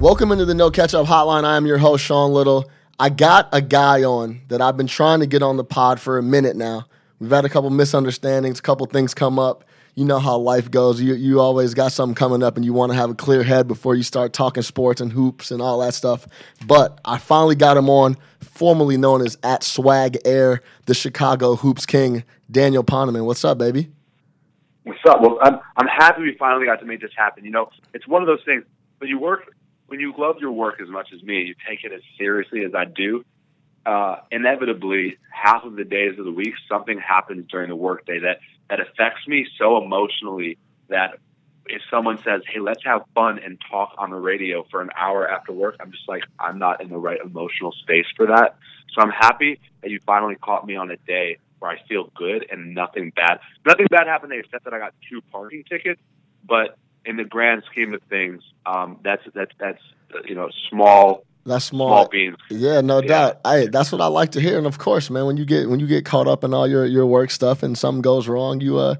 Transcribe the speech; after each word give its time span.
Welcome 0.00 0.32
into 0.32 0.46
the 0.46 0.54
No 0.54 0.70
Catch 0.70 0.94
Up 0.94 1.06
Hotline. 1.06 1.44
I 1.44 1.58
am 1.58 1.66
your 1.66 1.76
host, 1.76 2.02
Sean 2.02 2.32
Little. 2.32 2.70
I 2.98 3.10
got 3.10 3.50
a 3.52 3.60
guy 3.60 4.02
on 4.02 4.40
that 4.48 4.62
I've 4.62 4.74
been 4.74 4.86
trying 4.86 5.20
to 5.20 5.26
get 5.26 5.42
on 5.42 5.58
the 5.58 5.62
pod 5.62 6.00
for 6.00 6.16
a 6.16 6.22
minute 6.22 6.56
now. 6.56 6.86
We've 7.18 7.30
had 7.30 7.44
a 7.44 7.50
couple 7.50 7.68
misunderstandings, 7.68 8.60
a 8.60 8.62
couple 8.62 8.86
things 8.86 9.12
come 9.12 9.38
up. 9.38 9.62
You 9.94 10.06
know 10.06 10.18
how 10.18 10.38
life 10.38 10.70
goes. 10.70 11.02
You 11.02 11.12
you 11.16 11.38
always 11.38 11.74
got 11.74 11.92
something 11.92 12.14
coming 12.14 12.42
up 12.42 12.56
and 12.56 12.64
you 12.64 12.72
want 12.72 12.92
to 12.92 12.96
have 12.96 13.10
a 13.10 13.14
clear 13.14 13.42
head 13.42 13.68
before 13.68 13.94
you 13.94 14.02
start 14.02 14.32
talking 14.32 14.62
sports 14.62 15.02
and 15.02 15.12
hoops 15.12 15.50
and 15.50 15.60
all 15.60 15.80
that 15.80 15.92
stuff. 15.92 16.26
But 16.66 16.98
I 17.04 17.18
finally 17.18 17.54
got 17.54 17.76
him 17.76 17.90
on, 17.90 18.16
formerly 18.40 18.96
known 18.96 19.20
as 19.20 19.36
at 19.42 19.62
Swag 19.62 20.16
Air, 20.24 20.62
the 20.86 20.94
Chicago 20.94 21.56
Hoops 21.56 21.84
King, 21.84 22.24
Daniel 22.50 22.82
Poneman. 22.82 23.26
What's 23.26 23.44
up, 23.44 23.58
baby? 23.58 23.90
What's 24.84 25.00
up? 25.06 25.20
Well, 25.20 25.38
I'm 25.42 25.58
I'm 25.76 25.88
happy 25.88 26.22
we 26.22 26.36
finally 26.38 26.64
got 26.64 26.80
to 26.80 26.86
make 26.86 27.02
this 27.02 27.12
happen. 27.14 27.44
You 27.44 27.50
know, 27.50 27.68
it's 27.92 28.08
one 28.08 28.22
of 28.22 28.26
those 28.26 28.42
things 28.46 28.64
when 28.96 29.10
you 29.10 29.18
work 29.18 29.42
when 29.90 29.98
you 29.98 30.14
love 30.16 30.36
your 30.40 30.52
work 30.52 30.80
as 30.80 30.88
much 30.88 31.08
as 31.12 31.20
me, 31.20 31.42
you 31.42 31.54
take 31.68 31.82
it 31.82 31.92
as 31.92 32.00
seriously 32.16 32.64
as 32.64 32.76
I 32.76 32.84
do. 32.84 33.24
Uh, 33.84 34.18
inevitably, 34.30 35.18
half 35.30 35.64
of 35.64 35.74
the 35.74 35.84
days 35.84 36.16
of 36.16 36.24
the 36.24 36.30
week, 36.30 36.54
something 36.68 36.96
happens 37.00 37.46
during 37.50 37.68
the 37.68 37.76
workday 37.76 38.20
that 38.20 38.38
that 38.68 38.78
affects 38.78 39.26
me 39.26 39.48
so 39.58 39.82
emotionally 39.82 40.58
that 40.88 41.18
if 41.66 41.82
someone 41.90 42.18
says, 42.22 42.42
"Hey, 42.46 42.60
let's 42.60 42.84
have 42.84 43.02
fun 43.16 43.40
and 43.40 43.58
talk 43.68 43.94
on 43.98 44.10
the 44.10 44.16
radio 44.16 44.62
for 44.70 44.80
an 44.80 44.90
hour 44.96 45.28
after 45.28 45.52
work," 45.52 45.74
I'm 45.80 45.90
just 45.90 46.08
like, 46.08 46.22
I'm 46.38 46.60
not 46.60 46.80
in 46.80 46.88
the 46.88 46.98
right 46.98 47.18
emotional 47.20 47.72
space 47.72 48.06
for 48.16 48.26
that. 48.26 48.56
So 48.92 49.02
I'm 49.02 49.10
happy 49.10 49.58
that 49.82 49.90
you 49.90 49.98
finally 50.06 50.36
caught 50.36 50.64
me 50.64 50.76
on 50.76 50.92
a 50.92 50.96
day 50.98 51.38
where 51.58 51.72
I 51.72 51.78
feel 51.88 52.12
good 52.14 52.46
and 52.48 52.76
nothing 52.76 53.10
bad. 53.16 53.40
Nothing 53.66 53.86
bad 53.90 54.06
happened 54.06 54.34
except 54.34 54.64
that 54.64 54.72
I 54.74 54.78
got 54.78 54.94
two 55.08 55.20
parking 55.32 55.64
tickets, 55.64 56.00
but 56.46 56.78
in 57.04 57.16
the 57.16 57.24
grand 57.24 57.62
scheme 57.70 57.94
of 57.94 58.02
things, 58.08 58.42
um, 58.66 58.98
that's 59.02 59.22
that's 59.34 59.52
that's 59.58 59.82
you 60.24 60.34
know 60.34 60.50
small. 60.68 61.24
That's 61.46 61.64
small. 61.64 61.88
Small 61.88 62.08
beans. 62.08 62.36
Yeah, 62.50 62.82
no 62.82 63.00
yeah. 63.00 63.08
doubt. 63.08 63.40
I 63.44 63.66
that's 63.66 63.90
what 63.92 64.00
I 64.00 64.06
like 64.06 64.32
to 64.32 64.40
hear. 64.40 64.58
And 64.58 64.66
of 64.66 64.78
course, 64.78 65.08
man, 65.08 65.26
when 65.26 65.36
you 65.36 65.44
get 65.44 65.68
when 65.68 65.80
you 65.80 65.86
get 65.86 66.04
caught 66.04 66.28
up 66.28 66.44
in 66.44 66.52
all 66.52 66.68
your 66.68 66.84
your 66.84 67.06
work 67.06 67.30
stuff 67.30 67.62
and 67.62 67.76
something 67.76 68.02
goes 68.02 68.28
wrong, 68.28 68.60
you 68.60 68.78
uh 68.78 68.96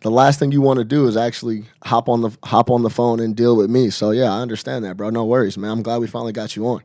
the 0.00 0.10
last 0.10 0.38
thing 0.38 0.52
you 0.52 0.60
want 0.60 0.78
to 0.78 0.84
do 0.84 1.06
is 1.06 1.16
actually 1.16 1.64
hop 1.84 2.08
on 2.08 2.22
the 2.22 2.30
hop 2.44 2.70
on 2.70 2.82
the 2.82 2.90
phone 2.90 3.20
and 3.20 3.36
deal 3.36 3.56
with 3.56 3.68
me. 3.68 3.90
So 3.90 4.10
yeah, 4.10 4.32
I 4.32 4.40
understand 4.40 4.84
that, 4.84 4.96
bro. 4.96 5.10
No 5.10 5.24
worries, 5.24 5.58
man. 5.58 5.70
I'm 5.70 5.82
glad 5.82 5.98
we 5.98 6.06
finally 6.06 6.32
got 6.32 6.56
you 6.56 6.66
on. 6.66 6.82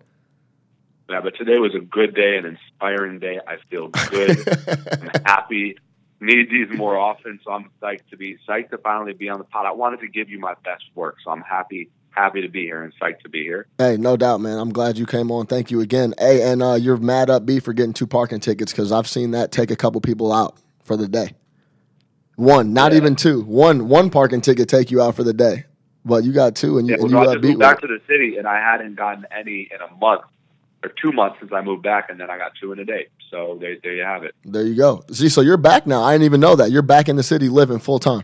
Yeah, 1.09 1.22
but 1.22 1.36
today 1.36 1.59
was 1.59 1.75
a 1.75 1.80
good 1.80 2.16
day, 2.16 2.38
an 2.38 2.46
inspiring 2.46 3.20
day. 3.20 3.40
I 3.48 3.58
feel 3.70 3.90
good. 3.90 4.38
I'm 4.92 5.22
happy 5.25 5.78
need 6.24 6.50
these 6.50 6.76
more 6.78 6.98
often. 6.98 7.40
So 7.44 7.52
I'm 7.52 7.70
psyched 7.82 8.08
to 8.10 8.18
be 8.18 8.38
psyched 8.48 8.72
to 8.72 8.78
finally 8.78 9.14
be 9.14 9.30
on 9.30 9.38
the 9.38 9.44
pod. 9.44 9.66
I 9.66 9.72
wanted 9.72 10.00
to 10.02 10.08
give 10.08 10.30
you 10.30 10.40
my 10.40 10.56
best 10.64 10.84
work, 10.96 11.18
so 11.24 11.32
I'm 11.32 11.42
happy 11.42 11.90
happy 12.12 12.42
to 12.42 12.48
be 12.48 12.62
here 12.62 12.84
and 12.84 12.94
psyched 13.00 13.22
to 13.22 13.30
be 13.30 13.44
here. 13.44 13.68
Hey, 13.78 13.98
no 13.98 14.16
doubt, 14.16 14.40
man. 14.40 14.58
I'm 14.58 14.72
glad 14.72 14.98
you 14.98 15.06
came 15.06 15.32
on. 15.32 15.48
Thank 15.48 15.72
you 15.72 15.82
again. 15.82 16.14
Hey, 16.20 16.44
and 16.44 16.62
uh, 16.62 16.76
you're 16.76 16.98
mad 16.98 17.30
up 17.30 17.46
B 17.46 17.60
for 17.60 17.74
getting 17.74 17.94
two 17.94 18.08
parking 18.08 18.40
tickets 18.40 18.72
because 18.72 18.92
I've 18.92 19.08
seen 19.08 19.32
that 19.32 19.52
take 19.52 19.72
a 19.72 19.76
couple 19.76 20.00
people 20.02 20.32
out 20.32 20.58
for 20.84 20.96
the 20.96 21.08
day. 21.08 21.34
One, 22.36 22.74
not 22.74 22.92
yeah. 22.92 22.98
even 22.98 23.16
two. 23.16 23.42
One 23.42 23.88
one 23.90 24.10
parking 24.10 24.42
ticket 24.42 24.68
take 24.68 24.92
you 24.92 25.02
out 25.02 25.16
for 25.16 25.24
the 25.24 25.34
day, 25.34 25.66
but 26.04 26.24
you 26.24 26.32
got 26.32 26.56
two, 26.56 26.78
and 26.78 26.88
you, 26.88 26.94
yeah, 26.94 26.98
well, 26.98 27.06
and 27.06 27.12
you 27.12 27.18
no, 27.18 27.24
got 27.26 27.30
I 27.30 27.34
just 27.36 27.46
moved 27.46 27.60
back 27.60 27.82
to 27.82 27.88
the 27.88 28.00
city, 28.08 28.38
and 28.38 28.48
I 28.48 28.60
hadn't 28.60 28.96
gotten 28.96 29.26
any 29.32 29.70
in 29.72 29.82
a 29.82 29.96
month 29.96 30.24
or 30.84 30.92
two 31.02 31.12
months 31.12 31.38
since 31.39 31.52
I 31.53 31.62
moved 31.62 31.84
back, 31.84 32.09
and 32.09 32.20
then 32.20 32.30
I 32.30 32.38
got 32.38 32.53
two 32.59 32.72
in 32.72 32.80
a 32.80 32.86
day. 32.86 33.08
So 33.30 33.58
there, 33.59 33.76
there 33.81 33.95
you 33.95 34.03
have 34.03 34.23
it. 34.23 34.36
There 34.44 34.64
you 34.64 34.76
go. 34.76 35.03
See, 35.12 35.30
so 35.30 35.42
you're 35.42 35.58
back 35.58 35.88
now. 35.88 36.03
I 36.03 36.14
didn't 36.14 36.25
even 36.25 36.40
know 36.40 36.56
that. 36.56 36.72
You're 36.72 36.81
back 36.81 37.09
in 37.09 37.16
the 37.16 37.23
city 37.23 37.50
living 37.50 37.80
full 37.80 38.00
time. 38.00 38.23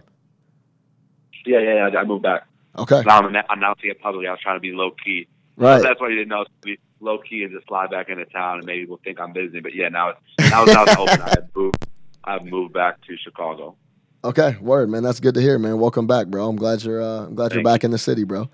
Yeah, 1.45 1.59
yeah, 1.59 1.89
yeah. 1.89 1.99
I 1.99 2.03
moved 2.03 2.23
back. 2.23 2.45
Okay. 2.77 3.01
Now 3.05 3.19
I'm 3.19 3.35
announcing 3.49 3.89
it 3.89 3.99
publicly. 4.01 4.27
I 4.27 4.31
was 4.31 4.39
trying 4.41 4.57
to 4.57 4.61
be 4.61 4.71
low 4.71 4.91
key. 5.03 5.27
Right. 5.57 5.81
So 5.81 5.83
that's 5.83 5.99
why 5.99 6.09
you 6.09 6.15
didn't 6.15 6.29
know. 6.29 6.45
Be 6.61 6.79
low 6.99 7.17
key 7.17 7.43
and 7.43 7.51
just 7.51 7.67
slide 7.67 7.89
back 7.89 8.09
into 8.09 8.25
town, 8.25 8.57
and 8.57 8.65
maybe 8.65 8.85
we'll 8.85 8.99
think 9.03 9.19
I'm 9.19 9.33
busy. 9.33 9.59
But 9.59 9.73
yeah, 9.73 9.89
now 9.89 10.09
it's 10.09 10.51
now 10.51 10.63
it's 10.63 10.75
out 10.75 10.89
open. 10.97 11.21
I 11.21 11.29
have 11.29 11.49
moved. 11.55 11.87
I've 12.23 12.45
moved 12.45 12.73
back 12.73 13.01
to 13.07 13.17
Chicago. 13.17 13.75
Okay, 14.23 14.57
word, 14.59 14.89
man. 14.89 15.03
That's 15.03 15.19
good 15.19 15.33
to 15.35 15.41
hear, 15.41 15.57
man. 15.57 15.79
Welcome 15.79 16.05
back, 16.05 16.27
bro. 16.27 16.47
I'm 16.47 16.55
glad 16.55 16.83
you're. 16.83 17.01
Uh, 17.01 17.25
I'm 17.25 17.35
glad 17.35 17.49
Thank 17.49 17.55
you're 17.55 17.63
back 17.63 17.83
you. 17.83 17.87
in 17.87 17.91
the 17.91 17.97
city, 17.97 18.23
bro. 18.25 18.49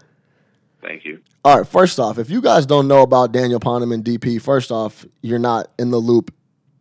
Thank 0.85 1.03
you. 1.03 1.19
All 1.43 1.57
right, 1.57 1.67
first 1.67 1.99
off, 1.99 2.19
if 2.19 2.29
you 2.29 2.41
guys 2.41 2.65
don't 2.65 2.87
know 2.87 3.01
about 3.01 3.31
Daniel 3.31 3.59
Poneman 3.59 4.03
DP, 4.03 4.41
first 4.41 4.71
off, 4.71 5.05
you're 5.21 5.39
not 5.39 5.71
in 5.79 5.89
the 5.89 5.97
loop 5.97 6.33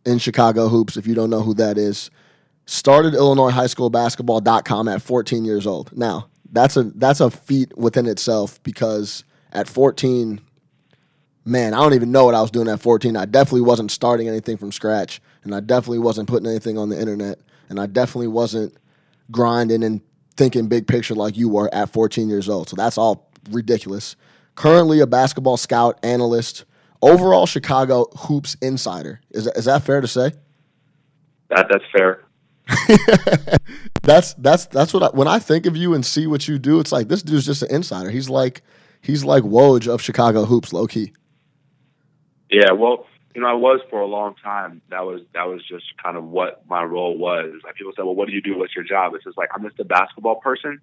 in 0.05 0.19
Chicago 0.19 0.67
hoops 0.67 0.95
if 0.95 1.07
you 1.07 1.15
don't 1.15 1.29
know 1.29 1.41
who 1.41 1.55
that 1.55 1.77
is. 1.77 2.11
Started 2.67 3.13
Illinois 3.15 3.49
high 3.49 3.67
school 3.67 3.89
basketball.com 3.89 4.87
at 4.87 5.01
14 5.01 5.43
years 5.43 5.65
old. 5.65 5.95
Now, 5.97 6.29
that's 6.51 6.77
a 6.77 6.83
that's 6.83 7.19
a 7.19 7.31
feat 7.31 7.75
within 7.77 8.05
itself 8.05 8.61
because 8.63 9.23
at 9.51 9.67
14 9.67 10.39
man, 11.47 11.73
I 11.73 11.77
don't 11.77 11.93
even 11.93 12.11
know 12.11 12.25
what 12.25 12.33
I 12.33 12.41
was 12.41 12.49
doing 12.49 12.67
at 12.67 12.79
14. 12.79 13.15
I 13.15 13.25
definitely 13.25 13.61
wasn't 13.61 13.91
starting 13.91 14.27
anything 14.27 14.57
from 14.57 14.71
scratch 14.71 15.21
and 15.43 15.53
I 15.53 15.59
definitely 15.59 15.99
wasn't 15.99 16.27
putting 16.27 16.49
anything 16.49 16.77
on 16.77 16.89
the 16.89 16.99
internet 16.99 17.39
and 17.69 17.79
I 17.79 17.85
definitely 17.85 18.29
wasn't 18.29 18.75
grinding 19.31 19.83
and 19.83 20.01
thinking 20.37 20.67
big 20.67 20.87
picture 20.87 21.15
like 21.15 21.37
you 21.37 21.49
were 21.49 21.73
at 21.73 21.91
14 21.91 22.29
years 22.29 22.49
old. 22.49 22.69
So 22.69 22.75
that's 22.75 22.97
all 22.97 23.24
ridiculous 23.49 24.15
currently 24.55 25.01
a 25.01 25.07
basketball 25.07 25.57
scout, 25.57 25.99
analyst, 26.01 26.65
overall 27.01 27.45
Chicago 27.45 28.05
hoops 28.17 28.55
insider. 28.61 29.21
Is 29.31 29.45
that, 29.45 29.57
is 29.57 29.65
that 29.65 29.83
fair 29.83 30.01
to 30.01 30.07
say? 30.07 30.31
That 31.49 31.67
that's 31.69 31.83
fair. 31.91 32.23
that's 34.01 34.33
that's 34.35 34.65
that's 34.65 34.93
what 34.93 35.03
I, 35.03 35.07
when 35.09 35.27
I 35.27 35.37
think 35.37 35.67
of 35.67 35.77
you 35.77 35.93
and 35.93 36.03
see 36.03 36.25
what 36.25 36.47
you 36.47 36.57
do, 36.57 36.79
it's 36.79 36.91
like 36.91 37.07
this 37.07 37.21
dude's 37.21 37.45
just 37.45 37.61
an 37.61 37.69
insider. 37.69 38.09
He's 38.09 38.29
like 38.29 38.63
he's 39.01 39.23
like 39.23 39.43
Woj 39.43 39.87
of 39.87 40.01
Chicago 40.01 40.45
hoops, 40.45 40.73
low 40.73 40.87
key. 40.87 41.13
Yeah, 42.49 42.71
well, 42.71 43.05
you 43.35 43.41
know, 43.41 43.47
I 43.47 43.53
was 43.53 43.81
for 43.91 43.99
a 43.99 44.07
long 44.07 44.33
time. 44.43 44.81
That 44.89 45.01
was 45.01 45.21
that 45.35 45.43
was 45.43 45.61
just 45.67 45.85
kind 46.01 46.17
of 46.17 46.23
what 46.23 46.63
my 46.67 46.83
role 46.83 47.15
was. 47.15 47.53
Like 47.63 47.75
people 47.75 47.93
said, 47.95 48.05
well, 48.05 48.15
what 48.15 48.27
do 48.27 48.33
you 48.33 48.41
do? 48.41 48.57
What's 48.57 48.75
your 48.75 48.85
job? 48.85 49.13
It's 49.13 49.25
just 49.25 49.37
like 49.37 49.49
I'm 49.53 49.61
just 49.61 49.79
a 49.79 49.85
basketball 49.85 50.37
person 50.37 50.81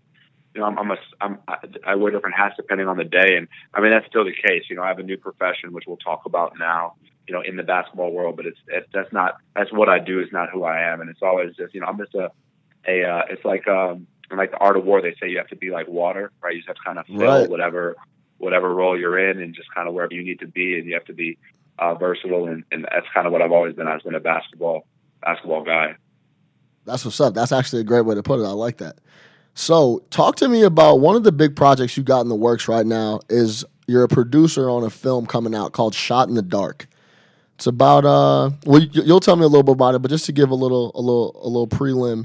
you 0.54 0.60
know, 0.60 0.66
I'm, 0.66 0.78
I'm 0.78 0.90
a, 0.90 0.96
I'm, 1.20 1.38
I 1.86 1.94
wear 1.94 2.12
different 2.12 2.36
hats 2.36 2.54
depending 2.56 2.88
on 2.88 2.96
the 2.96 3.04
day, 3.04 3.36
and 3.36 3.48
I 3.74 3.80
mean 3.80 3.90
that's 3.90 4.06
still 4.06 4.24
the 4.24 4.32
case. 4.32 4.64
You 4.68 4.76
know, 4.76 4.82
I 4.82 4.88
have 4.88 4.98
a 4.98 5.02
new 5.02 5.16
profession, 5.16 5.72
which 5.72 5.84
we'll 5.86 5.96
talk 5.96 6.22
about 6.26 6.58
now. 6.58 6.94
You 7.28 7.34
know, 7.34 7.40
in 7.40 7.56
the 7.56 7.62
basketball 7.62 8.10
world, 8.10 8.36
but 8.36 8.46
it's, 8.46 8.58
it's 8.66 8.88
that's 8.92 9.12
not 9.12 9.36
that's 9.54 9.72
what 9.72 9.88
I 9.88 9.98
do 9.98 10.20
is 10.20 10.28
not 10.32 10.50
who 10.50 10.64
I 10.64 10.92
am, 10.92 11.00
and 11.00 11.08
it's 11.08 11.22
always 11.22 11.54
just 11.56 11.72
you 11.74 11.80
know 11.80 11.86
I'm 11.86 11.98
just 11.98 12.14
a 12.14 12.30
a 12.86 13.04
uh, 13.04 13.22
it's 13.30 13.44
like 13.44 13.66
um 13.68 14.06
like 14.30 14.50
the 14.50 14.58
art 14.58 14.76
of 14.76 14.84
war. 14.84 15.00
They 15.00 15.14
say 15.20 15.28
you 15.28 15.38
have 15.38 15.48
to 15.48 15.56
be 15.56 15.70
like 15.70 15.88
water, 15.88 16.32
right? 16.42 16.54
You 16.54 16.60
just 16.60 16.68
have 16.68 16.76
to 16.76 16.82
kind 16.84 16.98
of 16.98 17.06
fill 17.06 17.18
right. 17.18 17.48
whatever 17.48 17.96
whatever 18.38 18.74
role 18.74 18.98
you're 18.98 19.18
in, 19.30 19.40
and 19.40 19.54
just 19.54 19.72
kind 19.74 19.88
of 19.88 19.94
wherever 19.94 20.12
you 20.12 20.24
need 20.24 20.40
to 20.40 20.48
be, 20.48 20.76
and 20.76 20.86
you 20.86 20.94
have 20.94 21.04
to 21.04 21.14
be 21.14 21.38
uh, 21.78 21.94
versatile, 21.94 22.48
and, 22.48 22.64
and 22.72 22.86
that's 22.90 23.06
kind 23.14 23.26
of 23.26 23.32
what 23.32 23.40
I've 23.40 23.52
always 23.52 23.74
been. 23.74 23.88
I've 23.88 24.02
been 24.02 24.14
a 24.14 24.20
basketball 24.20 24.86
basketball 25.22 25.62
guy. 25.64 25.94
That's 26.84 27.04
what's 27.04 27.20
up. 27.20 27.34
That's 27.34 27.52
actually 27.52 27.82
a 27.82 27.84
great 27.84 28.02
way 28.02 28.16
to 28.16 28.22
put 28.22 28.40
it. 28.40 28.44
I 28.44 28.50
like 28.50 28.78
that. 28.78 28.98
So, 29.54 30.02
talk 30.10 30.36
to 30.36 30.48
me 30.48 30.62
about 30.62 31.00
one 31.00 31.14
of 31.14 31.24
the 31.24 31.32
big 31.32 31.56
projects 31.56 31.96
you 31.96 32.02
got 32.02 32.22
in 32.22 32.28
the 32.28 32.34
works 32.34 32.68
right 32.68 32.86
now. 32.86 33.20
Is 33.28 33.64
you're 33.86 34.04
a 34.04 34.08
producer 34.08 34.70
on 34.70 34.82
a 34.82 34.90
film 34.90 35.26
coming 35.26 35.54
out 35.54 35.72
called 35.72 35.94
Shot 35.94 36.28
in 36.28 36.34
the 36.34 36.42
Dark. 36.42 36.86
It's 37.56 37.66
about 37.66 38.04
uh, 38.04 38.50
well, 38.64 38.80
you'll 38.80 39.20
tell 39.20 39.36
me 39.36 39.44
a 39.44 39.48
little 39.48 39.62
bit 39.62 39.72
about 39.72 39.94
it, 39.94 40.00
but 40.00 40.10
just 40.10 40.24
to 40.26 40.32
give 40.32 40.50
a 40.50 40.54
little, 40.54 40.90
a 40.94 41.00
little, 41.00 41.38
a 41.42 41.48
little 41.48 41.68
prelim. 41.68 42.24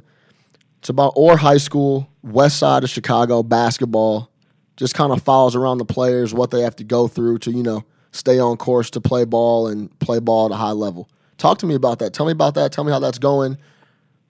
It's 0.79 0.89
about 0.89 1.13
Orr 1.15 1.37
High 1.37 1.57
School, 1.57 2.09
west 2.23 2.59
side 2.59 2.83
of 2.83 2.89
Chicago 2.89 3.43
basketball. 3.43 4.31
Just 4.77 4.93
kind 4.93 5.11
of 5.11 5.21
follows 5.21 5.55
around 5.55 5.79
the 5.79 5.85
players, 5.85 6.33
what 6.33 6.51
they 6.51 6.61
have 6.61 6.75
to 6.77 6.83
go 6.83 7.07
through 7.07 7.39
to 7.39 7.51
you 7.51 7.63
know 7.63 7.83
stay 8.11 8.39
on 8.39 8.55
course 8.55 8.89
to 8.91 9.01
play 9.01 9.25
ball 9.25 9.67
and 9.67 9.97
play 9.99 10.19
ball 10.19 10.45
at 10.45 10.51
a 10.53 10.55
high 10.55 10.71
level. 10.71 11.09
Talk 11.37 11.57
to 11.59 11.65
me 11.65 11.75
about 11.75 11.99
that. 11.99 12.13
Tell 12.13 12.25
me 12.25 12.31
about 12.31 12.55
that. 12.55 12.71
Tell 12.71 12.85
me 12.85 12.91
how 12.91 12.99
that's 12.99 13.19
going 13.19 13.57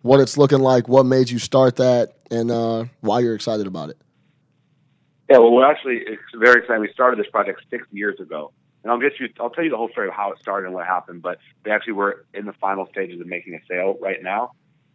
what 0.02 0.20
it's 0.20 0.38
looking 0.38 0.60
like, 0.60 0.88
what 0.88 1.06
made 1.06 1.30
you 1.30 1.40
start 1.40 1.76
that, 1.78 2.14
and 2.32 2.52
uh, 2.52 2.86
why 3.02 3.20
you're 3.20 3.36
excited 3.36 3.68
about 3.68 3.90
it. 3.90 3.98
Yeah, 5.30 5.40
well, 5.40 5.52
we're 5.52 5.70
actually 5.70 5.98
it's 6.06 6.22
very 6.36 6.62
excited. 6.62 6.80
We 6.80 6.92
started 6.94 7.20
this 7.20 7.30
project 7.30 7.62
six 7.70 7.86
years 7.92 8.20
ago, 8.20 8.52
and 8.84 8.92
I'll 8.92 9.00
get 9.00 9.20
you. 9.20 9.28
I'll 9.40 9.50
tell 9.50 9.64
you 9.64 9.70
the 9.70 9.78
whole 9.78 9.90
story 9.90 10.08
of 10.08 10.14
how 10.14 10.32
it 10.32 10.40
started 10.40 10.68
and 10.68 10.76
what 10.76 10.86
happened. 10.88 11.22
But 11.22 11.40
we 11.66 11.72
actually 11.72 11.94
were 11.94 12.26
in 12.34 12.46
the 12.46 12.54
final 12.54 12.88
stages 12.88 13.20
of 13.20 13.28
making 13.28 13.54
a 13.56 13.60
sale 13.70 13.98
right 14.02 14.22
now, 14.22 14.52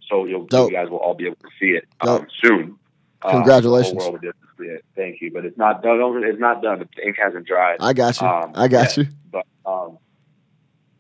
so 0.09 0.25
you'll 0.25 0.47
you 0.51 0.71
guys 0.71 0.89
will 0.89 0.99
all 0.99 1.15
be 1.15 1.27
able 1.27 1.37
to 1.37 1.49
see 1.61 1.77
it 1.77 1.87
um, 2.01 2.27
soon. 2.43 2.79
Uh, 3.21 3.31
Congratulations! 3.31 4.03
Um, 4.03 4.19
it. 4.59 4.85
Thank 4.97 5.21
you, 5.21 5.33
but 5.33 5.45
it's 5.45 5.59
not 5.59 5.83
done. 5.83 6.01
It's 6.25 6.41
not 6.41 6.63
done. 6.63 6.79
The 6.79 7.07
ink 7.07 7.17
hasn't 7.21 7.47
dried. 7.47 7.79
I 7.81 7.93
got 7.93 8.21
you. 8.21 8.27
Um, 8.27 8.53
I 8.55 8.69
got 8.69 8.97
you. 8.97 9.07
But 9.31 9.47
um, 9.67 9.99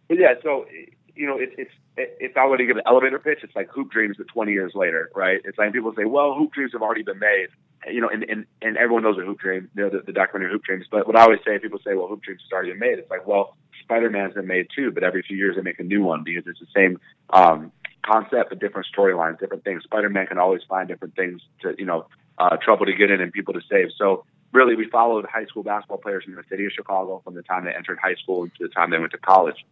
but 0.08 0.18
yeah, 0.18 0.34
so 0.42 0.66
you 1.14 1.26
know, 1.26 1.38
it, 1.38 1.50
it's 1.58 1.70
if 1.96 2.36
I 2.36 2.46
were 2.46 2.56
to 2.56 2.64
give 2.64 2.76
an 2.76 2.82
elevator 2.86 3.18
pitch, 3.18 3.40
it's 3.42 3.54
like 3.54 3.68
Hoop 3.70 3.90
Dreams, 3.90 4.16
but 4.16 4.28
20 4.28 4.52
years 4.52 4.72
later, 4.74 5.10
right? 5.14 5.40
It's 5.44 5.58
like 5.58 5.72
people 5.72 5.92
say, 5.96 6.04
well, 6.04 6.34
Hoop 6.34 6.52
Dreams 6.52 6.72
have 6.72 6.82
already 6.82 7.02
been 7.02 7.18
made, 7.18 7.48
you 7.90 8.00
know, 8.00 8.08
and, 8.08 8.24
and, 8.24 8.46
and 8.62 8.76
everyone 8.76 9.02
knows 9.02 9.18
a 9.18 9.24
Hoop 9.24 9.38
Dream, 9.38 9.68
you 9.74 9.82
know, 9.82 9.90
the, 9.90 10.00
the 10.00 10.12
documentary 10.12 10.52
Hoop 10.52 10.64
Dreams. 10.64 10.86
But 10.90 11.06
what 11.06 11.16
I 11.16 11.22
always 11.22 11.40
say, 11.46 11.58
people 11.58 11.80
say, 11.84 11.94
well, 11.94 12.08
Hoop 12.08 12.22
Dreams 12.22 12.40
has 12.42 12.52
already 12.52 12.70
been 12.70 12.80
made. 12.80 12.98
It's 12.98 13.10
like, 13.10 13.26
well, 13.26 13.56
Spider 13.82 14.08
Man's 14.08 14.34
been 14.34 14.46
made 14.46 14.68
too, 14.74 14.90
but 14.90 15.02
every 15.02 15.22
few 15.22 15.36
years 15.36 15.56
they 15.56 15.62
make 15.62 15.80
a 15.80 15.84
new 15.84 16.02
one 16.02 16.24
because 16.24 16.44
it's 16.46 16.60
the 16.60 16.66
same 16.74 16.98
um, 17.30 17.72
concept, 18.04 18.48
but 18.48 18.58
different 18.58 18.86
storylines, 18.96 19.38
different 19.38 19.64
things. 19.64 19.82
Spider 19.84 20.08
Man 20.08 20.26
can 20.26 20.38
always 20.38 20.62
find 20.68 20.88
different 20.88 21.14
things 21.14 21.42
to, 21.60 21.74
you 21.76 21.84
know, 21.84 22.06
uh, 22.38 22.56
trouble 22.56 22.86
to 22.86 22.94
get 22.94 23.10
in 23.10 23.20
and 23.20 23.32
people 23.32 23.52
to 23.52 23.60
save. 23.70 23.88
So 23.98 24.24
really 24.52 24.76
we 24.76 24.88
followed 24.88 25.26
high 25.26 25.46
school 25.46 25.62
basketball 25.62 25.98
players 25.98 26.24
in 26.26 26.34
the 26.34 26.44
city 26.48 26.66
of 26.66 26.72
Chicago 26.72 27.20
from 27.24 27.34
the 27.34 27.42
time 27.42 27.64
they 27.64 27.74
entered 27.74 27.98
high 28.02 28.14
school 28.22 28.46
to 28.46 28.52
the 28.60 28.68
time 28.68 28.90
they 28.90 28.98
went 28.98 29.12
to 29.12 29.18
college, 29.18 29.64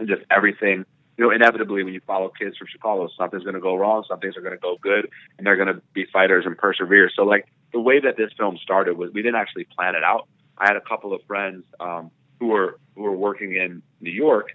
and 0.00 0.08
just 0.08 0.22
everything. 0.30 0.84
You 1.16 1.26
know, 1.26 1.30
inevitably, 1.30 1.84
when 1.84 1.92
you 1.92 2.00
follow 2.06 2.30
kids 2.30 2.56
from 2.56 2.66
Chicago, 2.66 3.08
something's 3.16 3.44
going 3.44 3.54
to 3.54 3.60
go 3.60 3.76
wrong, 3.76 4.04
some 4.08 4.18
things 4.20 4.36
are 4.36 4.40
going 4.40 4.54
to 4.54 4.58
go 4.58 4.78
good, 4.80 5.08
and 5.36 5.46
they're 5.46 5.56
going 5.56 5.68
to 5.68 5.80
be 5.92 6.06
fighters 6.12 6.46
and 6.46 6.56
persevere. 6.56 7.10
So, 7.14 7.24
like 7.24 7.46
the 7.72 7.80
way 7.80 8.00
that 8.00 8.16
this 8.16 8.30
film 8.36 8.58
started 8.62 8.96
was 8.96 9.12
we 9.12 9.22
didn't 9.22 9.36
actually 9.36 9.64
plan 9.64 9.94
it 9.94 10.02
out. 10.02 10.26
I 10.56 10.66
had 10.66 10.76
a 10.76 10.80
couple 10.80 11.12
of 11.12 11.20
friends 11.26 11.64
um, 11.78 12.10
who 12.38 12.48
were 12.48 12.78
who 12.94 13.02
were 13.02 13.16
working 13.16 13.54
in 13.54 13.82
New 14.00 14.10
York, 14.10 14.48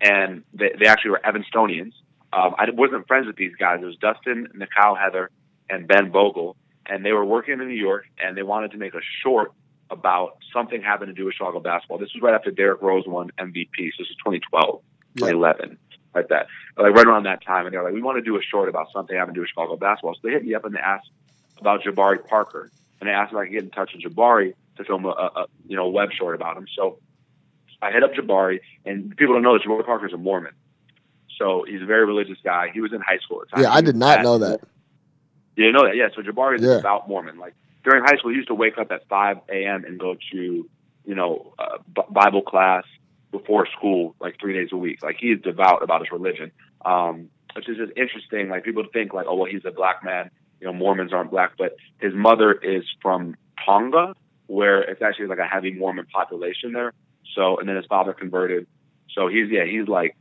and 0.00 0.44
they, 0.52 0.72
they 0.78 0.86
actually 0.86 1.12
were 1.12 1.20
Evanstonians. 1.24 1.92
Um, 2.32 2.54
I 2.58 2.66
wasn't 2.70 3.06
friends 3.08 3.26
with 3.26 3.36
these 3.36 3.54
guys. 3.58 3.80
It 3.82 3.86
was 3.86 3.96
Dustin, 3.96 4.48
Nakao 4.54 4.96
Haider, 4.96 5.28
and 5.70 5.88
Ben 5.88 6.10
Bogle, 6.10 6.56
and 6.86 7.04
they 7.04 7.12
were 7.12 7.24
working 7.24 7.54
in 7.54 7.68
New 7.68 7.74
York, 7.74 8.04
and 8.22 8.36
they 8.36 8.42
wanted 8.42 8.72
to 8.72 8.78
make 8.78 8.94
a 8.94 9.00
short 9.22 9.52
about 9.92 10.38
something 10.52 10.82
having 10.82 11.08
to 11.08 11.14
do 11.14 11.26
with 11.26 11.34
Chicago 11.34 11.60
basketball. 11.60 11.98
This 11.98 12.12
was 12.14 12.22
right 12.22 12.34
after 12.34 12.50
Derrick 12.50 12.82
Rose 12.82 13.04
won 13.06 13.30
MVP. 13.38 13.68
So 13.96 14.02
this 14.02 14.08
is 14.10 14.16
2012, 14.24 14.80
2011, 15.18 15.78
like 16.14 16.28
that, 16.28 16.46
like 16.76 16.94
right 16.94 17.06
around 17.06 17.24
that 17.24 17.44
time. 17.44 17.66
And 17.66 17.74
they're 17.74 17.82
like, 17.84 17.92
we 17.92 18.02
want 18.02 18.16
to 18.16 18.22
do 18.22 18.36
a 18.36 18.42
short 18.42 18.68
about 18.68 18.86
something 18.92 19.16
having 19.16 19.34
to 19.34 19.38
do 19.38 19.42
with 19.42 19.50
Chicago 19.50 19.76
basketball. 19.76 20.14
So 20.14 20.20
they 20.24 20.30
hit 20.30 20.44
me 20.44 20.54
up 20.54 20.64
and 20.64 20.74
they 20.74 20.80
asked 20.80 21.10
about 21.58 21.82
Jabari 21.82 22.26
Parker, 22.26 22.70
and 23.00 23.08
they 23.08 23.12
asked 23.12 23.32
if 23.32 23.38
I 23.38 23.44
could 23.44 23.52
get 23.52 23.62
in 23.64 23.70
touch 23.70 23.92
with 23.94 24.02
Jabari 24.02 24.54
to 24.78 24.84
film 24.84 25.04
a, 25.04 25.10
a 25.10 25.46
you 25.68 25.76
know 25.76 25.88
web 25.88 26.10
short 26.12 26.34
about 26.34 26.56
him. 26.56 26.66
So 26.74 26.98
I 27.80 27.92
hit 27.92 28.02
up 28.02 28.14
Jabari, 28.14 28.60
and 28.86 29.16
people 29.16 29.34
don't 29.34 29.42
know 29.42 29.52
that 29.52 29.62
Jabari 29.62 29.84
Parker 29.84 30.06
is 30.06 30.12
a 30.12 30.16
Mormon. 30.16 30.52
So 31.38 31.64
he's 31.68 31.82
a 31.82 31.86
very 31.86 32.06
religious 32.06 32.38
guy. 32.42 32.70
He 32.72 32.80
was 32.80 32.92
in 32.92 33.00
high 33.00 33.18
school 33.18 33.42
at 33.42 33.48
the 33.48 33.56
time. 33.56 33.62
Yeah, 33.64 33.72
I 33.72 33.80
did 33.80 33.96
not 33.96 34.22
know 34.22 34.38
that. 34.38 34.60
You 35.56 35.64
didn't 35.64 35.74
know 35.74 35.84
that? 35.86 35.96
Yeah. 35.96 36.08
So 36.14 36.22
Jabari 36.22 36.56
is 36.56 36.62
Yeah. 36.62 36.72
a 36.72 36.76
devout 36.76 37.08
Mormon. 37.08 37.38
Like 37.38 37.54
during 37.84 38.02
high 38.04 38.16
school, 38.16 38.30
he 38.30 38.36
used 38.36 38.48
to 38.48 38.54
wake 38.54 38.78
up 38.78 38.92
at 38.92 39.06
5 39.08 39.38
a.m. 39.48 39.84
and 39.84 39.98
go 39.98 40.16
to, 40.32 40.68
you 41.04 41.14
know, 41.14 41.52
uh, 41.58 41.78
B- 41.94 42.02
Bible 42.10 42.42
class 42.42 42.84
before 43.30 43.66
school, 43.66 44.14
like 44.20 44.38
three 44.40 44.52
days 44.52 44.68
a 44.72 44.76
week. 44.76 45.02
Like 45.02 45.16
he 45.18 45.28
is 45.28 45.40
devout 45.40 45.82
about 45.82 46.00
his 46.00 46.12
religion, 46.12 46.52
um, 46.84 47.28
which 47.54 47.68
is 47.68 47.76
just 47.76 47.92
interesting. 47.96 48.48
Like 48.48 48.64
people 48.64 48.84
think 48.92 49.12
like, 49.12 49.26
oh, 49.28 49.34
well, 49.34 49.50
he's 49.50 49.64
a 49.64 49.70
black 49.72 50.04
man. 50.04 50.30
You 50.60 50.68
know, 50.68 50.72
Mormons 50.72 51.12
aren't 51.12 51.30
black, 51.30 51.52
but 51.58 51.76
his 51.98 52.14
mother 52.14 52.52
is 52.52 52.84
from 53.00 53.34
Tonga, 53.66 54.14
where 54.46 54.82
it's 54.82 55.02
actually 55.02 55.26
like 55.26 55.38
a 55.38 55.46
heavy 55.46 55.72
Mormon 55.72 56.06
population 56.06 56.72
there. 56.72 56.92
So, 57.34 57.56
and 57.56 57.68
then 57.68 57.76
his 57.76 57.86
father 57.86 58.12
converted. 58.12 58.66
So 59.14 59.26
he's 59.26 59.50
yeah, 59.50 59.64
he's 59.64 59.88
like, 59.88 60.16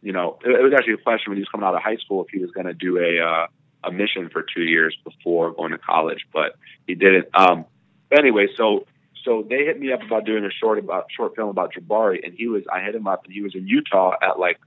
you 0.00 0.12
know, 0.12 0.38
it, 0.44 0.50
it 0.50 0.62
was 0.62 0.72
actually 0.72 0.94
a 0.94 0.98
question 0.98 1.30
when 1.30 1.36
he 1.36 1.42
was 1.42 1.48
coming 1.48 1.66
out 1.66 1.74
of 1.74 1.82
high 1.82 1.96
school 1.96 2.24
if 2.24 2.30
he 2.30 2.38
was 2.38 2.50
going 2.52 2.66
to 2.66 2.74
do 2.74 2.98
a 2.98 3.20
uh, 3.22 3.46
a 3.84 3.90
mission 3.90 4.28
for 4.30 4.42
two 4.42 4.62
years 4.62 4.96
before 5.04 5.52
going 5.52 5.72
to 5.72 5.78
college, 5.78 6.26
but 6.32 6.56
he 6.86 6.94
didn't. 6.94 7.28
Um, 7.34 7.64
but 8.10 8.18
anyway, 8.18 8.48
so 8.56 8.86
so 9.24 9.46
they 9.48 9.64
hit 9.64 9.78
me 9.78 9.92
up 9.92 10.02
about 10.02 10.24
doing 10.24 10.44
a 10.44 10.50
short 10.50 10.78
about 10.78 11.06
short 11.16 11.34
film 11.36 11.48
about 11.48 11.72
Jabari, 11.74 12.24
and 12.24 12.34
he 12.34 12.48
was 12.48 12.62
I 12.72 12.80
hit 12.80 12.94
him 12.94 13.06
up, 13.06 13.24
and 13.24 13.32
he 13.32 13.42
was 13.42 13.54
in 13.54 13.66
Utah 13.66 14.14
at 14.22 14.38
like 14.38 14.58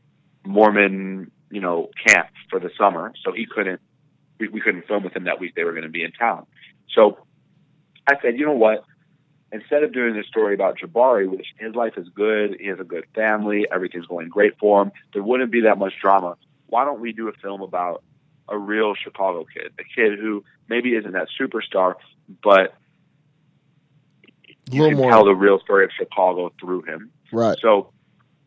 Mormon, 0.46 1.32
you 1.52 1.62
know, 1.62 1.90
camp 2.08 2.28
for 2.50 2.60
the 2.60 2.70
summer, 2.78 3.14
so 3.24 3.32
he 3.32 3.46
couldn't. 3.46 3.82
We, 4.40 4.50
we 4.50 4.60
couldn't 4.60 4.86
film 4.86 5.04
with 5.04 5.16
him 5.16 5.26
that 5.26 5.40
week. 5.40 5.56
They 5.56 5.64
were 5.64 5.72
going 5.72 5.84
to 5.84 5.90
be 5.90 6.04
in 6.04 6.12
town, 6.12 6.46
so 6.94 7.20
I 8.08 8.16
said, 8.22 8.38
you 8.38 8.46
know 8.46 8.54
what? 8.54 8.84
Instead 9.52 9.84
of 9.84 9.94
doing 9.94 10.16
this 10.16 10.28
story 10.28 10.54
about 10.54 10.78
Jabari, 10.78 11.30
which 11.30 11.46
his 11.58 11.76
life 11.76 11.94
is 11.98 12.08
good, 12.14 12.58
he 12.60 12.68
has 12.68 12.80
a 12.80 12.84
good 12.84 13.06
family, 13.16 13.66
everything's 13.72 14.06
going 14.08 14.28
great 14.28 14.58
for 14.60 14.82
him, 14.82 14.92
there 15.14 15.24
wouldn't 15.24 15.52
be 15.52 15.62
that 15.62 15.78
much 15.78 15.94
drama. 16.02 16.36
Why 16.68 16.84
don't 16.84 17.00
we 17.00 17.14
do 17.14 17.30
a 17.30 17.34
film 17.34 17.62
about 17.62 18.04
a 18.48 18.58
real 18.58 18.94
Chicago 18.96 19.46
kid, 19.46 19.74
a 19.80 19.84
kid 19.84 20.20
who 20.20 20.44
maybe 20.70 20.96
isn't 20.96 21.12
that 21.14 21.28
superstar, 21.40 21.96
but 22.44 22.76
you 24.72 24.82
little 24.82 24.90
can 24.90 24.98
more, 24.98 25.12
tell 25.12 25.26
the 25.26 25.36
real 25.36 25.60
story 25.60 25.86
of 25.86 25.92
Chicago 25.98 26.52
through 26.60 26.84
him. 26.84 27.12
right? 27.32 27.58
So 27.62 27.92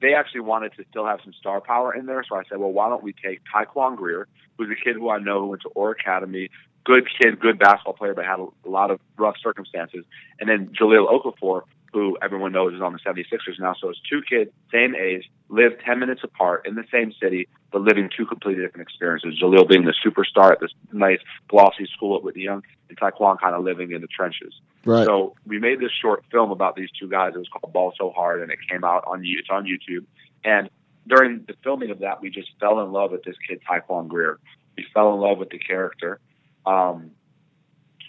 they 0.01 0.15
actually 0.15 0.41
wanted 0.41 0.73
to 0.77 0.85
still 0.91 1.07
have 1.07 1.21
some 1.25 1.33
star 1.33 1.61
power 1.61 1.95
in 1.95 2.07
there. 2.07 2.23
So 2.29 2.37
I 2.37 2.43
said, 2.49 2.59
well, 2.59 2.73
why 2.73 2.89
don't 2.89 3.03
we 3.03 3.13
take 3.13 3.41
Tyquone 3.53 3.97
Greer, 3.97 4.29
who's 4.57 4.69
a 4.71 4.85
kid 4.85 4.97
who 4.97 5.11
I 5.11 5.19
know 5.19 5.41
who 5.41 5.47
went 5.49 5.63
to 5.63 5.69
Orr 5.71 5.93
Academy, 5.93 6.51
good 6.85 7.09
kid, 7.21 7.39
good 7.41 7.59
basketball 7.59 7.95
player, 7.95 8.15
but 8.15 8.25
had 8.25 8.39
a, 8.41 8.47
a 8.67 8.71
lot 8.71 8.91
of 8.91 9.01
rough 9.17 9.37
circumstances, 9.43 10.05
and 10.41 10.49
then 10.49 10.69
Jahlil 10.69 11.09
Okafor, 11.09 11.63
who 11.93 12.19
everyone 12.21 12.53
knows 12.53 12.75
is 12.75 12.81
on 12.81 12.93
the 12.93 12.99
76ers 12.99 13.59
now. 13.59 13.75
So 13.81 13.89
it's 13.89 14.01
two 14.09 14.23
kids, 14.29 14.51
same 14.73 14.95
age, 14.95 15.31
live 15.49 15.73
10 15.85 15.99
minutes 15.99 16.23
apart 16.23 16.67
in 16.67 16.75
the 16.75 16.85
same 16.93 17.13
city, 17.21 17.49
but 17.73 17.83
living 17.83 18.11
two 18.15 18.27
completely 18.27 18.63
different 18.63 18.87
experiences. 18.87 19.41
Jahlil 19.43 19.69
being 19.69 19.85
the 19.85 19.95
superstar 20.05 20.53
at 20.53 20.61
this 20.61 20.71
nice, 20.93 21.21
glossy 21.49 21.87
school 21.87 22.17
at 22.17 22.23
Whitney 22.23 22.43
Young, 22.43 22.63
and 22.89 22.99
Tyquone 22.99 23.41
kind 23.41 23.55
of 23.55 23.65
living 23.65 23.93
in 23.93 24.01
the 24.01 24.07
trenches. 24.07 24.55
Right. 24.85 25.07
So 25.07 25.35
we 25.47 25.59
made 25.59 25.81
this 25.81 25.93
short 26.01 26.25
film 26.31 26.51
about 26.51 26.77
these 26.77 26.91
two 26.99 27.09
guys. 27.09 27.33
It 27.35 27.39
was 27.39 27.49
called 27.49 27.73
Ball 27.73 27.93
So 27.99 28.11
Hard, 28.11 28.43
and 28.43 28.51
it 28.51 28.59
came 28.71 28.85
out 28.85 29.05
on 29.07 29.23
it's 29.25 29.49
on 29.51 29.65
YouTube. 29.65 30.05
And 30.45 30.71
during 31.07 31.45
the 31.47 31.55
filming 31.65 31.91
of 31.91 32.01
that, 32.01 32.21
we 32.21 32.31
just 32.31 32.51
fell 32.61 32.81
in 32.81 32.93
love 32.93 33.13
with 33.13 33.23
this 33.25 33.37
kid 33.49 33.61
Tyquone 33.69 34.09
Greer. 34.09 34.39
We 34.77 34.87
fell 34.95 35.15
in 35.15 35.21
love 35.21 35.39
with 35.39 35.51
the 35.51 35.59
character. 35.59 36.21
Um, 36.67 37.13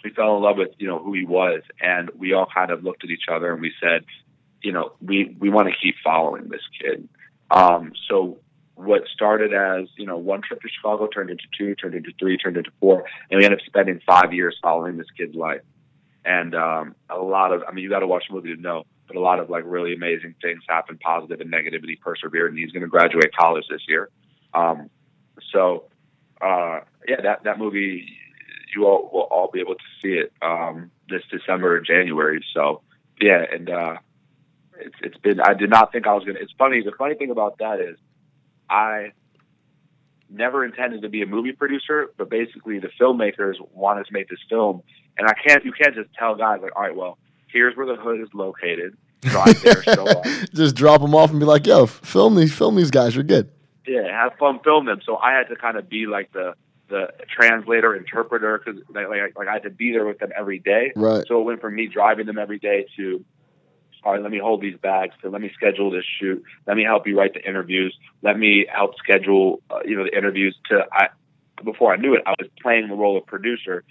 we 0.04 0.10
fell 0.10 0.36
in 0.36 0.42
love 0.42 0.56
with 0.56 0.70
you 0.78 0.88
know 0.88 0.98
who 0.98 1.12
he 1.14 1.24
was, 1.24 1.62
and 1.80 2.10
we 2.16 2.32
all 2.32 2.46
kind 2.52 2.70
of 2.70 2.84
looked 2.84 3.04
at 3.04 3.10
each 3.10 3.24
other 3.30 3.52
and 3.52 3.60
we 3.60 3.72
said, 3.80 4.04
you 4.62 4.72
know, 4.72 4.92
we 5.00 5.36
we 5.38 5.50
want 5.50 5.68
to 5.68 5.74
keep 5.80 5.96
following 6.02 6.48
this 6.48 6.62
kid. 6.80 7.08
Um, 7.50 7.92
so 8.08 8.38
what 8.74 9.02
started 9.12 9.52
as 9.52 9.88
you 9.96 10.06
know 10.06 10.16
one 10.16 10.42
trip 10.42 10.60
to 10.62 10.68
Chicago 10.68 11.06
turned 11.06 11.30
into 11.30 11.44
two, 11.56 11.74
turned 11.74 11.94
into 11.94 12.12
three, 12.18 12.36
turned 12.36 12.56
into 12.56 12.70
four, 12.80 13.04
and 13.30 13.38
we 13.38 13.44
ended 13.44 13.60
up 13.60 13.66
spending 13.66 14.00
five 14.06 14.32
years 14.32 14.56
following 14.62 14.96
this 14.96 15.10
kid's 15.16 15.34
life. 15.34 15.62
And 16.24 16.54
um, 16.54 16.94
a 17.08 17.16
lot 17.16 17.52
of, 17.52 17.62
I 17.66 17.72
mean, 17.72 17.82
you 17.82 17.88
got 17.88 18.00
to 18.00 18.06
watch 18.06 18.24
the 18.28 18.34
movie 18.34 18.54
to 18.54 18.60
know, 18.60 18.84
but 19.06 19.16
a 19.16 19.20
lot 19.20 19.40
of 19.40 19.48
like 19.48 19.64
really 19.66 19.94
amazing 19.94 20.34
things 20.42 20.62
happened, 20.68 21.00
positive 21.00 21.40
and 21.40 21.50
negative, 21.50 21.82
and 21.82 21.90
he 21.90 21.96
persevered, 21.96 22.50
and 22.50 22.58
he's 22.58 22.72
going 22.72 22.82
to 22.82 22.88
graduate 22.88 23.34
college 23.34 23.64
this 23.70 23.80
year. 23.88 24.10
Um, 24.52 24.90
so, 25.52 25.84
uh, 26.40 26.80
yeah, 27.08 27.22
that 27.22 27.44
that 27.44 27.58
movie, 27.58 28.18
you 28.74 28.86
all 28.86 29.10
will 29.12 29.28
all 29.30 29.50
be 29.52 29.60
able 29.60 29.74
to 29.74 29.84
see 30.02 30.14
it 30.14 30.32
um, 30.42 30.90
this 31.08 31.22
December 31.30 31.76
or 31.76 31.80
January. 31.80 32.44
So, 32.54 32.82
yeah, 33.20 33.44
and 33.52 33.68
uh, 33.68 33.96
it's 34.78 34.96
it's 35.02 35.16
been. 35.18 35.40
I 35.40 35.54
did 35.54 35.70
not 35.70 35.92
think 35.92 36.06
I 36.06 36.14
was 36.14 36.24
gonna. 36.24 36.38
It's 36.40 36.52
funny. 36.58 36.82
The 36.82 36.92
funny 36.96 37.14
thing 37.14 37.30
about 37.30 37.58
that 37.58 37.80
is, 37.80 37.96
I 38.68 39.12
never 40.28 40.64
intended 40.64 41.02
to 41.02 41.08
be 41.08 41.22
a 41.22 41.26
movie 41.26 41.52
producer, 41.52 42.10
but 42.16 42.30
basically 42.30 42.78
the 42.78 42.90
filmmakers 43.00 43.54
wanted 43.72 44.06
to 44.06 44.12
make 44.12 44.28
this 44.28 44.38
film, 44.48 44.82
and 45.18 45.28
I 45.28 45.34
can't. 45.46 45.64
You 45.64 45.72
can't 45.72 45.94
just 45.94 46.12
tell 46.14 46.34
guys 46.34 46.60
like, 46.62 46.74
all 46.76 46.82
right, 46.82 46.96
well, 46.96 47.18
here's 47.48 47.76
where 47.76 47.86
the 47.86 47.96
hood 47.96 48.20
is 48.20 48.28
located. 48.32 48.96
Drive 49.22 49.60
there, 49.62 49.82
show 49.82 50.06
up. 50.06 50.24
Just 50.54 50.74
drop 50.76 51.02
them 51.02 51.14
off 51.14 51.30
and 51.30 51.38
be 51.38 51.46
like, 51.46 51.66
"Yo, 51.66 51.86
film 51.86 52.36
these, 52.36 52.54
film 52.54 52.76
these 52.76 52.90
guys. 52.90 53.14
You're 53.14 53.24
good." 53.24 53.50
Yeah, 53.86 54.06
have 54.10 54.38
fun, 54.38 54.60
film 54.60 54.86
them. 54.86 55.00
So 55.04 55.16
I 55.16 55.32
had 55.32 55.48
to 55.48 55.56
kind 55.56 55.76
of 55.76 55.88
be 55.88 56.06
like 56.06 56.32
the 56.32 56.54
the 56.90 57.08
translator, 57.34 57.94
interpreter, 57.94 58.58
because 58.58 58.82
like, 58.92 59.08
like 59.08 59.36
like 59.36 59.48
I 59.48 59.54
had 59.54 59.62
to 59.62 59.70
be 59.70 59.92
there 59.92 60.04
with 60.04 60.18
them 60.18 60.30
every 60.36 60.58
day. 60.58 60.92
Right. 60.94 61.24
So 61.26 61.40
it 61.40 61.44
went 61.44 61.60
from 61.60 61.74
me 61.74 61.86
driving 61.86 62.26
them 62.26 62.38
every 62.38 62.58
day 62.58 62.86
to, 62.96 63.24
all 64.04 64.12
right, 64.12 64.22
let 64.22 64.30
me 64.30 64.38
hold 64.38 64.60
these 64.60 64.76
bags. 64.76 65.14
To 65.22 65.30
let 65.30 65.40
me 65.40 65.50
schedule 65.54 65.90
this 65.90 66.04
shoot. 66.20 66.42
Let 66.66 66.76
me 66.76 66.84
help 66.84 67.06
you 67.06 67.18
write 67.18 67.34
the 67.34 67.48
interviews. 67.48 67.96
Let 68.22 68.38
me 68.38 68.66
help 68.72 68.96
schedule, 68.98 69.62
uh, 69.70 69.80
you 69.84 69.96
know, 69.96 70.04
the 70.04 70.16
interviews. 70.16 70.56
To 70.70 70.84
I, 70.92 71.08
before 71.64 71.92
I 71.92 71.96
knew 71.96 72.14
it, 72.14 72.22
I 72.26 72.34
was 72.38 72.50
playing 72.60 72.88
the 72.88 72.94
role 72.94 73.16
of 73.16 73.26
producer, 73.26 73.84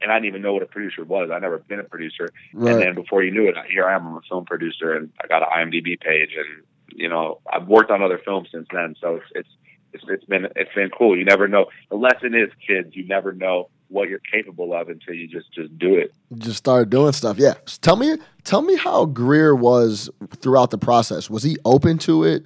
and 0.00 0.10
I 0.10 0.16
didn't 0.16 0.28
even 0.28 0.42
know 0.42 0.54
what 0.54 0.62
a 0.62 0.66
producer 0.66 1.04
was. 1.04 1.30
I 1.32 1.38
never 1.38 1.58
been 1.58 1.80
a 1.80 1.84
producer. 1.84 2.28
right. 2.54 2.72
And 2.72 2.82
then 2.82 2.94
before 2.94 3.22
you 3.22 3.32
knew 3.32 3.48
it, 3.48 3.56
here 3.68 3.86
I 3.86 3.94
am. 3.94 4.06
I'm 4.06 4.16
a 4.16 4.20
film 4.28 4.44
producer, 4.44 4.94
and 4.94 5.10
I 5.22 5.26
got 5.26 5.42
an 5.42 5.48
IMDb 5.48 6.00
page, 6.00 6.30
and 6.36 6.64
you 6.94 7.08
know, 7.08 7.40
I've 7.52 7.66
worked 7.66 7.90
on 7.90 8.02
other 8.02 8.20
films 8.24 8.48
since 8.52 8.66
then. 8.72 8.94
So 9.00 9.16
it's 9.16 9.26
it's 9.34 9.48
it's, 9.96 10.04
it's 10.08 10.24
been 10.24 10.46
it's 10.56 10.72
been 10.74 10.90
cool. 10.90 11.16
You 11.16 11.24
never 11.24 11.48
know. 11.48 11.66
The 11.90 11.96
lesson 11.96 12.34
is, 12.34 12.50
kids, 12.66 12.94
you 12.94 13.06
never 13.06 13.32
know 13.32 13.68
what 13.88 14.08
you're 14.08 14.18
capable 14.18 14.74
of 14.74 14.88
until 14.88 15.14
you 15.14 15.28
just 15.28 15.52
just 15.52 15.76
do 15.78 15.96
it. 15.96 16.12
just 16.38 16.58
start 16.58 16.90
doing 16.90 17.12
stuff. 17.12 17.38
Yeah. 17.38 17.54
Tell 17.80 17.96
me, 17.96 18.16
tell 18.44 18.62
me 18.62 18.76
how 18.76 19.06
Greer 19.06 19.54
was 19.54 20.10
throughout 20.36 20.70
the 20.70 20.78
process. 20.78 21.30
Was 21.30 21.42
he 21.42 21.56
open 21.64 21.98
to 21.98 22.24
it? 22.24 22.44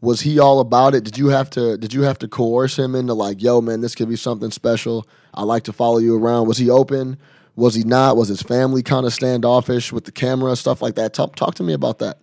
Was 0.00 0.22
he 0.22 0.38
all 0.38 0.60
about 0.60 0.94
it? 0.94 1.04
Did 1.04 1.18
you 1.18 1.28
have 1.28 1.50
to 1.50 1.76
did 1.76 1.92
you 1.92 2.02
have 2.02 2.18
to 2.20 2.28
coerce 2.28 2.78
him 2.78 2.94
into 2.94 3.14
like, 3.14 3.42
yo, 3.42 3.60
man, 3.60 3.80
this 3.80 3.94
could 3.94 4.08
be 4.08 4.16
something 4.16 4.50
special. 4.50 5.06
I 5.34 5.44
like 5.44 5.64
to 5.64 5.72
follow 5.72 5.98
you 5.98 6.16
around. 6.16 6.48
Was 6.48 6.58
he 6.58 6.70
open? 6.70 7.18
Was 7.56 7.74
he 7.74 7.84
not? 7.84 8.16
Was 8.16 8.28
his 8.28 8.42
family 8.42 8.82
kind 8.82 9.04
of 9.04 9.12
standoffish 9.12 9.92
with 9.92 10.04
the 10.04 10.12
camera, 10.12 10.56
stuff 10.56 10.80
like 10.80 10.94
that? 10.94 11.12
Talk, 11.12 11.36
talk 11.36 11.54
to 11.56 11.62
me 11.62 11.74
about 11.74 11.98
that. 11.98 12.18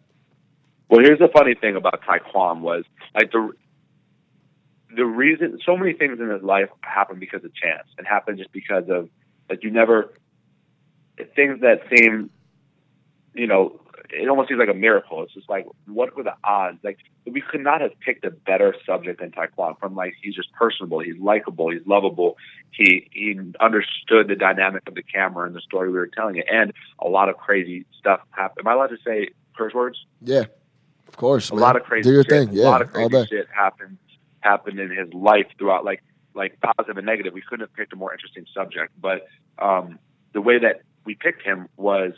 Well, 0.89 1.01
here's 1.01 1.19
the 1.19 1.27
funny 1.27 1.53
thing 1.53 1.75
about 1.75 2.01
Tyquone 2.01 2.62
was 2.62 2.86
like 3.13 3.31
the 3.31 3.51
the 4.96 5.06
reason 5.06 5.60
so 5.65 5.75
many 5.75 5.94
things 5.94 6.20
in 6.20 6.29
his 6.29 6.41
life 6.41 6.70
happen 6.82 7.20
because 7.20 7.44
of 7.44 7.53
chance 7.53 7.88
and 7.98 8.08
happen 8.08 8.38
just 8.38 8.51
because 8.51 8.86
of 8.89 9.10
like 9.50 9.63
you 9.63 9.72
never 9.72 10.13
things 11.36 11.62
that 11.62 11.82
seem 11.89 12.29
you 13.34 13.48
know 13.48 13.79
it 14.10 14.29
almost 14.29 14.50
seems 14.50 14.60
like 14.60 14.70
a 14.70 14.74
miracle. 14.74 15.24
It's 15.24 15.34
just 15.34 15.50
like, 15.50 15.65
what 15.86 16.15
were 16.15 16.24
the 16.24 16.36
odds? 16.44 16.79
Like, 16.84 16.98
we 17.25 17.41
could 17.41 17.62
not 17.62 17.82
have 17.82 17.91
picked 18.00 18.24
a 18.25 18.32
better 18.32 18.75
subject 18.86 19.20
than 19.20 19.32
Tyquone. 19.32 19.79
From 19.79 19.96
like, 19.96 20.13
he's 20.22 20.36
just 20.36 20.51
personable, 20.53 21.00
he's 21.00 21.17
likable, 21.17 21.72
he's 21.72 21.86
lovable. 21.86 22.38
He 22.72 23.10
he 23.12 23.39
understood 23.60 24.27
the 24.27 24.36
dynamic 24.36 24.88
of 24.88 24.96
the 24.96 25.03
camera 25.03 25.46
and 25.46 25.56
the 25.56 25.62
story 25.62 25.89
we 25.89 25.98
were 25.98 26.08
telling 26.08 26.38
it, 26.38 26.46
and 26.51 26.74
a 27.00 27.08
lot 27.08 27.29
of 27.29 27.38
crazy 27.38 27.86
stuff 27.98 28.22
happened. 28.32 28.65
Am 28.65 28.72
I 28.72 28.74
allowed 28.75 28.88
to 28.88 28.98
say 29.06 29.29
curse 29.58 29.74
words? 29.74 30.06
Yeah, 30.22 30.46
of 31.08 31.17
course. 31.17 31.50
A 31.50 31.56
man. 31.56 31.62
lot 31.62 31.75
of 31.75 31.84
crazy 31.84 32.03
Do 32.10 32.13
your 32.13 32.24
shit. 32.24 32.29
thing. 32.29 32.50
Yeah, 32.51 32.65
a 32.65 32.70
lot 32.70 32.82
of 32.82 32.91
crazy 32.94 33.25
shit 33.29 33.48
happened 33.53 33.98
happened 34.47 34.79
in 34.79 34.89
his 34.89 35.13
life 35.13 35.47
throughout, 35.57 35.83
like 35.85 36.03
like 36.33 36.59
positive 36.61 36.97
and 36.97 37.05
negative. 37.05 37.33
We 37.33 37.41
couldn't 37.41 37.67
have 37.67 37.73
picked 37.73 37.93
a 37.93 37.95
more 37.95 38.13
interesting 38.13 38.45
subject, 38.53 38.93
but 38.99 39.27
um, 39.57 39.99
the 40.33 40.41
way 40.41 40.59
that 40.59 40.81
we 41.03 41.15
picked 41.15 41.41
him 41.41 41.67
was 41.77 42.13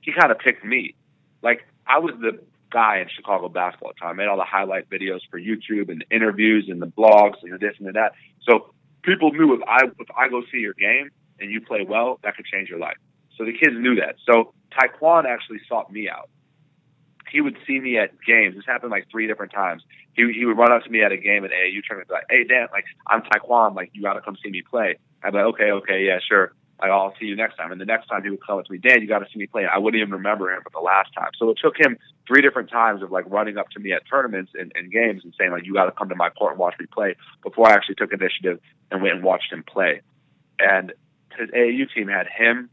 he 0.00 0.12
kind 0.12 0.30
of 0.30 0.38
picked 0.38 0.64
me. 0.64 0.94
Like 1.42 1.66
I 1.86 1.98
was 1.98 2.14
the 2.20 2.38
guy 2.70 2.98
in 2.98 3.08
Chicago 3.14 3.48
basketball 3.48 3.90
at 3.90 3.96
the 3.96 4.00
time. 4.00 4.10
I 4.10 4.12
made 4.14 4.28
all 4.28 4.36
the 4.36 4.44
highlight 4.44 4.88
videos 4.88 5.20
for 5.30 5.40
YouTube 5.40 5.88
and 5.88 6.02
the 6.02 6.14
interviews 6.14 6.66
and 6.68 6.80
the 6.80 6.86
blogs 6.86 7.42
and 7.42 7.58
this 7.60 7.74
and 7.78 7.94
that. 7.94 8.12
So 8.48 8.72
people 9.02 9.32
knew 9.32 9.54
if 9.54 9.60
I 9.66 9.86
if 9.98 10.08
I 10.16 10.28
go 10.28 10.42
see 10.52 10.58
your 10.58 10.74
game 10.74 11.10
and 11.40 11.50
you 11.50 11.60
play 11.60 11.84
well, 11.88 12.18
that 12.22 12.36
could 12.36 12.46
change 12.46 12.68
your 12.68 12.78
life. 12.78 12.96
So 13.36 13.44
the 13.44 13.52
kids 13.52 13.76
knew 13.76 13.96
that. 13.96 14.16
So 14.24 14.54
Tyquone 14.72 15.26
actually 15.26 15.60
sought 15.68 15.92
me 15.92 16.08
out. 16.08 16.28
He 17.30 17.40
would 17.40 17.56
see 17.66 17.80
me 17.80 17.98
at 17.98 18.12
games. 18.26 18.54
This 18.56 18.64
happened 18.66 18.90
like 18.90 19.06
three 19.10 19.26
different 19.26 19.52
times. 19.52 19.82
He 20.14 20.32
he 20.32 20.44
would 20.44 20.56
run 20.56 20.72
up 20.72 20.84
to 20.84 20.90
me 20.90 21.02
at 21.02 21.12
a 21.12 21.16
game 21.16 21.44
at 21.44 21.50
AAU 21.50 21.82
tournament, 21.86 22.10
like, 22.10 22.26
"Hey 22.30 22.44
Dan, 22.44 22.68
like 22.72 22.84
I'm 23.06 23.22
Tyquone, 23.22 23.74
like 23.74 23.90
you 23.92 24.02
got 24.02 24.14
to 24.14 24.20
come 24.20 24.36
see 24.42 24.50
me 24.50 24.62
play." 24.62 24.96
I'd 25.22 25.32
be 25.32 25.38
like, 25.38 25.46
"Okay, 25.54 25.70
okay, 25.70 26.04
yeah, 26.04 26.18
sure." 26.26 26.52
Like, 26.80 26.90
I'll 26.90 27.14
see 27.18 27.24
you 27.24 27.36
next 27.36 27.56
time. 27.56 27.72
And 27.72 27.80
the 27.80 27.86
next 27.86 28.06
time 28.06 28.22
he 28.22 28.28
would 28.28 28.44
come 28.46 28.58
up 28.58 28.66
to 28.66 28.72
me, 28.72 28.78
Dan, 28.78 29.00
you 29.00 29.08
got 29.08 29.20
to 29.20 29.26
see 29.32 29.38
me 29.38 29.46
play. 29.46 29.64
I 29.64 29.78
wouldn't 29.78 29.98
even 30.00 30.12
remember 30.12 30.52
him, 30.52 30.60
but 30.62 30.72
the 30.72 30.80
last 30.80 31.10
time. 31.14 31.30
So 31.38 31.48
it 31.50 31.58
took 31.62 31.78
him 31.78 31.96
three 32.28 32.42
different 32.42 32.70
times 32.70 33.02
of 33.02 33.10
like 33.10 33.24
running 33.28 33.56
up 33.56 33.70
to 33.70 33.80
me 33.80 33.92
at 33.92 34.02
tournaments 34.08 34.52
and, 34.54 34.72
and 34.74 34.92
games 34.92 35.22
and 35.24 35.32
saying 35.38 35.52
like, 35.52 35.64
you 35.64 35.72
got 35.72 35.86
to 35.86 35.92
come 35.92 36.10
to 36.10 36.14
my 36.14 36.28
court 36.28 36.52
and 36.52 36.58
watch 36.58 36.74
me 36.78 36.86
play 36.92 37.16
before 37.42 37.68
I 37.68 37.72
actually 37.72 37.94
took 37.94 38.12
initiative 38.12 38.60
and 38.90 39.00
went 39.00 39.14
and 39.14 39.24
watched 39.24 39.52
him 39.52 39.64
play. 39.66 40.02
And 40.58 40.92
his 41.38 41.48
AAU 41.50 41.86
team 41.94 42.08
had 42.08 42.26
him. 42.26 42.68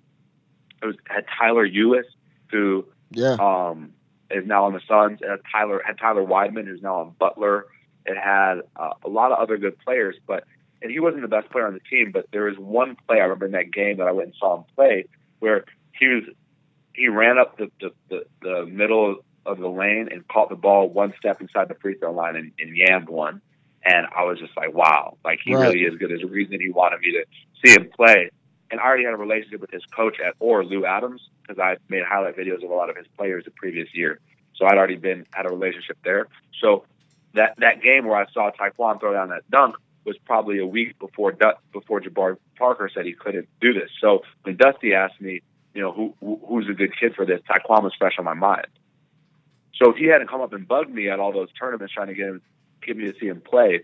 It 0.82 0.86
was 0.86 0.96
had 1.08 1.26
Tyler 1.40 1.68
Ulis, 1.68 2.04
who 2.52 2.86
Yeah, 3.12 3.38
um, 3.40 3.94
is 4.34 4.46
now 4.46 4.66
on 4.66 4.74
the 4.74 4.82
Suns. 4.88 5.20
It 5.22 5.30
had 5.30 5.40
Tyler 5.52 5.82
had 5.86 5.98
Tyler 5.98 6.24
Wideman, 6.24 6.66
who's 6.66 6.82
now 6.82 7.02
on 7.02 7.16
Butler. 7.20 7.66
It 8.06 8.18
had 8.18 8.62
uh, 8.76 8.94
a 9.06 9.10
lot 9.10 9.32
of 9.32 9.40
other 9.40 9.58
good 9.58 9.78
players, 9.80 10.16
but 10.28 10.44
and 10.82 10.92
he 10.92 11.00
wasn't 11.00 11.22
the 11.22 11.28
best 11.30 11.50
player 11.50 11.66
on 11.68 11.74
the 11.74 11.80
team. 11.80 12.12
But 12.12 12.28
there 12.32 12.44
was 12.46 12.58
one 12.58 12.98
play 13.08 13.18
I 13.18 13.24
remember 13.24 13.46
in 13.46 13.52
that 13.54 13.72
game 13.72 13.98
that 13.98 14.08
I 14.08 14.12
went 14.12 14.28
and 14.28 14.36
saw 14.40 14.58
him 14.58 14.64
play 14.76 15.06
where 15.40 15.66
he 15.98 16.08
was 16.08 16.24
he 16.94 17.08
ran 17.08 17.38
up 17.38 17.58
the 17.58 17.72
the, 17.80 17.92
the, 18.10 18.26
the 18.42 18.66
middle 18.66 19.18
of 19.46 19.60
the 19.60 19.68
lane 19.68 20.08
and 20.12 20.28
caught 20.28 20.50
the 20.50 20.56
ball 20.56 20.90
one 20.90 21.14
step 21.18 21.42
inside 21.42 21.68
the 21.68 21.76
free 21.76 21.96
throw 21.96 22.12
line 22.14 22.36
and, 22.36 22.52
and 22.60 22.76
yammed 22.78 23.10
one. 23.10 23.42
And 23.86 24.08
I 24.16 24.24
was 24.24 24.40
just 24.40 24.56
like, 24.56 24.74
wow, 24.74 25.18
like 25.26 25.40
he 25.44 25.54
Right. 25.54 25.68
really 25.68 25.82
is 25.82 25.98
good. 25.98 26.10
There's 26.10 26.24
a 26.24 26.28
reason 26.28 26.60
he 26.62 26.70
wanted 26.70 27.02
me 27.02 27.12
to 27.12 27.26
see 27.66 27.74
him 27.74 27.90
play. 27.96 28.30
And 28.74 28.80
I 28.80 28.86
already 28.86 29.04
had 29.06 29.14
a 29.14 29.18
relationship 29.18 29.62
with 29.62 29.70
his 29.70 29.86
coach 29.86 30.20
at 30.20 30.34
Orr, 30.40 30.66
Lou 30.66 30.84
Adams, 30.84 31.30
because 31.44 31.60
I 31.60 31.78
made 31.90 32.02
highlight 32.10 32.36
videos 32.36 32.64
of 32.64 32.72
a 32.72 32.74
lot 32.74 32.90
of 32.90 32.98
his 32.98 33.06
players 33.16 33.46
the 33.46 33.52
previous 33.52 33.88
year. 33.94 34.20
So 34.56 34.66
I'd 34.66 34.80
already 34.80 34.96
been 34.96 35.28
had 35.32 35.46
a 35.46 35.50
relationship 35.50 36.00
there. 36.04 36.26
So 36.60 36.84
that 37.36 37.54
that 37.60 37.84
game 37.84 38.08
where 38.08 38.18
I 38.18 38.26
saw 38.34 38.50
Tyquone 38.50 39.00
throw 39.00 39.14
down 39.14 39.30
that 39.30 39.48
dunk 39.52 39.76
was 40.06 40.18
probably 40.26 40.58
a 40.58 40.66
week 40.66 40.98
before 40.98 41.38
before 41.72 42.02
Jabari 42.02 42.38
Parker 42.58 42.90
said 42.92 43.06
he 43.06 43.14
couldn't 43.14 43.48
do 43.62 43.74
this. 43.74 43.92
So 44.02 44.24
when 44.42 44.56
Dusty 44.56 44.96
asked 44.96 45.22
me, 45.22 45.42
you 45.76 45.82
know, 45.84 45.92
who, 45.92 46.16
who 46.20 46.42
who's 46.48 46.68
a 46.68 46.74
good 46.74 46.98
kid 47.00 47.14
for 47.14 47.28
this, 47.28 47.42
Tyquone 47.42 47.84
was 47.84 47.94
fresh 48.00 48.16
on 48.18 48.26
my 48.26 48.34
mind. 48.34 48.66
So 49.76 49.92
if 49.92 49.98
he 49.98 50.06
hadn't 50.06 50.32
come 50.32 50.42
up 50.42 50.52
and 50.52 50.68
bugged 50.68 50.92
me 50.92 51.12
at 51.12 51.20
all 51.20 51.32
those 51.32 51.54
tournaments 51.54 51.94
trying 51.94 52.08
to 52.08 52.16
get 52.16 52.26
him 52.26 52.42
get 52.84 52.98
me 52.98 53.12
to 53.12 53.20
see 53.20 53.28
him 53.28 53.42
play, 53.42 53.84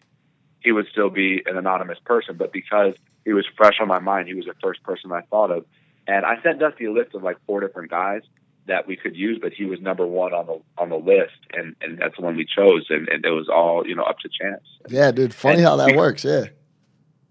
he 0.62 0.72
would 0.72 0.88
still 0.92 1.12
be 1.12 1.44
an 1.46 1.58
anonymous 1.58 2.00
person. 2.04 2.38
But 2.38 2.52
because 2.52 2.96
he 3.30 3.34
was 3.34 3.46
fresh 3.56 3.76
on 3.80 3.88
my 3.88 4.00
mind, 4.00 4.28
he 4.28 4.34
was 4.34 4.46
the 4.46 4.56
first 4.64 4.82
person 4.82 5.12
I 5.12 5.22
thought 5.30 5.52
of. 5.52 5.64
And 6.08 6.26
I 6.26 6.42
sent 6.42 6.58
Dusty 6.60 6.86
a 6.86 6.92
list 6.92 7.14
of 7.14 7.22
like 7.22 7.38
four 7.46 7.60
different 7.60 7.92
guys 7.92 8.22
that 8.66 8.88
we 8.88 8.96
could 8.96 9.16
use, 9.16 9.38
but 9.40 9.54
he 9.54 9.66
was 9.66 9.80
number 9.80 10.06
one 10.08 10.34
on 10.34 10.48
the 10.48 10.60
on 10.80 10.90
the 10.90 10.96
list, 10.96 11.38
and 11.54 11.76
and 11.82 12.00
that's 12.00 12.16
the 12.18 12.24
one 12.24 12.36
we 12.36 12.46
chose, 12.46 12.88
and, 12.90 13.08
and 13.08 13.24
it 13.24 13.30
was 13.30 13.48
all 13.48 13.86
you 13.88 13.94
know 13.96 14.02
up 14.04 14.18
to 14.20 14.30
chance. 14.42 14.64
yeah, 14.88 15.12
dude. 15.12 15.32
Funny 15.34 15.58
And 15.58 15.66
how 15.68 15.76
that 15.76 15.92
we- 15.92 15.98
works. 15.98 16.26
Yeah, 16.26 16.46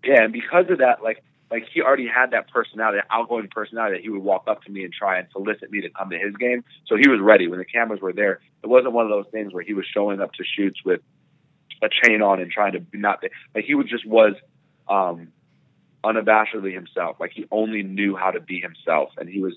Yeah, 0.04 0.22
and 0.22 0.32
because 0.32 0.66
of 0.70 0.78
that, 0.78 1.02
like 1.02 1.24
like 1.50 1.64
he 1.74 1.82
already 1.82 2.06
had 2.06 2.30
that 2.30 2.48
personality, 2.52 2.98
that 2.98 3.06
outgoing 3.12 3.48
personality 3.48 3.96
that 3.96 4.02
he 4.02 4.10
would 4.10 4.22
walk 4.22 4.44
up 4.46 4.62
to 4.64 4.70
me 4.70 4.84
and 4.84 4.92
try 4.92 5.18
and 5.18 5.26
solicit 5.32 5.72
me 5.72 5.80
to 5.80 5.90
come 5.90 6.10
to 6.10 6.18
his 6.18 6.36
game. 6.36 6.62
So 6.86 6.96
he 6.96 7.08
was 7.08 7.18
ready 7.20 7.48
when 7.48 7.58
the 7.58 7.64
cameras 7.64 8.00
were 8.00 8.12
there. 8.12 8.38
It 8.62 8.68
wasn't 8.68 8.92
one 8.92 9.04
of 9.06 9.10
those 9.10 9.26
things 9.32 9.52
where 9.52 9.64
he 9.64 9.74
was 9.74 9.86
showing 9.92 10.20
up 10.20 10.32
to 10.34 10.44
shoots 10.44 10.78
with 10.84 11.00
a 11.82 11.88
chain 11.88 12.22
on 12.22 12.40
and 12.40 12.50
trying 12.52 12.72
to 12.72 12.84
not 12.94 13.24
like 13.56 13.64
he 13.64 13.74
was 13.74 13.86
just 13.88 14.06
was 14.06 14.34
um 14.88 15.28
unabashedly 16.04 16.72
himself. 16.72 17.16
Like 17.18 17.32
he 17.32 17.46
only 17.50 17.82
knew 17.82 18.16
how 18.16 18.30
to 18.30 18.40
be 18.40 18.60
himself 18.60 19.10
and 19.18 19.28
he 19.28 19.40
was 19.40 19.54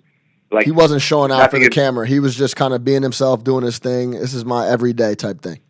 like 0.52 0.66
he 0.66 0.72
wasn't 0.72 1.02
showing 1.02 1.32
out 1.32 1.50
for 1.50 1.60
the 1.60 1.70
camera. 1.70 2.06
He 2.06 2.20
was 2.20 2.36
just 2.36 2.56
kind 2.56 2.74
of 2.74 2.84
being 2.84 3.04
himself, 3.04 3.44
doing 3.44 3.64
his 3.64 3.80
thing. 3.80 4.12
This 4.12 4.34
is 4.34 4.44
my 4.44 4.68
everyday 4.68 5.16
type 5.16 5.42
thing. 5.42 5.62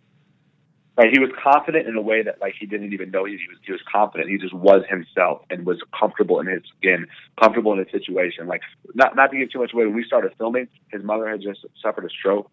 Right, 0.97 1.09
he 1.11 1.19
was 1.19 1.29
confident 1.41 1.87
in 1.87 1.95
a 1.95 2.01
way 2.01 2.21
that 2.21 2.41
like 2.41 2.53
he 2.59 2.65
didn't 2.65 2.93
even 2.93 3.11
know 3.11 3.23
he 3.25 3.33
was. 3.33 3.57
He 3.63 3.71
was 3.71 3.81
confident. 3.91 4.29
He 4.29 4.37
just 4.37 4.53
was 4.53 4.83
himself 4.89 5.41
and 5.49 5.65
was 5.65 5.81
comfortable 5.97 6.39
in 6.39 6.47
his 6.47 6.63
skin, 6.77 7.07
comfortable 7.39 7.71
in 7.73 7.79
his 7.79 7.87
situation. 7.91 8.47
Like 8.47 8.61
not 8.93 9.15
not 9.15 9.31
to 9.31 9.37
give 9.37 9.51
too 9.51 9.59
much 9.59 9.73
away. 9.73 9.85
When 9.85 9.95
we 9.95 10.03
started 10.03 10.33
filming, 10.37 10.67
his 10.91 11.03
mother 11.03 11.29
had 11.29 11.41
just 11.41 11.65
suffered 11.81 12.05
a 12.05 12.09
stroke. 12.09 12.51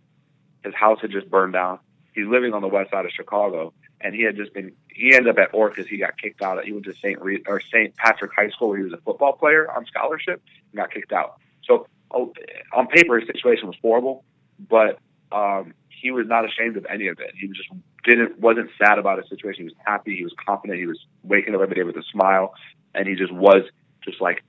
His 0.64 0.74
house 0.74 0.98
had 1.00 1.10
just 1.10 1.28
burned 1.30 1.54
down. 1.54 1.78
He's 2.14 2.26
living 2.26 2.54
on 2.54 2.62
the 2.62 2.68
west 2.68 2.90
side 2.90 3.04
of 3.04 3.12
Chicago, 3.12 3.72
and 4.00 4.14
he 4.14 4.22
had 4.22 4.36
just 4.36 4.52
been. 4.52 4.72
He 4.88 5.14
ended 5.14 5.28
up 5.28 5.38
at 5.38 5.54
Orr 5.54 5.70
because 5.70 5.86
he 5.86 5.98
got 5.98 6.18
kicked 6.20 6.42
out. 6.42 6.64
He 6.64 6.72
went 6.72 6.84
to 6.86 6.94
Saint 6.94 7.20
Re- 7.20 7.42
or 7.46 7.60
Saint 7.72 7.94
Patrick 7.96 8.32
High 8.34 8.50
School 8.50 8.70
where 8.70 8.78
he 8.78 8.84
was 8.84 8.92
a 8.92 8.98
football 8.98 9.32
player 9.34 9.70
on 9.70 9.86
scholarship 9.86 10.42
and 10.72 10.76
got 10.76 10.92
kicked 10.92 11.12
out. 11.12 11.38
So 11.64 11.86
oh, 12.10 12.32
on 12.72 12.86
paper, 12.88 13.18
his 13.18 13.28
situation 13.28 13.68
was 13.68 13.76
horrible, 13.80 14.24
but 14.58 14.98
um, 15.32 15.74
he 15.88 16.10
was 16.10 16.26
not 16.26 16.44
ashamed 16.44 16.76
of 16.76 16.86
any 16.90 17.08
of 17.08 17.18
it. 17.20 17.32
He 17.38 17.48
just 17.48 17.68
didn't 18.04 18.38
wasn't 18.38 18.70
sad 18.78 18.98
about 18.98 19.18
his 19.18 19.28
situation. 19.28 19.62
He 19.62 19.64
was 19.64 19.78
happy. 19.84 20.16
He 20.16 20.24
was 20.24 20.34
confident. 20.44 20.78
He 20.78 20.86
was 20.86 20.98
waking 21.22 21.54
up 21.54 21.60
every 21.60 21.74
day 21.74 21.82
with 21.82 21.96
a 21.96 22.04
smile, 22.10 22.54
and 22.94 23.06
he 23.06 23.14
just 23.14 23.32
was 23.32 23.62
just 24.04 24.20
like 24.20 24.42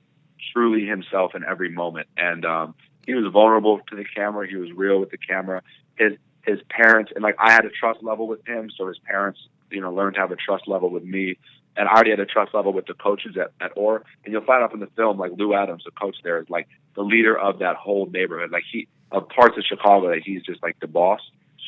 truly 0.52 0.86
himself 0.86 1.34
in 1.34 1.44
every 1.44 1.70
moment. 1.70 2.08
And 2.16 2.44
um, 2.44 2.74
he 3.06 3.14
was 3.14 3.30
vulnerable 3.32 3.80
to 3.88 3.96
the 3.96 4.04
camera. 4.04 4.48
He 4.48 4.56
was 4.56 4.70
real 4.72 5.00
with 5.00 5.10
the 5.10 5.18
camera. 5.18 5.62
His 5.96 6.12
his 6.46 6.58
parents 6.68 7.12
and 7.14 7.22
like 7.22 7.36
I 7.38 7.52
had 7.52 7.64
a 7.64 7.70
trust 7.70 8.02
level 8.02 8.26
with 8.26 8.46
him, 8.46 8.70
so 8.76 8.88
his 8.88 8.98
parents 8.98 9.40
you 9.70 9.80
know 9.80 9.92
learned 9.92 10.14
to 10.14 10.20
have 10.20 10.30
a 10.30 10.36
trust 10.36 10.66
level 10.66 10.90
with 10.90 11.04
me. 11.04 11.38
And 11.76 11.88
I 11.88 11.92
already 11.92 12.10
had 12.10 12.20
a 12.20 12.26
trust 12.26 12.52
level 12.52 12.72
with 12.72 12.86
the 12.86 12.94
coaches 12.94 13.36
at, 13.40 13.52
at 13.64 13.72
Orr. 13.76 14.02
And 14.24 14.32
you'll 14.32 14.44
find 14.44 14.62
out 14.62 14.74
in 14.74 14.80
the 14.80 14.88
film, 14.96 15.18
like 15.18 15.30
Lou 15.36 15.54
Adams, 15.54 15.84
the 15.84 15.92
coach 15.92 16.16
there, 16.24 16.40
is 16.40 16.50
like 16.50 16.66
the 16.96 17.02
leader 17.02 17.38
of 17.38 17.60
that 17.60 17.76
whole 17.76 18.06
neighborhood. 18.06 18.50
Like 18.50 18.64
he 18.70 18.88
of 19.12 19.28
parts 19.28 19.56
of 19.56 19.64
Chicago 19.64 20.08
that 20.08 20.22
he's 20.24 20.42
just 20.42 20.62
like 20.62 20.78
the 20.80 20.88
boss. 20.88 21.20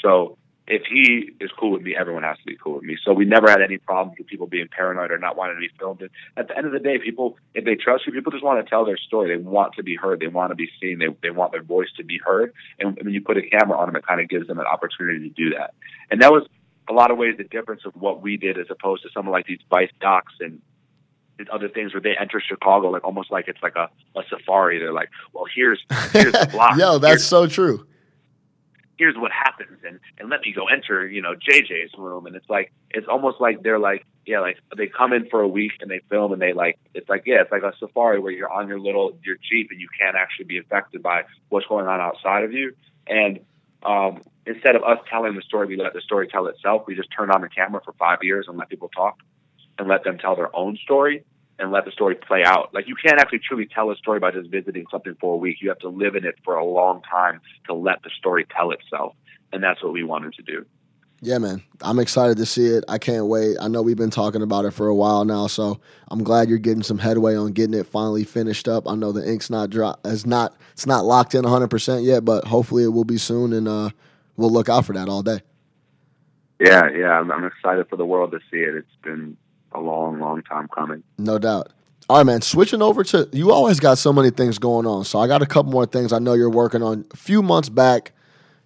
So 0.02 0.36
if 0.72 0.84
he 0.90 1.30
is 1.38 1.50
cool 1.60 1.70
with 1.72 1.82
me, 1.82 1.94
everyone 1.94 2.22
has 2.22 2.38
to 2.38 2.44
be 2.46 2.56
cool 2.56 2.76
with 2.76 2.84
me. 2.84 2.96
So 3.04 3.12
we 3.12 3.26
never 3.26 3.50
had 3.50 3.60
any 3.60 3.76
problems 3.76 4.16
with 4.16 4.26
people 4.26 4.46
being 4.46 4.68
paranoid 4.68 5.10
or 5.10 5.18
not 5.18 5.36
wanting 5.36 5.56
to 5.56 5.60
be 5.60 5.68
filmed. 5.78 6.00
And 6.00 6.10
at 6.34 6.48
the 6.48 6.56
end 6.56 6.66
of 6.66 6.72
the 6.72 6.78
day, 6.78 6.96
people, 6.98 7.36
if 7.54 7.66
they 7.66 7.74
trust 7.74 8.06
you, 8.06 8.12
people 8.12 8.32
just 8.32 8.42
want 8.42 8.64
to 8.64 8.70
tell 8.70 8.86
their 8.86 8.96
story. 8.96 9.36
They 9.36 9.42
want 9.42 9.74
to 9.74 9.82
be 9.82 9.96
heard. 9.96 10.20
They 10.20 10.28
want 10.28 10.50
to 10.50 10.54
be 10.54 10.70
seen. 10.80 10.98
They, 10.98 11.08
they 11.22 11.30
want 11.30 11.52
their 11.52 11.62
voice 11.62 11.88
to 11.98 12.04
be 12.04 12.18
heard. 12.24 12.54
And 12.78 12.96
when 12.96 13.12
you 13.12 13.20
put 13.20 13.36
a 13.36 13.42
camera 13.42 13.76
on 13.78 13.88
them, 13.88 13.96
it 13.96 14.06
kind 14.06 14.18
of 14.22 14.30
gives 14.30 14.46
them 14.46 14.58
an 14.58 14.64
opportunity 14.66 15.28
to 15.28 15.34
do 15.34 15.50
that. 15.58 15.74
And 16.10 16.22
that 16.22 16.32
was 16.32 16.48
a 16.88 16.94
lot 16.94 17.10
of 17.10 17.18
ways 17.18 17.34
the 17.36 17.44
difference 17.44 17.82
of 17.84 17.94
what 17.94 18.22
we 18.22 18.38
did 18.38 18.56
as 18.58 18.66
opposed 18.70 19.02
to 19.02 19.10
someone 19.12 19.32
like 19.32 19.46
these 19.46 19.60
Vice 19.68 19.90
docs 20.00 20.32
and 20.40 20.62
other 21.52 21.68
things 21.68 21.92
where 21.92 22.00
they 22.00 22.16
enter 22.18 22.40
Chicago 22.40 22.88
like 22.88 23.04
almost 23.04 23.30
like 23.30 23.46
it's 23.48 23.62
like 23.62 23.76
a, 23.76 23.90
a 24.16 24.22
safari. 24.30 24.78
They're 24.78 24.92
like, 24.92 25.10
well, 25.34 25.44
here's 25.54 25.82
here's 26.12 26.32
the 26.32 26.48
block. 26.52 26.78
Yo, 26.78 26.98
that's 26.98 27.10
Here's- 27.10 27.24
so 27.24 27.46
true. 27.46 27.86
Here's 28.98 29.16
what 29.16 29.32
happens 29.32 29.78
and 29.86 29.98
and 30.18 30.28
let 30.28 30.40
me 30.42 30.52
go 30.52 30.66
enter 30.66 31.06
you 31.06 31.22
know 31.22 31.34
JJ's 31.34 31.92
room. 31.96 32.26
And 32.26 32.36
it's 32.36 32.48
like 32.48 32.72
it's 32.90 33.06
almost 33.08 33.40
like 33.40 33.62
they're 33.62 33.78
like 33.78 34.06
yeah 34.26 34.40
like 34.40 34.58
they 34.76 34.86
come 34.86 35.12
in 35.12 35.28
for 35.28 35.40
a 35.40 35.48
week 35.48 35.72
and 35.80 35.90
they 35.90 36.00
film 36.10 36.32
and 36.32 36.40
they 36.40 36.52
like 36.52 36.78
it's 36.94 37.08
like 37.08 37.22
yeah 37.26 37.42
it's 37.42 37.52
like 37.52 37.62
a 37.62 37.72
safari 37.78 38.18
where 38.20 38.32
you're 38.32 38.50
on 38.52 38.68
your 38.68 38.78
little 38.78 39.18
your 39.24 39.36
jeep 39.36 39.68
and 39.70 39.80
you 39.80 39.88
can't 39.98 40.16
actually 40.16 40.44
be 40.44 40.58
affected 40.58 41.02
by 41.02 41.24
what's 41.48 41.66
going 41.66 41.86
on 41.86 42.00
outside 42.00 42.44
of 42.44 42.52
you. 42.52 42.74
And 43.06 43.40
um 43.82 44.22
instead 44.46 44.76
of 44.76 44.82
us 44.82 44.98
telling 45.08 45.34
the 45.34 45.42
story 45.42 45.66
we 45.66 45.76
let 45.76 45.92
the 45.92 46.00
story 46.00 46.28
tell 46.28 46.46
itself. 46.46 46.84
We 46.86 46.94
just 46.94 47.08
turn 47.16 47.30
on 47.30 47.40
the 47.40 47.48
camera 47.48 47.80
for 47.84 47.92
five 47.94 48.18
years 48.22 48.46
and 48.48 48.56
let 48.58 48.68
people 48.68 48.88
talk 48.88 49.18
and 49.78 49.88
let 49.88 50.04
them 50.04 50.18
tell 50.18 50.36
their 50.36 50.54
own 50.54 50.76
story 50.76 51.24
and 51.62 51.70
let 51.70 51.84
the 51.84 51.92
story 51.92 52.16
play 52.16 52.42
out. 52.44 52.74
Like 52.74 52.88
you 52.88 52.96
can't 52.96 53.20
actually 53.20 53.38
truly 53.38 53.66
tell 53.66 53.90
a 53.90 53.96
story 53.96 54.18
by 54.18 54.32
just 54.32 54.50
visiting 54.50 54.84
something 54.90 55.16
for 55.20 55.34
a 55.34 55.36
week. 55.36 55.58
You 55.60 55.68
have 55.68 55.78
to 55.78 55.88
live 55.88 56.16
in 56.16 56.26
it 56.26 56.34
for 56.44 56.56
a 56.56 56.64
long 56.64 57.02
time 57.08 57.40
to 57.66 57.74
let 57.74 58.02
the 58.02 58.10
story 58.10 58.46
tell 58.54 58.72
itself. 58.72 59.14
And 59.52 59.62
that's 59.62 59.82
what 59.82 59.92
we 59.92 60.02
wanted 60.02 60.34
to 60.34 60.42
do. 60.42 60.66
Yeah, 61.20 61.38
man. 61.38 61.62
I'm 61.80 62.00
excited 62.00 62.36
to 62.38 62.46
see 62.46 62.66
it. 62.66 62.82
I 62.88 62.98
can't 62.98 63.26
wait. 63.26 63.56
I 63.60 63.68
know 63.68 63.80
we've 63.80 63.96
been 63.96 64.10
talking 64.10 64.42
about 64.42 64.64
it 64.64 64.72
for 64.72 64.88
a 64.88 64.94
while 64.94 65.24
now, 65.24 65.46
so 65.46 65.80
I'm 66.08 66.24
glad 66.24 66.48
you're 66.48 66.58
getting 66.58 66.82
some 66.82 66.98
headway 66.98 67.36
on 67.36 67.52
getting 67.52 67.78
it 67.78 67.86
finally 67.86 68.24
finished 68.24 68.66
up. 68.66 68.88
I 68.88 68.96
know 68.96 69.12
the 69.12 69.24
ink's 69.30 69.48
not 69.48 69.70
dry, 69.70 69.94
is 70.04 70.26
not 70.26 70.56
it's 70.72 70.86
not 70.86 71.04
locked 71.04 71.36
in 71.36 71.44
100% 71.44 72.04
yet, 72.04 72.24
but 72.24 72.44
hopefully 72.44 72.82
it 72.82 72.88
will 72.88 73.04
be 73.04 73.18
soon 73.18 73.52
and 73.52 73.68
uh, 73.68 73.90
we'll 74.36 74.50
look 74.50 74.68
out 74.68 74.84
for 74.84 74.94
that 74.94 75.08
all 75.08 75.22
day. 75.22 75.42
Yeah, 76.58 76.88
yeah, 76.90 77.20
I'm, 77.20 77.30
I'm 77.30 77.44
excited 77.44 77.88
for 77.88 77.96
the 77.96 78.06
world 78.06 78.32
to 78.32 78.40
see 78.50 78.58
it. 78.58 78.74
It's 78.74 78.96
been 79.04 79.36
a 79.74 79.80
long, 79.80 80.18
long 80.20 80.42
time 80.42 80.68
coming. 80.68 81.02
No 81.18 81.38
doubt. 81.38 81.72
All 82.08 82.18
right, 82.18 82.26
man. 82.26 82.42
Switching 82.42 82.82
over 82.82 83.04
to 83.04 83.28
you 83.32 83.52
always 83.52 83.80
got 83.80 83.98
so 83.98 84.12
many 84.12 84.30
things 84.30 84.58
going 84.58 84.86
on. 84.86 85.04
So 85.04 85.18
I 85.18 85.26
got 85.26 85.42
a 85.42 85.46
couple 85.46 85.72
more 85.72 85.86
things 85.86 86.12
I 86.12 86.18
know 86.18 86.34
you're 86.34 86.50
working 86.50 86.82
on. 86.82 87.06
A 87.12 87.16
few 87.16 87.42
months 87.42 87.68
back, 87.68 88.12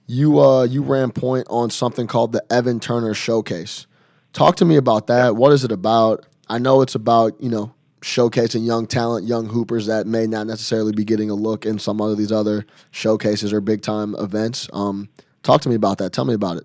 you 0.06 0.40
uh 0.40 0.64
you 0.64 0.82
ran 0.82 1.10
point 1.10 1.46
on 1.50 1.70
something 1.70 2.06
called 2.06 2.32
the 2.32 2.44
Evan 2.50 2.80
Turner 2.80 3.14
Showcase. 3.14 3.86
Talk 4.32 4.56
to 4.56 4.64
me 4.64 4.76
about 4.76 5.06
that. 5.06 5.36
What 5.36 5.52
is 5.52 5.64
it 5.64 5.72
about? 5.72 6.26
I 6.48 6.58
know 6.58 6.82
it's 6.82 6.94
about, 6.94 7.40
you 7.40 7.48
know, 7.48 7.74
showcasing 8.02 8.64
young 8.64 8.86
talent, 8.86 9.26
young 9.26 9.46
hoopers 9.46 9.86
that 9.86 10.06
may 10.06 10.26
not 10.26 10.46
necessarily 10.46 10.92
be 10.92 11.04
getting 11.04 11.30
a 11.30 11.34
look 11.34 11.66
in 11.66 11.78
some 11.78 12.00
of 12.00 12.16
these 12.16 12.30
other 12.30 12.64
showcases 12.90 13.52
or 13.52 13.60
big 13.60 13.82
time 13.82 14.14
events. 14.16 14.68
Um, 14.72 15.08
talk 15.42 15.60
to 15.62 15.68
me 15.68 15.74
about 15.74 15.98
that. 15.98 16.12
Tell 16.12 16.24
me 16.24 16.34
about 16.34 16.58
it. 16.58 16.64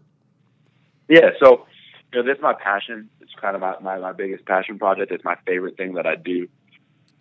Yeah, 1.10 1.32
so 1.44 1.66
you 2.14 2.22
know, 2.22 2.28
this 2.28 2.38
is 2.38 2.44
my 2.44 2.54
passion. 2.54 3.10
It's 3.32 3.40
kind 3.40 3.56
of 3.56 3.62
my, 3.62 3.76
my, 3.80 3.98
my 3.98 4.12
biggest 4.12 4.46
passion 4.46 4.78
project. 4.78 5.12
It's 5.12 5.24
my 5.24 5.36
favorite 5.46 5.78
thing 5.78 5.94
that 5.94 6.06
I 6.06 6.16
do 6.16 6.48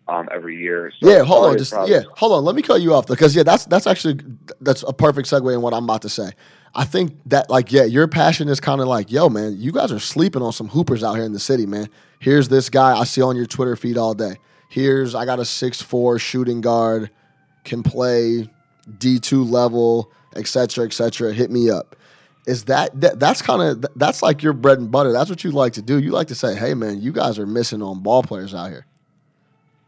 um, 0.09 0.29
every 0.33 0.57
year. 0.57 0.93
So 0.99 1.09
yeah, 1.09 1.23
hold 1.23 1.47
on, 1.47 1.59
just 1.59 1.73
yeah, 1.87 2.03
hold 2.17 2.33
on. 2.33 2.45
Let 2.45 2.55
me 2.57 2.63
cut 2.63 2.81
you 2.81 2.95
off 2.95 3.07
because 3.07 3.35
yeah, 3.35 3.45
that's 3.45 3.65
that's 3.67 3.87
actually 3.87 4.21
that's 4.61 4.83
a 4.83 4.93
perfect 4.93 5.29
segue 5.29 5.53
in 5.55 5.63
what 5.63 5.73
I'm 5.73 5.85
about 5.85 6.03
to 6.03 6.09
say. 6.09 6.33
I 6.75 6.85
think 6.85 7.13
that 7.27 7.49
like 7.49 7.73
yeah, 7.73 7.85
your 7.85 8.09
passion 8.09 8.49
is 8.49 8.61
kind 8.61 8.81
of 8.81 8.89
like 8.89 9.11
yo 9.11 9.29
man, 9.29 9.57
you 9.59 9.73
guys 9.73 9.93
are 9.93 10.01
sleeping 10.01 10.43
on 10.43 10.53
some 10.53 10.69
hoopers 10.69 11.05
out 11.05 11.15
here 11.15 11.25
in 11.25 11.33
the 11.33 11.41
city, 11.41 11.67
man. 11.67 11.89
Here's 12.19 12.49
this 12.49 12.69
guy 12.69 12.99
I 12.99 13.05
see 13.05 13.23
on 13.23 13.37
your 13.37 13.47
Twitter 13.47 13.77
feed 13.77 13.97
all 13.97 14.15
day. 14.15 14.37
Here's 14.69 15.15
I 15.15 15.25
got 15.25 15.39
a 15.39 15.45
six 15.45 15.81
four 15.81 16.19
shooting 16.19 16.61
guard, 16.61 17.11
can 17.65 17.83
play 17.83 18.49
D 18.99 19.21
two 19.21 19.45
level, 19.45 20.11
etc. 20.35 20.85
etc. 20.85 21.33
Hit 21.33 21.51
me 21.51 21.71
up. 21.71 21.97
Is 22.51 22.65
that, 22.65 23.01
that 23.01 23.21
that's 23.21 23.43
kind 23.43 23.63
of 23.63 23.87
that's 23.95 24.23
like 24.23 24.43
your 24.43 24.53
bread 24.53 24.79
and 24.79 24.91
butter? 24.91 25.13
That's 25.13 25.31
what 25.31 25.45
you 25.45 25.53
like 25.53 25.75
to 25.75 25.83
do. 25.83 26.01
You 26.01 26.11
like 26.11 26.27
to 26.29 26.35
say, 26.35 26.57
"Hey, 26.57 26.75
man, 26.75 27.01
you 27.01 27.13
guys 27.13 27.39
are 27.39 27.47
missing 27.47 27.81
on 27.81 28.03
ball 28.03 28.25
players 28.25 28.55
out 28.55 28.71
here." 28.71 28.87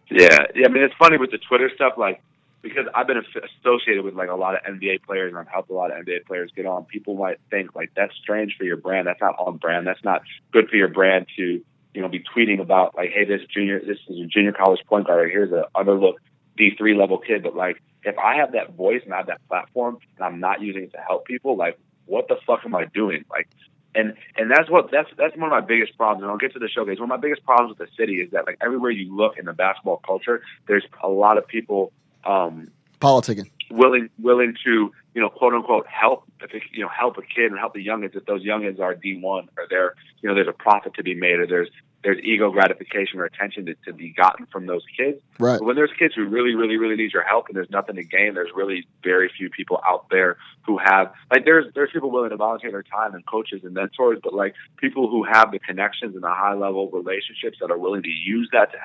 Yeah, 0.09 0.47
yeah. 0.54 0.66
I 0.66 0.69
mean, 0.69 0.85
it's 0.85 0.95
funny 0.95 1.16
with 1.16 1.33
the 1.33 1.38
Twitter 1.38 1.71
stuff, 1.75 1.95
like 1.97 2.23
because 2.62 2.87
I've 2.95 3.09
been 3.09 3.21
associated 3.21 4.04
with 4.04 4.14
like 4.14 4.28
a 4.28 4.37
lot 4.37 4.54
of 4.54 4.62
NBA 4.62 5.02
players, 5.02 5.31
and 5.31 5.38
I've 5.38 5.49
helped 5.49 5.71
a 5.71 5.75
lot 5.75 5.90
of 5.90 6.07
NBA 6.07 6.25
players 6.26 6.52
get 6.54 6.64
on. 6.64 6.85
People 6.85 7.16
might 7.16 7.40
think 7.50 7.75
like 7.75 7.90
that's 7.97 8.14
strange 8.23 8.54
for 8.57 8.62
your 8.62 8.76
brand. 8.76 9.09
That's 9.09 9.21
not 9.21 9.35
on 9.40 9.57
brand. 9.57 9.85
That's 9.85 10.04
not 10.04 10.23
good 10.52 10.69
for 10.69 10.76
your 10.76 10.88
brand 10.88 11.26
to 11.37 11.64
you 11.95 12.00
know 12.00 12.09
be 12.09 12.23
tweeting 12.35 12.61
about 12.61 12.95
like, 12.97 13.11
hey, 13.11 13.25
this 13.25 13.42
junior, 13.52 13.81
this 13.81 13.99
is 14.09 14.21
a 14.21 14.26
junior 14.26 14.52
college 14.52 14.81
point 14.87 15.09
guard. 15.09 15.31
Here's 15.31 15.50
a 15.50 15.66
underlook 15.75 16.14
D 16.57 16.71
three 16.78 16.95
level 16.95 17.19
kid. 17.19 17.42
But 17.42 17.57
like, 17.57 17.83
if 18.04 18.16
I 18.19 18.37
have 18.37 18.52
that 18.52 18.75
voice 18.75 19.02
and 19.04 19.12
I 19.12 19.16
have 19.19 19.26
that 19.26 19.47
platform, 19.49 19.99
and 20.16 20.25
I'm 20.25 20.38
not 20.38 20.61
using 20.61 20.85
it 20.85 20.92
to 20.92 20.99
help 20.99 21.25
people, 21.25 21.57
like, 21.57 21.78
what 22.07 22.29
the 22.29 22.37
fuck 22.47 22.61
am 22.65 22.75
I 22.75 22.87
doing? 22.87 23.25
Like, 23.31 23.49
and 23.95 24.15
and 24.37 24.51
that's 24.51 24.71
what 24.71 24.91
that's 24.91 25.11
that's 25.17 25.37
one 25.37 25.45
of 25.45 25.51
my 25.51 25.61
biggest 25.61 25.97
problems. 25.97 26.23
And 26.23 26.31
I'll 26.31 26.39
get 26.39 26.53
to 26.55 26.59
the 26.59 26.69
showcase. 26.69 26.99
One 26.99 27.05
of 27.05 27.09
my 27.09 27.17
biggest 27.19 27.45
problems 27.45 27.79
with 27.79 27.89
the 27.89 27.95
city 27.97 28.21
is 28.21 28.31
that 28.31 28.47
like 28.47 28.59
everywhere 28.63 28.91
you 28.91 29.15
look 29.15 29.39
in 29.39 29.45
the 29.45 29.53
basketball 29.53 29.99
culture, 29.99 30.43
there's 30.67 30.85
a 31.03 31.09
lot 31.09 31.39
of 31.39 31.47
people 31.47 31.93
um, 32.25 32.71
politicking 33.01 33.51
willing 33.71 34.09
willing 34.19 34.55
to 34.65 34.93
you 35.15 35.21
know 35.21 35.29
quote 35.29 35.55
unquote 35.55 35.87
help 35.87 36.25
if 36.41 36.55
it, 36.55 36.63
you 36.73 36.83
know 36.83 36.89
help 36.89 37.17
a 37.19 37.23
kid 37.23 37.51
and 37.51 37.59
help 37.59 37.75
the 37.75 37.85
youngins 37.85 38.15
if 38.15 38.25
those 38.27 38.45
youngins 38.45 38.79
are 38.81 38.95
D 38.95 39.19
one 39.19 39.49
or 39.57 39.67
there 39.69 39.95
you 40.21 40.29
know 40.29 40.35
there's 40.35 40.49
a 40.49 40.53
profit 40.53 40.95
to 40.95 41.03
be 41.03 41.15
made 41.15 41.39
or 41.39 41.47
there's 41.47 41.71
there's 42.03 42.19
ego 42.23 42.51
gratification 42.51 43.21
or 43.21 43.25
attention 43.25 43.67
to, 43.67 43.75
to 43.87 43.93
be 43.93 44.13
gotten 44.13 44.47
from 44.47 44.67
those 44.67 44.83
kids. 44.97 45.21
Right. 45.39 45.59
But 45.59 45.67
when 45.67 45.77
there's 45.77 45.93
kids 45.99 46.15
who 46.15 46.25
really, 46.27 46.55
really, 46.55 46.77
really 46.77 46.97
need 46.97 47.13
your 47.13 47.23
help 47.23 47.47
and 47.49 47.57
there's 47.57 47.71
nothing 47.71 47.97
to 47.97 48.05
gain, 48.05 48.35
there's 48.35 48.51
really 48.55 48.87
very 49.05 49.31
few 49.37 49.51
people 49.51 49.81
out 49.87 50.07
there 50.11 50.37
who 50.67 50.79
have 50.79 51.13
like 51.31 51.45
there's 51.45 51.67
there's 51.75 51.91
people 51.93 52.11
willing 52.11 52.31
to 52.31 52.37
volunteer 52.37 52.71
their 52.71 52.83
time 52.83 53.15
and 53.15 53.25
coaches 53.27 53.61
and 53.65 53.75
mentors, 53.75 54.19
but 54.23 54.35
like 54.35 54.55
people 54.79 55.09
who 55.09 55.25
have 55.25 55.53
the 55.53 55.59
connections 55.61 56.15
and 56.15 56.25
the 56.25 56.29
high 56.29 56.55
level 56.55 56.91
relationships 56.91 57.59
that 57.61 57.71
are 57.71 57.79
willing 57.79 58.03
to 58.03 58.11
use 58.11 58.49
that 58.53 58.73
to 58.73 58.79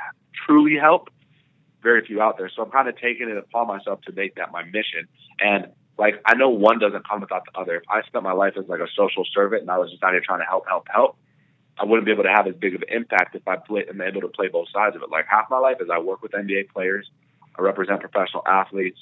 truly 0.45 0.77
help, 0.77 1.09
very 1.81 2.05
few 2.05 2.21
out 2.21 2.37
there. 2.37 2.49
So 2.55 2.61
I'm 2.61 2.71
kind 2.71 2.87
of 2.87 2.97
taking 2.97 3.29
it 3.29 3.37
upon 3.37 3.67
myself 3.67 4.01
to 4.01 4.11
make 4.11 4.35
that 4.35 4.51
my 4.51 4.63
mission. 4.63 5.07
And 5.39 5.67
like 5.97 6.21
I 6.25 6.35
know 6.35 6.49
one 6.49 6.77
doesn't 6.77 7.07
come 7.07 7.21
without 7.21 7.43
the 7.51 7.59
other. 7.59 7.77
If 7.77 7.83
I 7.89 8.03
spent 8.03 8.23
my 8.23 8.33
life 8.33 8.53
as 8.57 8.67
like 8.67 8.79
a 8.79 8.87
social 8.95 9.25
servant 9.33 9.63
and 9.63 9.71
I 9.71 9.79
was 9.79 9.89
just 9.89 10.03
out 10.03 10.11
here 10.11 10.21
trying 10.23 10.39
to 10.39 10.45
help, 10.45 10.67
help, 10.67 10.87
help, 10.93 11.17
I 11.79 11.85
wouldn't 11.85 12.05
be 12.05 12.11
able 12.11 12.23
to 12.23 12.31
have 12.31 12.47
as 12.47 12.55
big 12.55 12.75
of 12.75 12.81
an 12.81 12.89
impact 12.89 13.35
if 13.35 13.47
I 13.47 13.55
play, 13.55 13.85
am 13.87 14.01
able 14.01 14.21
to 14.21 14.27
play 14.27 14.47
both 14.47 14.67
sides 14.73 14.95
of 14.95 15.03
it. 15.03 15.09
Like 15.09 15.25
half 15.29 15.49
my 15.49 15.59
life 15.59 15.77
is 15.79 15.89
I 15.93 15.99
work 15.99 16.21
with 16.21 16.31
NBA 16.31 16.69
players, 16.69 17.09
I 17.57 17.61
represent 17.61 17.99
professional 18.01 18.43
athletes, 18.47 18.97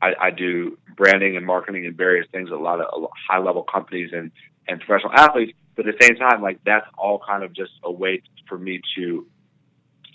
I, 0.00 0.12
I 0.20 0.30
do 0.30 0.78
branding 0.96 1.36
and 1.36 1.44
marketing 1.44 1.86
and 1.86 1.96
various 1.96 2.26
things 2.30 2.50
a 2.50 2.54
lot 2.54 2.80
of 2.80 3.10
high 3.28 3.38
level 3.38 3.62
companies 3.62 4.10
and 4.12 4.30
and 4.66 4.80
professional 4.80 5.12
athletes. 5.12 5.52
But 5.76 5.88
at 5.88 5.98
the 5.98 6.06
same 6.06 6.16
time, 6.16 6.42
like 6.42 6.60
that's 6.64 6.86
all 6.96 7.20
kind 7.26 7.42
of 7.42 7.52
just 7.52 7.72
a 7.82 7.90
way 7.90 8.22
for 8.48 8.58
me 8.58 8.80
to 8.96 9.26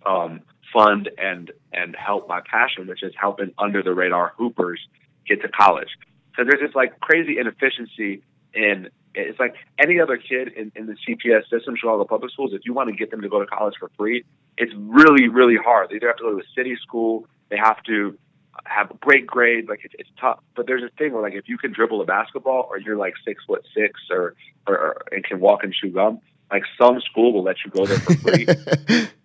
um, 0.06 0.42
fund 0.74 1.10
and 1.18 1.52
and 1.72 1.96
help 1.96 2.28
my 2.28 2.42
passion, 2.50 2.88
which 2.88 3.04
is 3.04 3.14
helping 3.20 3.54
under 3.58 3.84
the 3.84 3.94
radar 3.94 4.34
hoopers 4.38 4.80
get 5.28 5.42
to 5.42 5.50
college. 5.50 5.90
So 6.36 6.44
there's 6.44 6.62
this 6.62 6.76
like 6.76 7.00
crazy 7.00 7.38
inefficiency 7.38 8.24
in 8.54 8.90
it's 9.16 9.40
like 9.40 9.56
any 9.80 10.00
other 10.00 10.18
kid 10.18 10.50
in, 10.54 10.72
in 10.76 10.88
the 10.88 10.96
CPS 11.08 11.50
system, 11.50 11.76
Chicago 11.76 12.04
Public 12.06 12.32
Schools. 12.32 12.52
If 12.54 12.62
you 12.66 12.74
want 12.74 12.90
to 12.90 12.96
get 12.96 13.12
them 13.12 13.22
to 13.22 13.30
go 13.30 13.40
to 13.40 13.46
college 13.46 13.76
for 13.80 13.90
free, 13.98 14.24
it's 14.58 14.74
really, 14.76 15.28
really 15.28 15.58
hard. 15.58 15.90
They 15.90 15.96
either 15.96 16.08
have 16.08 16.18
to 16.18 16.24
go 16.24 16.32
to 16.32 16.40
a 16.40 16.48
city 16.56 16.76
school, 16.82 17.28
they 17.50 17.58
have 17.58 17.82
to 17.84 18.18
have 18.66 18.92
a 18.92 18.94
great 18.96 19.28
grade. 19.28 19.68
Like 19.68 19.82
it's, 19.84 19.94
it's 19.98 20.10
tough. 20.20 20.40
But 20.56 20.68
there's 20.68 20.84
a 20.84 20.90
thing 20.98 21.14
where 21.14 21.22
like 21.22 21.34
if 21.34 21.48
you 21.48 21.58
can 21.58 21.72
dribble 21.72 22.02
a 22.02 22.06
basketball, 22.06 22.68
or 22.70 22.80
you're 22.80 22.98
like 22.98 23.14
six 23.26 23.44
foot 23.46 23.66
six, 23.76 24.00
or 24.10 24.36
or, 24.68 24.78
or 24.78 25.02
and 25.12 25.24
can 25.24 25.40
walk 25.40 25.64
and 25.64 25.74
chew 25.74 25.90
gum, 25.90 26.20
like 26.52 26.64
some 26.78 27.02
school 27.02 27.34
will 27.34 27.44
let 27.44 27.58
you 27.66 27.72
go 27.72 27.86
there 27.86 28.00
for 28.00 28.16
free, 28.16 28.48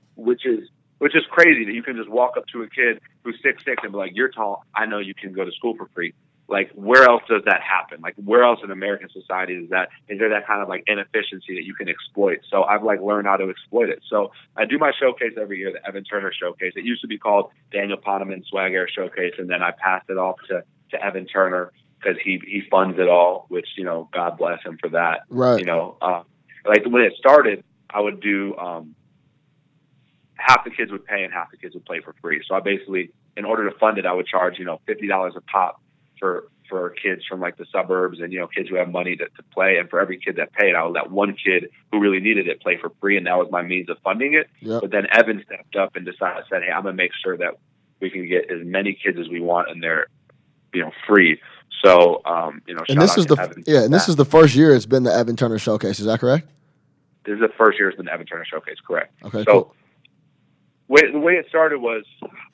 which 0.16 0.46
is 0.46 0.68
which 0.98 1.14
is 1.14 1.22
crazy 1.31 1.64
that 1.64 1.72
you 1.72 1.83
can 1.83 1.96
just 1.96 2.09
walk 2.09 2.37
up 2.37 2.46
to 2.53 2.62
a 2.62 2.68
kid 2.68 3.01
who's 3.22 3.38
six 3.42 3.64
six 3.64 3.83
and 3.83 3.92
be 3.92 3.98
like, 3.98 4.12
"You're 4.14 4.31
tall. 4.31 4.64
I 4.74 4.87
know 4.87 4.98
you 4.98 5.14
can 5.14 5.33
go 5.33 5.44
to 5.44 5.53
school 5.53 5.77
for 5.77 5.88
free." 5.94 6.14
Like 6.48 6.70
where 6.74 7.04
else 7.04 7.22
does 7.28 7.42
that 7.44 7.61
happen? 7.61 8.00
Like 8.00 8.14
where 8.16 8.42
else 8.42 8.61
in 8.64 8.70
American 8.70 9.08
society 9.11 9.54
is 9.54 9.70
that 9.70 9.90
is 10.08 10.18
there 10.18 10.30
that 10.30 10.46
kind 10.46 10.62
of 10.62 10.68
like 10.68 10.82
inefficiency 10.87 11.54
that 11.54 11.64
you 11.64 11.74
can 11.74 11.88
exploit? 11.88 12.38
So 12.50 12.64
I've 12.64 12.82
like 12.82 13.00
learned 13.02 13.26
how 13.26 13.37
to 13.37 13.50
exploit 13.50 13.90
it. 13.90 14.00
So 14.08 14.32
I 14.56 14.64
do 14.64 14.78
my 14.78 14.92
showcase 14.98 15.32
every 15.40 15.58
year, 15.58 15.72
the 15.72 15.87
Evan 15.87 16.04
Turner 16.04 16.32
showcase. 16.32 16.72
It 16.74 16.84
used 16.84 17.02
to 17.02 17.06
be 17.06 17.18
called 17.18 17.50
Daniel 17.70 17.98
Poneman 17.98 18.44
Swag 18.46 18.72
Air 18.72 18.88
Showcase, 18.88 19.34
and 19.38 19.48
then 19.48 19.62
I 19.62 19.72
passed 19.72 20.08
it 20.08 20.16
off 20.16 20.37
to 20.48 20.64
to 20.90 21.04
Evan 21.04 21.26
Turner 21.26 21.70
because 22.00 22.16
he 22.24 22.40
he 22.46 22.62
funds 22.70 22.98
it 22.98 23.08
all, 23.08 23.44
which 23.48 23.68
you 23.76 23.84
know 23.84 24.08
God 24.12 24.38
bless 24.38 24.62
him 24.64 24.78
for 24.80 24.88
that. 24.90 25.24
Right. 25.28 25.58
You 25.58 25.66
know, 25.66 25.98
uh, 26.00 26.22
like 26.64 26.87
when 26.87 27.02
it 27.02 27.12
started, 27.18 27.62
I 27.90 28.00
would 28.00 28.20
do 28.20 28.56
um, 28.56 28.94
half 30.37 30.64
the 30.64 30.70
kids 30.70 30.90
would 30.92 31.04
pay 31.04 31.24
and 31.24 31.32
half 31.32 31.50
the 31.50 31.58
kids 31.58 31.74
would 31.74 31.84
play 31.84 32.00
for 32.00 32.14
free. 32.22 32.42
So 32.48 32.54
I 32.54 32.61
basically, 32.61 33.11
in 33.37 33.44
order 33.44 33.68
to 33.68 33.78
fund 33.78 33.98
it, 33.98 34.06
I 34.06 34.14
would 34.14 34.26
charge 34.26 34.58
you 34.58 34.64
know 34.64 34.80
fifty 34.87 35.06
dollars 35.06 35.34
a 35.37 35.42
pop 35.42 35.82
for 36.18 36.48
for 36.68 36.90
kids 36.90 37.24
from 37.26 37.40
like 37.40 37.57
the 37.57 37.66
suburbs 37.72 38.20
and 38.20 38.33
you 38.33 38.38
know 38.38 38.46
kids 38.46 38.68
who 38.68 38.76
have 38.76 38.90
money 38.90 39.16
to, 39.16 39.24
to 39.24 39.42
play. 39.52 39.78
And 39.78 39.88
for 39.88 40.00
every 40.00 40.18
kid 40.18 40.37
that 40.37 40.52
paid 40.52 40.74
i 40.74 40.83
would 40.85 40.92
let 40.92 41.11
one 41.11 41.35
kid 41.35 41.70
who 41.90 42.00
really 42.00 42.20
needed 42.20 42.48
it 42.48 42.61
play 42.61 42.76
for 42.76 42.90
free 43.00 43.16
and 43.16 43.26
that 43.26 43.38
was 43.38 43.48
my 43.50 43.62
means 43.62 43.88
of 43.88 43.98
funding 44.04 44.35
it. 44.35 44.48
Yep. 44.61 44.83
but 44.83 44.90
then 44.90 45.07
evan 45.12 45.42
stepped 45.46 45.76
up 45.76 45.96
and 45.96 46.04
decided 46.04 46.44
said 46.50 46.62
hey 46.62 46.70
i'm 46.70 46.83
going 46.83 46.92
to 46.92 46.96
make 46.96 47.12
sure 47.22 47.37
that 47.38 47.59
we 48.00 48.11
can 48.11 48.28
get 48.28 48.50
as 48.50 48.64
many 48.64 48.98
kids 49.02 49.18
as 49.18 49.28
we 49.28 49.40
want 49.40 49.70
and 49.70 49.83
they're 49.83 50.07
you 50.72 50.83
know 50.83 50.90
free. 51.07 51.40
So 51.85 52.22
um 52.24 52.62
you 52.66 52.74
know 52.74 52.83
and 52.88 53.00
this 53.00 53.16
is 53.16 53.26
the 53.26 53.37
evan 53.40 53.64
yeah 53.66 53.85
and 53.85 53.92
this 53.92 54.09
is 54.09 54.16
the 54.16 54.24
first 54.24 54.54
year 54.54 54.74
it's 54.74 54.87
been 54.87 55.04
the 55.04 55.12
evan 55.12 55.37
turner 55.37 55.59
showcase 55.59 56.00
is 56.00 56.07
that 56.07 56.20
correct? 56.20 56.48
This 57.24 57.35
is 57.35 57.40
the 57.40 57.52
first 57.59 57.78
year 57.78 57.88
it's 57.88 57.96
been 57.96 58.07
the 58.07 58.12
evan 58.12 58.26
turner 58.26 58.44
showcase 58.44 58.76
correct. 58.87 59.14
Okay 59.24 59.44
so 59.44 59.44
cool. 59.44 59.74
way, 60.88 61.12
the 61.12 61.18
way 61.18 61.35
it 61.35 61.46
started 61.48 61.78
was 61.78 62.04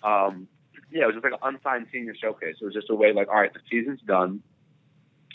um 0.03 0.49
yeah, 0.95 1.03
it 1.03 1.07
was 1.07 1.17
just 1.17 1.25
like 1.25 1.33
an 1.33 1.55
unsigned 1.55 1.89
senior 1.93 2.15
showcase. 2.15 2.57
It 2.61 2.65
was 2.65 2.73
just 2.73 2.89
a 2.89 2.95
way 2.95 3.13
like, 3.13 3.29
all 3.29 3.35
right, 3.35 3.53
the 3.53 3.59
season's 3.69 4.01
done. 4.07 4.43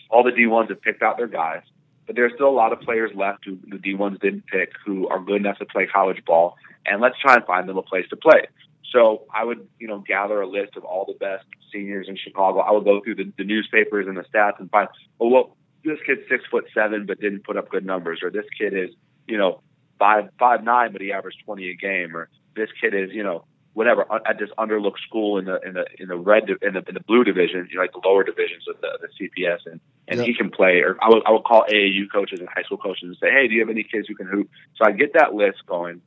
All 0.09 0.23
the 0.23 0.31
D1s 0.31 0.69
have 0.69 0.81
picked 0.81 1.03
out 1.03 1.17
their 1.17 1.27
guys, 1.27 1.63
but 2.07 2.15
there's 2.15 2.31
still 2.33 2.47
a 2.47 2.49
lot 2.49 2.71
of 2.71 2.79
players 2.79 3.11
left 3.13 3.45
who 3.45 3.59
the 3.67 3.77
D1s 3.77 4.21
didn't 4.21 4.47
pick 4.47 4.71
who 4.85 5.09
are 5.09 5.19
good 5.19 5.35
enough 5.35 5.59
to 5.59 5.65
play 5.65 5.85
college 5.85 6.23
ball, 6.25 6.55
and 6.85 7.01
let's 7.01 7.19
try 7.19 7.35
and 7.35 7.45
find 7.45 7.67
them 7.67 7.77
a 7.77 7.83
place 7.83 8.07
to 8.09 8.15
play. 8.15 8.47
So 8.91 9.25
I 9.35 9.43
would, 9.43 9.67
you 9.79 9.87
know, 9.87 9.99
gather 9.99 10.41
a 10.41 10.47
list 10.47 10.77
of 10.77 10.85
all 10.85 11.05
the 11.05 11.13
best 11.13 11.45
seniors 11.71 12.07
in 12.07 12.17
Chicago. 12.17 12.59
I 12.59 12.71
would 12.71 12.85
go 12.85 13.01
through 13.03 13.15
the, 13.15 13.31
the 13.37 13.43
newspapers 13.43 14.07
and 14.07 14.17
the 14.17 14.23
stats 14.23 14.59
and 14.59 14.71
find, 14.71 14.87
oh, 15.19 15.27
well, 15.27 15.57
this 15.83 15.99
kid's 16.05 16.21
six 16.29 16.45
foot 16.49 16.65
seven 16.73 17.05
but 17.05 17.19
didn't 17.19 17.43
put 17.43 17.57
up 17.57 17.69
good 17.69 17.85
numbers, 17.85 18.21
or 18.23 18.31
this 18.31 18.45
kid 18.57 18.73
is, 18.73 18.91
you 19.27 19.37
know, 19.37 19.61
five 19.99 20.29
five 20.39 20.63
nine 20.63 20.93
but 20.93 21.01
he 21.01 21.11
averaged 21.11 21.43
twenty 21.43 21.69
a 21.69 21.75
game, 21.75 22.15
or 22.15 22.29
this 22.55 22.69
kid 22.81 22.93
is, 22.93 23.09
you 23.11 23.23
know, 23.23 23.43
whatever 23.73 24.05
at 24.25 24.39
this 24.39 24.49
underlooked 24.57 24.99
school 25.07 25.37
in 25.37 25.45
the 25.45 25.59
in 25.65 25.73
the 25.73 25.85
in 25.99 26.07
the 26.07 26.17
red 26.17 26.49
in 26.61 26.73
the 26.73 26.83
in 26.87 26.93
the 26.93 26.99
blue 27.07 27.23
division, 27.23 27.67
you 27.69 27.77
know, 27.77 27.81
like 27.81 27.91
the 27.93 28.01
lower 28.03 28.23
divisions 28.23 28.63
of 28.67 28.79
the 28.81 28.99
the 29.01 29.07
CPS, 29.29 29.59
and 29.65 29.79
and 30.07 30.19
Yep. 30.19 30.27
he 30.27 30.33
can 30.33 30.49
play. 30.49 30.79
Or 30.79 30.97
I 31.01 31.09
would 31.09 31.23
I 31.25 31.31
would 31.31 31.43
call 31.43 31.65
AAU 31.71 32.11
coaches 32.11 32.39
and 32.39 32.49
high 32.49 32.63
school 32.63 32.77
coaches 32.77 33.03
and 33.03 33.17
say, 33.21 33.29
hey, 33.31 33.47
do 33.47 33.53
you 33.53 33.61
have 33.61 33.69
any 33.69 33.83
kids 33.83 34.07
who 34.07 34.15
can 34.15 34.27
hoop? 34.27 34.49
So 34.75 34.85
I 34.87 34.91
get 34.91 35.13
that 35.13 35.33
list 35.33 35.65
going. 35.65 36.01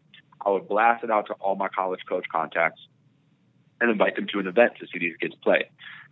I 0.45 0.51
would 0.51 0.67
blast 0.67 1.05
it 1.05 1.11
out 1.11 1.27
to 1.29 1.35
all 1.35 1.55
my 1.55 1.69
college 1.69 2.01
coach 2.09 2.27
contacts 2.31 2.81
and 3.81 3.91
invite 3.91 4.17
them 4.17 4.27
to 4.33 4.41
an 4.41 4.47
event 4.49 4.73
to 4.81 4.87
see 4.93 4.99
these 4.99 5.17
kids 5.21 5.35
play. 5.43 5.71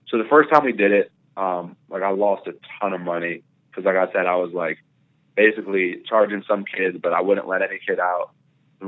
So 0.09 0.19
the 0.19 0.29
first 0.29 0.51
time 0.51 0.65
we 0.65 0.73
did 0.73 0.93
it, 0.93 1.13
um, 1.37 1.77
like 1.89 2.03
I 2.03 2.11
lost 2.11 2.47
a 2.47 2.55
ton 2.81 2.93
of 2.93 3.01
money 3.01 3.43
because, 3.71 3.85
like 3.85 3.97
I 3.97 4.11
said, 4.13 4.27
I 4.27 4.37
was 4.37 4.53
like 4.53 4.79
basically 5.37 6.03
charging 6.09 6.45
some 6.47 6.65
kids, 6.65 6.99
but 7.03 7.13
I 7.13 7.21
wouldn't 7.21 7.49
let 7.49 7.63
any 7.63 7.81
kid 7.85 7.99
out 7.99 8.31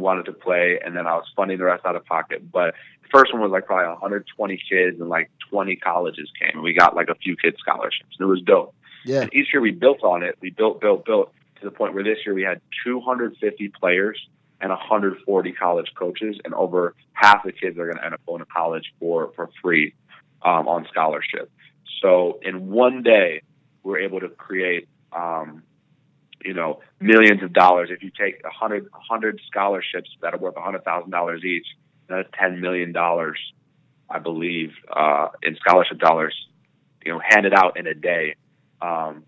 wanted 0.01 0.27
to 0.27 0.33
play, 0.33 0.79
and 0.85 0.97
then 0.97 1.07
I 1.07 1.15
was 1.15 1.27
funding 1.37 1.59
the 1.59 1.65
rest 1.65 1.85
out 1.85 1.97
of 1.97 2.05
pocket. 2.05 2.51
But 2.51 2.75
the 3.03 3.09
first 3.13 3.33
one 3.33 3.43
was 3.43 3.51
like 3.51 3.67
probably 3.67 3.89
120 3.89 4.63
kids, 4.69 5.01
and 5.01 5.09
like 5.09 5.31
20 5.51 5.77
colleges 5.77 6.31
came, 6.41 6.53
and 6.55 6.63
we 6.63 6.75
got 6.75 6.95
like 6.95 7.09
a 7.09 7.15
few 7.15 7.37
kids 7.37 7.57
scholarships. 7.59 8.17
And 8.19 8.27
it 8.27 8.31
was 8.31 8.43
dope. 8.43 8.75
Yeah. 9.05 9.23
And 9.23 9.35
each 9.35 9.53
year 9.53 9.61
we 9.61 9.73
built 9.73 10.03
on 10.03 10.23
it. 10.23 10.37
We 10.41 10.51
built, 10.51 10.81
built, 10.81 11.05
built 11.05 11.33
to 11.61 11.65
the 11.65 11.71
point 11.71 11.95
where 11.95 12.05
this 12.05 12.19
year 12.25 12.35
we 12.35 12.43
had 12.43 12.61
250 12.85 13.69
players 13.81 14.19
and 14.61 14.71
140 14.71 15.53
college 15.53 15.93
coaches, 15.99 16.37
and 16.45 16.55
over 16.55 16.95
half 17.15 17.45
the 17.45 17.53
kids 17.53 17.79
are 17.79 17.87
going 17.87 17.99
to 17.99 18.05
end 18.05 18.15
up 18.15 18.25
going 18.27 18.39
to 18.39 18.47
college 18.47 18.93
for 19.01 19.33
for 19.35 19.51
free 19.61 19.95
um, 20.43 20.69
on 20.69 20.87
scholarship. 20.91 21.51
So 22.01 22.39
in 22.43 22.71
one 22.71 23.03
day, 23.03 23.43
we're 23.83 23.99
able 23.99 24.21
to 24.21 24.29
create, 24.29 24.89
um, 25.13 25.63
you 26.45 26.55
know, 26.55 26.81
millions 27.01 27.43
of 27.43 27.53
dollars. 27.53 27.91
If 27.93 28.03
you 28.03 28.11
take 28.11 28.41
a 28.41 28.49
100, 28.49 28.87
a 28.87 28.91
100 28.91 29.41
scholarships 29.51 30.11
that 30.21 30.35
are 30.35 30.39
worth 30.39 30.57
a 30.57 30.61
$100,000 30.61 31.45
each, 31.45 31.67
that's 32.09 32.29
$10 32.41 32.61
million, 32.61 32.95
I 32.97 34.19
believe, 34.19 34.71
uh, 34.95 35.29
in 35.43 35.57
scholarship 35.57 35.99
dollars, 35.99 36.35
you 37.05 37.13
know, 37.13 37.21
handed 37.27 37.55
out 37.55 37.79
in 37.79 37.87
a 37.87 37.95
day. 37.95 38.37
Um, 38.81 39.25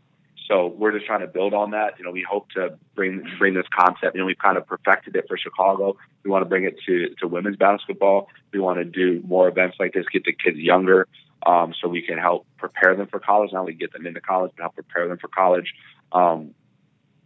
so 0.48 0.66
we're 0.66 0.92
just 0.92 1.07
trying 1.07 1.20
to 1.20 1.27
build 1.27 1.55
on 1.55 1.70
that. 1.70 1.98
You 1.98 2.05
know, 2.05 2.11
we 2.11 2.22
hope 2.29 2.50
to 2.50 2.77
bring 2.94 3.24
bring 3.38 3.55
this 3.55 3.66
concept. 3.74 4.14
You 4.14 4.20
know, 4.20 4.27
we've 4.27 4.38
kind 4.38 4.59
of 4.59 4.66
perfected 4.66 5.16
it 5.16 5.24
for 5.27 5.38
Chicago. 5.38 5.96
We 6.22 6.31
want 6.31 6.42
to 6.42 6.48
bring 6.48 6.64
it 6.64 6.77
to 6.87 7.14
to 7.20 7.29
women's 7.29 7.57
basketball. 7.57 8.29
We 8.53 8.61
want 8.61 8.79
to 8.79 8.85
do 8.85 9.22
more 9.27 9.48
events 9.48 9.77
like 9.81 9.94
this, 9.94 10.05
get 10.12 10.24
the 10.24 10.35
kids 10.35 10.59
younger, 10.59 11.09
um, 11.46 11.72
so 11.81 11.88
we 11.88 12.03
can 12.03 12.18
help 12.18 12.46
prepare 12.59 12.94
them 12.94 13.07
for 13.07 13.20
college. 13.20 13.53
Not 13.53 13.61
only 13.61 13.72
get 13.72 13.92
them 13.92 14.07
into 14.07 14.20
college, 14.20 14.53
but 14.57 14.64
help 14.64 14.74
prepare 14.74 15.09
them 15.09 15.18
for 15.18 15.29
college. 15.29 15.72
Um, 16.12 16.55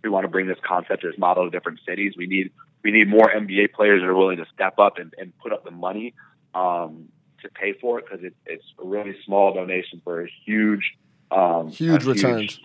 we 0.08 0.12
want 0.12 0.24
to 0.24 0.28
bring 0.28 0.46
this 0.46 0.58
concept, 0.66 1.02
to 1.02 1.10
this 1.10 1.18
model 1.18 1.44
to 1.44 1.50
different 1.50 1.80
cities. 1.86 2.14
We 2.16 2.26
need 2.26 2.50
we 2.82 2.90
need 2.90 3.08
more 3.08 3.28
NBA 3.30 3.72
players 3.72 4.00
that 4.00 4.06
are 4.08 4.14
willing 4.14 4.38
to 4.38 4.46
step 4.54 4.78
up 4.78 4.98
and, 4.98 5.12
and 5.18 5.36
put 5.38 5.52
up 5.52 5.64
the 5.64 5.70
money 5.70 6.14
um, 6.54 7.08
to 7.42 7.48
pay 7.50 7.74
for 7.74 7.98
it 7.98 8.06
because 8.08 8.24
it, 8.24 8.34
it's 8.46 8.64
a 8.82 8.86
really 8.86 9.14
small 9.26 9.52
donation 9.52 10.00
for 10.04 10.22
a 10.24 10.28
huge, 10.46 10.96
um, 11.30 11.68
Huge 11.68 12.04
a 12.04 12.08
returns. 12.08 12.60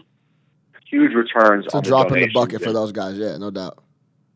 huge 0.89 1.13
returns. 1.13 1.65
It's 1.65 1.73
a 1.73 1.77
on 1.77 1.83
drop 1.83 2.11
in 2.11 2.19
the 2.21 2.27
bucket 2.31 2.63
for 2.63 2.71
those 2.71 2.91
guys. 2.91 3.17
Yeah, 3.17 3.37
no 3.37 3.51
doubt. 3.51 3.79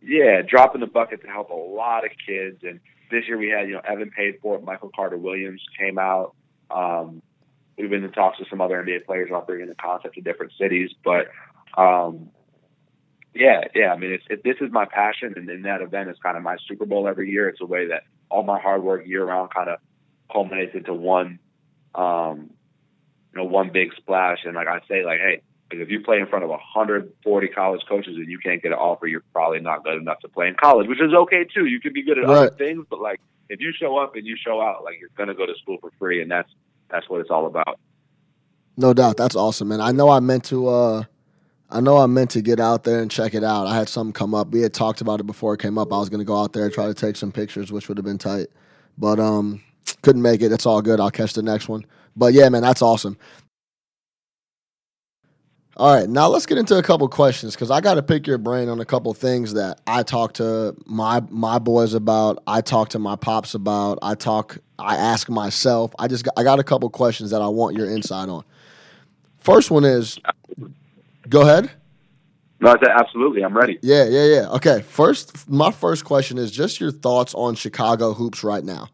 yeah, 0.02 0.41
drop 0.41 0.76
in 0.76 0.82
the 0.82 0.88
bucket 0.88 1.22
to 1.22 1.28
help 1.28 1.50
a 1.50 1.54
lot 1.54 2.04
of 2.06 2.12
kids. 2.26 2.58
And 2.63 2.80
this 3.12 3.26
year 3.28 3.38
we 3.38 3.50
had, 3.50 3.67
you 3.70 3.76
know, 3.76 3.82
Evan 3.88 4.10
paid 4.10 4.39
for 4.41 4.56
it. 4.58 4.63
Michael 4.63 4.91
Carter 4.93 5.17
Williams 5.17 5.62
came 5.80 5.98
out. 5.98 6.36
Um, 6.70 7.22
we've 7.78 7.89
been 7.89 8.04
in 8.04 8.12
talks 8.12 8.39
with 8.39 8.50
some 8.50 8.60
other 8.60 8.84
NBA 8.84 9.06
players 9.06 9.30
about 9.30 9.48
bringing 9.48 9.67
the 9.70 9.76
concept 9.76 10.15
to 10.15 10.22
different 10.22 10.52
cities. 10.60 10.89
But 11.06 11.28
um, 11.78 12.32
yeah, 13.39 13.62
yeah, 13.76 13.93
I 13.93 13.97
mean, 13.97 14.12
it's, 14.12 14.23
it, 14.30 14.43
this 14.43 14.56
is 14.62 14.71
my 14.71 14.86
passion, 14.86 15.34
and, 15.36 15.50
and 15.50 15.65
that 15.65 15.82
event 15.82 16.10
is 16.10 16.17
kind 16.21 16.38
of 16.38 16.43
my 16.43 16.58
Super 16.67 16.86
Bowl 16.86 17.08
every 17.08 17.30
year. 17.30 17.50
It's 17.50 17.62
a 17.62 17.65
way 17.65 17.88
that 17.88 18.04
all 18.30 18.43
my 18.43 18.60
hard 18.60 18.84
work 18.84 19.06
year 19.08 19.26
round 19.26 19.54
kind 19.54 19.69
of 19.69 19.80
culminates 20.32 20.76
into 20.76 20.93
one, 20.93 21.39
um, 21.95 22.52
you 23.34 23.39
know, 23.41 23.45
one 23.45 23.71
big 23.71 23.93
splash. 23.95 24.39
And 24.45 24.56
like 24.56 24.67
I 24.67 24.80
say, 24.88 25.06
like, 25.06 25.19
hey, 25.19 25.41
if 25.71 25.89
you 25.89 26.02
play 26.02 26.19
in 26.19 26.28
front 26.28 26.43
of 26.43 26.50
140 26.50 27.47
college 27.50 27.82
coaches 27.88 28.15
and 28.15 28.28
you 28.28 28.39
can't 28.39 28.62
get 28.62 28.71
an 28.71 28.78
offer, 28.78 29.08
you're 29.08 29.23
probably 29.34 29.60
not 29.60 29.84
good 29.84 29.97
enough 29.97 30.19
to 30.21 30.30
play 30.30 30.47
in 30.47 30.56
college, 30.56 30.88
which 30.88 31.02
is 31.02 31.13
okay 31.13 31.45
too. 31.45 31.65
You 31.65 31.80
can 31.80 31.93
be 31.93 32.04
good 32.04 32.17
at 32.17 32.26
other 32.26 32.50
things, 32.52 32.86
but 32.89 33.00
like 33.00 33.19
if 33.50 33.60
you 33.60 33.73
show 33.78 33.97
up 33.97 34.15
and 34.15 34.26
you 34.26 34.38
show 34.38 34.62
out, 34.62 34.84
like 34.84 34.95
you're 35.00 35.10
gonna 35.17 35.34
go 35.34 35.45
to 35.45 35.54
school 35.62 35.78
for 35.82 35.91
free, 36.00 36.21
and 36.21 36.32
that's 36.32 36.50
that's 36.89 37.10
what 37.10 37.21
it's 37.21 37.30
all 37.30 37.45
about. 37.47 37.80
No 38.78 38.93
doubt. 38.93 39.17
That's 39.17 39.36
awesome, 39.36 39.69
man. 39.69 39.82
I 39.82 39.91
know 39.91 40.10
I 40.10 40.19
meant 40.19 40.45
to 40.45 40.67
uh 40.67 41.04
I 41.69 41.82
know 41.82 41.97
I 41.97 42.06
meant 42.06 42.32
to 42.32 42.41
get 42.41 42.60
out 42.60 42.84
there 42.84 43.01
and 43.01 43.12
check 43.12 43.34
it 43.34 43.43
out. 43.43 43.67
I 43.67 43.75
had 43.75 43.89
something 43.89 44.13
come 44.13 44.34
up. 44.34 44.49
We 44.51 44.62
had 44.62 44.73
talked 44.73 45.01
about 45.01 45.19
it 45.19 45.25
before 45.25 45.53
it 45.53 45.60
came 45.60 45.77
up. 45.77 45.91
I 45.91 45.97
was 45.97 46.10
gonna 46.10 46.23
go 46.23 46.39
out 46.41 46.53
there 46.53 46.65
and 46.65 46.73
try 46.73 46.88
to 46.88 46.93
take 46.93 47.15
some 47.17 47.32
pictures, 47.32 47.71
which 47.71 47.89
would 47.89 47.97
have 47.97 48.06
been 48.06 48.17
tight. 48.17 48.47
But 48.97 49.19
um 49.19 49.62
couldn't 50.01 50.21
make 50.21 50.41
it. 50.41 50.51
It's 50.51 50.65
all 50.65 50.82
good. 50.82 50.99
I'll 50.99 51.12
catch 51.12 51.34
the 51.34 51.41
next 51.41 51.67
one. 51.67 51.86
But 52.15 52.34
yeah, 52.34 52.49
man, 52.49 52.62
that's 52.62 52.82
awesome. 52.82 53.17
All 55.77 55.93
right, 55.93 56.10
now 56.10 56.27
let's 56.27 56.47
get 56.47 56.58
into 56.58 56.75
a 56.80 56.82
couple 56.82 57.08
questions 57.08 57.53
because 57.53 57.69
I 57.69 57.82
got 57.82 57.93
to 57.95 58.01
pick 58.01 58.25
your 58.25 58.39
brain 58.39 58.67
on 58.67 58.80
a 58.80 58.86
couple 58.86 59.13
things 59.13 59.53
that 59.53 59.80
I 59.86 60.01
talk 60.01 60.34
to 60.34 60.75
my 60.88 61.21
my 61.30 61.60
boys 61.60 61.93
about. 61.93 62.41
I 62.47 62.62
talk 62.62 62.89
to 62.89 62.99
my 62.99 63.15
pops 63.15 63.53
about. 63.53 63.99
I 64.01 64.15
talk. 64.15 64.58
I 64.80 64.95
ask 64.95 65.30
myself. 65.30 65.93
I 65.99 66.08
just 66.08 66.23
got, 66.25 66.34
I 66.36 66.41
got 66.41 66.60
a 66.60 66.63
couple 66.63 66.89
questions 66.89 67.30
that 67.30 67.43
I 67.43 67.47
want 67.47 67.77
your 67.77 67.91
insight 67.91 68.27
on. 68.27 68.43
First 69.38 69.69
one 69.69 69.86
is, 69.86 70.17
go 71.30 71.42
ahead. 71.42 71.72
No, 72.60 72.72
I 72.72 72.80
said 72.80 72.90
absolutely. 72.90 73.44
I'm 73.44 73.56
ready. 73.56 73.78
Yeah, 73.82 74.06
yeah, 74.06 74.26
yeah. 74.26 74.50
Okay. 74.50 74.82
First, 74.82 75.50
my 75.50 75.72
first 75.72 76.06
question 76.06 76.38
is 76.38 76.52
just 76.52 76.80
your 76.80 76.92
thoughts 76.92 77.36
on 77.36 77.56
Chicago 77.56 78.13
hoops 78.13 78.44
right 78.44 78.63
now. 78.63 78.90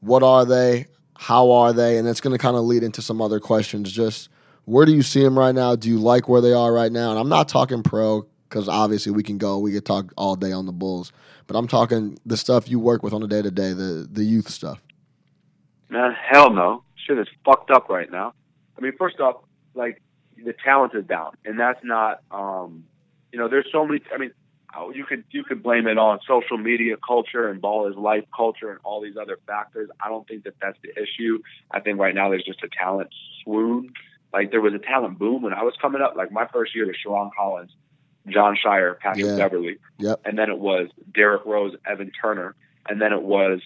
What 0.00 0.22
are 0.22 0.44
they? 0.44 0.86
How 1.16 1.50
are 1.50 1.72
they? 1.72 1.98
And 1.98 2.06
it's 2.06 2.20
going 2.20 2.36
to 2.36 2.38
kind 2.38 2.56
of 2.56 2.62
lead 2.62 2.82
into 2.82 3.02
some 3.02 3.20
other 3.20 3.40
questions. 3.40 3.90
Just 3.90 4.28
where 4.64 4.86
do 4.86 4.92
you 4.92 5.02
see 5.02 5.22
them 5.22 5.38
right 5.38 5.54
now? 5.54 5.74
Do 5.74 5.88
you 5.88 5.98
like 5.98 6.28
where 6.28 6.40
they 6.40 6.52
are 6.52 6.72
right 6.72 6.92
now? 6.92 7.10
And 7.10 7.18
I'm 7.18 7.28
not 7.28 7.48
talking 7.48 7.82
pro 7.82 8.26
because 8.48 8.68
obviously 8.68 9.12
we 9.12 9.22
can 9.22 9.38
go, 9.38 9.58
we 9.58 9.72
could 9.72 9.86
talk 9.86 10.12
all 10.16 10.36
day 10.36 10.52
on 10.52 10.66
the 10.66 10.72
Bulls, 10.72 11.10
but 11.46 11.56
I'm 11.56 11.66
talking 11.66 12.18
the 12.26 12.36
stuff 12.36 12.68
you 12.68 12.78
work 12.78 13.02
with 13.02 13.12
on 13.12 13.22
a 13.22 13.26
day 13.26 13.42
to 13.42 13.50
day, 13.50 13.72
the 13.72 14.06
the 14.10 14.22
youth 14.22 14.48
stuff. 14.48 14.80
Man, 15.88 16.14
hell 16.30 16.52
no. 16.52 16.84
Shit 17.06 17.18
is 17.18 17.28
fucked 17.44 17.70
up 17.70 17.88
right 17.88 18.10
now. 18.10 18.34
I 18.78 18.80
mean, 18.80 18.92
first 18.96 19.20
off, 19.20 19.36
like 19.74 20.00
the 20.44 20.54
talent 20.64 20.94
is 20.94 21.04
down, 21.04 21.36
and 21.44 21.58
that's 21.58 21.82
not. 21.84 22.22
um 22.30 22.84
You 23.32 23.38
know, 23.38 23.48
there's 23.48 23.66
so 23.72 23.86
many. 23.86 24.00
I 24.14 24.18
mean, 24.18 24.32
oh, 24.76 24.90
you 24.90 25.04
could 25.04 25.24
you 25.30 25.44
could 25.44 25.62
blame 25.62 25.86
it 25.86 25.98
on 25.98 26.18
social 26.26 26.58
media 26.58 26.96
culture 27.06 27.48
and 27.48 27.60
ball 27.60 27.86
is 27.88 27.96
life 27.96 28.24
culture 28.36 28.70
and 28.70 28.78
all 28.84 29.00
these 29.00 29.16
other 29.16 29.38
factors. 29.46 29.88
I 30.04 30.08
don't 30.08 30.26
think 30.28 30.44
that 30.44 30.54
that's 30.60 30.78
the 30.82 30.90
issue. 31.00 31.38
I 31.70 31.80
think 31.80 31.98
right 31.98 32.14
now 32.14 32.28
there's 32.30 32.44
just 32.44 32.62
a 32.62 32.68
talent 32.68 33.10
swoon. 33.42 33.92
Like 34.32 34.50
there 34.50 34.60
was 34.60 34.74
a 34.74 34.78
talent 34.78 35.18
boom 35.18 35.42
when 35.42 35.52
I 35.54 35.62
was 35.62 35.74
coming 35.80 36.00
up. 36.02 36.14
Like 36.16 36.30
my 36.32 36.46
first 36.46 36.74
year 36.74 36.86
was 36.86 36.96
Sherron 37.04 37.30
Collins, 37.36 37.70
Jon 38.28 38.56
Scheyer, 38.62 38.98
Patrick 38.98 39.26
Yeah. 39.26 39.36
Beverley, 39.36 39.78
Yep. 39.98 40.20
and 40.24 40.38
then 40.38 40.48
it 40.50 40.58
was 40.58 40.88
Derrick 41.14 41.44
Rose, 41.44 41.74
Evan 41.86 42.10
Turner, 42.10 42.54
and 42.88 43.00
then 43.00 43.12
it 43.12 43.22
was 43.22 43.60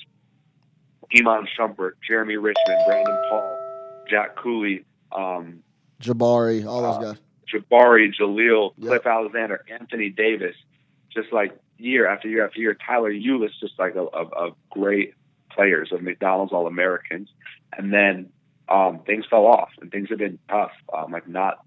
Iman 1.16 1.46
Shumpert, 1.56 1.92
Jeremy 2.06 2.36
Richmond, 2.36 2.78
Brandon 2.86 3.16
Paul, 3.30 4.04
Jack 4.10 4.34
Cooley, 4.36 4.84
um, 5.12 5.62
Jabari, 6.00 6.66
all 6.66 6.82
those 6.82 6.96
Uh, 6.96 7.12
guys. 7.12 7.20
Jabari, 7.52 8.12
Jahlil, 8.14 8.72
Yeah. 8.76 8.88
Cliff 8.88 9.06
Alexander, 9.06 9.64
Anthony 9.70 10.10
Davis, 10.10 10.56
just 11.10 11.32
like 11.32 11.52
year 11.78 12.06
after 12.06 12.28
year 12.28 12.44
after 12.44 12.60
year. 12.60 12.74
Tyler 12.74 13.12
Ulis, 13.12 13.50
just 13.60 13.78
like 13.78 13.94
a, 13.94 14.02
of 14.02 14.32
of 14.32 14.56
great 14.70 15.14
players 15.50 15.92
of 15.92 16.02
McDonald's 16.02 16.52
All 16.52 16.66
Americans, 16.66 17.28
and 17.76 17.92
then 17.92 18.30
um, 18.68 19.00
things 19.06 19.24
fell 19.30 19.46
off 19.46 19.70
and 19.80 19.90
things 19.92 20.08
have 20.10 20.18
been 20.18 20.38
tough, 20.48 20.72
um, 20.92 21.12
like 21.12 21.28
not 21.28 21.58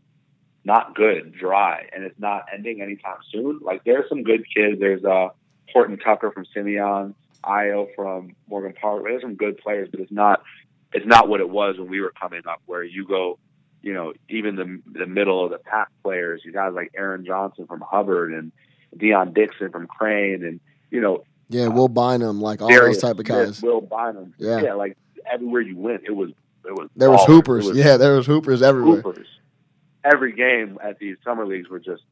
not 0.65 0.93
good, 0.95 1.33
dry, 1.33 1.87
and 1.93 2.03
it's 2.03 2.19
not 2.19 2.45
ending 2.53 2.81
anytime 2.81 3.17
soon. 3.31 3.59
Like 3.61 3.83
there's 3.85 4.07
some 4.09 4.23
good 4.23 4.43
kids. 4.53 4.79
There's 4.79 5.03
uh, 5.05 5.29
Horton 5.71 5.97
Tucker 5.97 6.31
from 6.31 6.45
Simeon, 6.53 7.15
Ayo 7.43 7.87
from 7.95 8.35
Morgan 8.49 8.73
Park. 8.73 9.03
There's 9.05 9.21
some 9.21 9.35
good 9.35 9.57
players, 9.59 9.87
but 9.89 10.01
it's 10.01 10.11
not 10.11 10.43
it's 10.93 11.05
not 11.05 11.29
what 11.29 11.39
it 11.39 11.49
was 11.49 11.77
when 11.77 11.87
we 11.87 12.01
were 12.01 12.11
coming 12.19 12.41
up, 12.47 12.61
where 12.65 12.83
you 12.83 13.05
go 13.07 13.39
you 13.81 13.93
know, 13.93 14.13
even 14.29 14.55
the 14.55 14.81
the 14.99 15.05
middle 15.05 15.43
of 15.45 15.51
the 15.51 15.57
pack 15.57 15.87
players, 16.03 16.41
you 16.43 16.51
guys 16.51 16.73
like 16.73 16.91
Aaron 16.95 17.25
Johnson 17.25 17.65
from 17.67 17.81
Hubbard 17.81 18.33
and 18.33 18.51
Deion 18.97 19.33
Dixon 19.33 19.71
from 19.71 19.87
Crane, 19.87 20.43
and 20.43 20.59
you 20.91 20.99
know, 21.01 21.23
Yeah, 21.49 21.67
Will 21.67 21.87
Bynum, 21.89 22.41
like 22.41 22.61
all 22.61 22.69
Darius 22.69 22.97
those 22.97 23.01
type 23.11 23.19
of 23.19 23.25
guys. 23.25 23.61
Will 23.61 23.81
Bynum, 23.81 24.33
Yeah. 24.37 24.73
like 24.73 24.97
everywhere 25.31 25.61
you 25.61 25.77
went, 25.77 26.01
it 26.05 26.11
was 26.15 26.31
it 26.65 26.73
was 26.73 26.89
There 26.95 27.09
was 27.09 27.21
ballers. 27.21 27.25
hoopers. 27.27 27.67
Was 27.67 27.77
yeah, 27.77 27.97
there 27.97 28.15
was 28.15 28.25
hoopers 28.25 28.61
everywhere. 28.61 29.01
hoopers. 29.01 29.27
Every 30.03 30.33
game 30.33 30.77
at 30.83 30.97
these 30.99 31.17
summer 31.23 31.45
leagues 31.45 31.69
were 31.69 31.79
just 31.79 32.03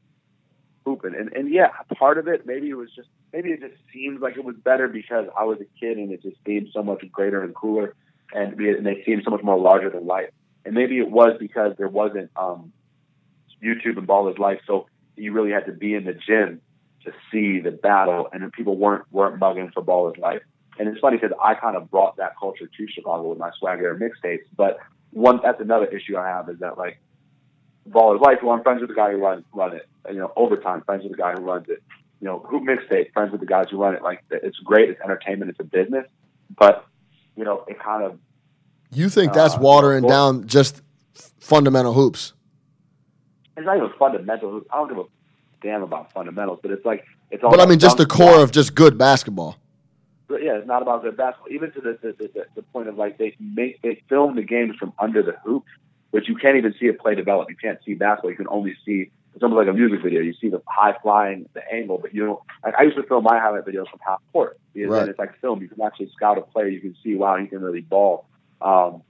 hooping, 0.84 1.14
and 1.14 1.32
and 1.34 1.50
yeah, 1.52 1.68
part 1.98 2.18
of 2.18 2.28
it 2.28 2.46
maybe 2.46 2.70
it 2.70 2.74
was 2.76 2.90
just 2.94 3.08
maybe 3.32 3.50
it 3.50 3.60
just 3.60 3.74
seemed 3.92 4.20
like 4.20 4.36
it 4.36 4.44
was 4.44 4.56
better 4.56 4.88
because 4.88 5.26
I 5.38 5.44
was 5.44 5.58
a 5.60 5.66
kid 5.78 5.98
and 5.98 6.10
it 6.12 6.22
just 6.22 6.36
seemed 6.46 6.68
so 6.72 6.82
much 6.82 7.04
greater 7.12 7.42
and 7.42 7.54
cooler, 7.54 7.94
and, 8.32 8.58
and 8.60 8.86
they 8.86 9.02
seemed 9.04 9.22
so 9.24 9.30
much 9.30 9.42
more 9.42 9.58
larger 9.58 9.90
than 9.90 10.06
life. 10.06 10.30
And 10.68 10.74
maybe 10.74 10.98
it 10.98 11.10
was 11.10 11.34
because 11.40 11.72
there 11.78 11.88
wasn't 11.88 12.30
um, 12.36 12.74
YouTube 13.64 13.96
and 13.96 14.06
Ball 14.06 14.28
is 14.28 14.36
Life, 14.36 14.60
so 14.66 14.86
you 15.16 15.32
really 15.32 15.50
had 15.50 15.64
to 15.64 15.72
be 15.72 15.94
in 15.94 16.04
the 16.04 16.12
gym 16.12 16.60
to 17.06 17.12
see 17.32 17.58
the 17.58 17.70
battle, 17.70 18.28
and 18.30 18.42
then 18.42 18.50
people 18.50 18.76
weren't 18.76 19.10
weren't 19.10 19.40
bugging 19.40 19.72
for 19.72 19.82
Ball 19.82 20.12
is 20.12 20.18
Life. 20.18 20.42
And 20.78 20.86
it's 20.86 21.00
funny 21.00 21.16
because 21.16 21.34
I 21.42 21.54
kind 21.54 21.74
of 21.74 21.90
brought 21.90 22.18
that 22.18 22.34
culture 22.38 22.66
to 22.66 22.86
Chicago 22.86 23.30
with 23.30 23.38
my 23.38 23.50
swagger 23.58 23.98
mixtapes. 23.98 24.44
But 24.54 24.76
one 25.10 25.40
that's 25.42 25.58
another 25.58 25.86
issue 25.86 26.18
I 26.18 26.28
have 26.28 26.50
is 26.50 26.58
that 26.58 26.76
like 26.76 27.00
ball 27.86 28.14
is 28.14 28.20
life. 28.20 28.40
Well, 28.42 28.54
I'm 28.54 28.62
friends 28.62 28.82
with 28.82 28.90
the 28.90 28.94
guy 28.94 29.12
who 29.12 29.16
runs 29.16 29.46
run 29.54 29.74
it. 29.74 29.88
You 30.10 30.18
know, 30.18 30.34
overtime 30.36 30.82
friends 30.82 31.02
with 31.02 31.12
the 31.12 31.18
guy 31.18 31.32
who 31.32 31.40
runs 31.40 31.70
it. 31.70 31.82
You 32.20 32.26
know, 32.26 32.40
hoop 32.40 32.64
mixtape 32.64 33.14
friends 33.14 33.32
with 33.32 33.40
the 33.40 33.46
guys 33.46 33.68
who 33.70 33.82
run 33.82 33.94
it. 33.94 34.02
Like 34.02 34.22
it's 34.30 34.58
great. 34.58 34.90
It's 34.90 35.00
entertainment. 35.00 35.50
It's 35.50 35.60
a 35.60 35.64
business. 35.64 36.04
But 36.58 36.84
you 37.36 37.44
know, 37.44 37.64
it 37.68 37.78
kind 37.82 38.04
of 38.04 38.18
You 38.90 39.08
think 39.08 39.32
that's 39.32 39.54
Uh, 39.56 39.60
watering 39.60 40.04
well- 40.04 40.32
down 40.32 40.46
just 40.46 40.82
fundamental 41.40 41.92
hoops? 41.92 42.32
it's 43.56 43.66
not 43.66 43.76
even 43.76 43.90
fundamental. 43.98 44.62
I 44.72 44.76
don't 44.76 44.88
give 44.88 44.98
a 44.98 45.04
damn 45.60 45.82
about 45.82 46.12
fundamentals, 46.12 46.60
but 46.62 46.70
it's 46.70 46.84
like 46.84 47.04
it's 47.30 47.42
all. 47.42 47.50
But 47.50 47.60
I 47.60 47.66
mean, 47.66 47.78
just 47.78 47.96
the 47.98 48.06
core 48.06 48.40
of 48.42 48.52
just 48.52 48.74
good 48.74 48.96
basketball. 48.96 49.56
But 50.28 50.42
yeah, 50.42 50.58
it's 50.58 50.66
not 50.66 50.82
about 50.82 51.02
good 51.02 51.16
basketball. 51.16 51.52
Even 51.52 51.72
to 51.72 51.80
the 51.80 51.98
the, 52.00 52.12
the, 52.18 52.46
the, 52.54 52.62
point 52.62 52.88
of 52.88 52.96
like 52.96 53.18
they 53.18 53.34
make 53.40 53.82
they 53.82 54.02
film 54.08 54.36
the 54.36 54.42
games 54.42 54.76
from 54.76 54.92
under 54.98 55.22
the 55.22 55.32
hoop, 55.44 55.64
which 56.12 56.28
you 56.28 56.36
can't 56.36 56.56
even 56.56 56.74
see 56.78 56.86
a 56.88 56.92
play 56.92 57.14
develop. 57.14 57.50
You 57.50 57.56
can't 57.56 57.78
see 57.84 57.94
basketball. 57.94 58.30
You 58.30 58.36
can 58.36 58.48
only 58.48 58.76
see 58.84 59.10
it's 59.34 59.42
almost 59.42 59.58
like 59.58 59.68
a 59.68 59.72
music 59.76 60.02
video. 60.02 60.20
You 60.20 60.34
see 60.34 60.48
the 60.50 60.62
high 60.68 60.94
flying, 61.02 61.48
the 61.54 61.62
angle, 61.72 61.98
but 61.98 62.14
you 62.14 62.24
don't. 62.26 62.40
Like 62.64 62.74
I 62.78 62.82
used 62.84 62.96
to 62.96 63.02
film 63.04 63.24
my 63.24 63.38
highlight 63.40 63.64
videos 63.64 63.88
from 63.90 64.00
half 64.06 64.20
court 64.32 64.56
because 64.72 64.90
Right. 64.90 65.00
then 65.00 65.08
it's 65.10 65.18
like 65.18 65.36
film. 65.40 65.60
You 65.62 65.68
can 65.68 65.80
actually 65.82 66.10
scout 66.14 66.38
a 66.38 66.42
player. 66.42 66.68
You 66.68 66.80
can 66.80 66.94
see 67.02 67.16
wow, 67.16 67.36
he 67.36 67.46
can 67.46 67.60
really 67.60 67.80
ball. 67.80 68.26
Um, 68.60 69.02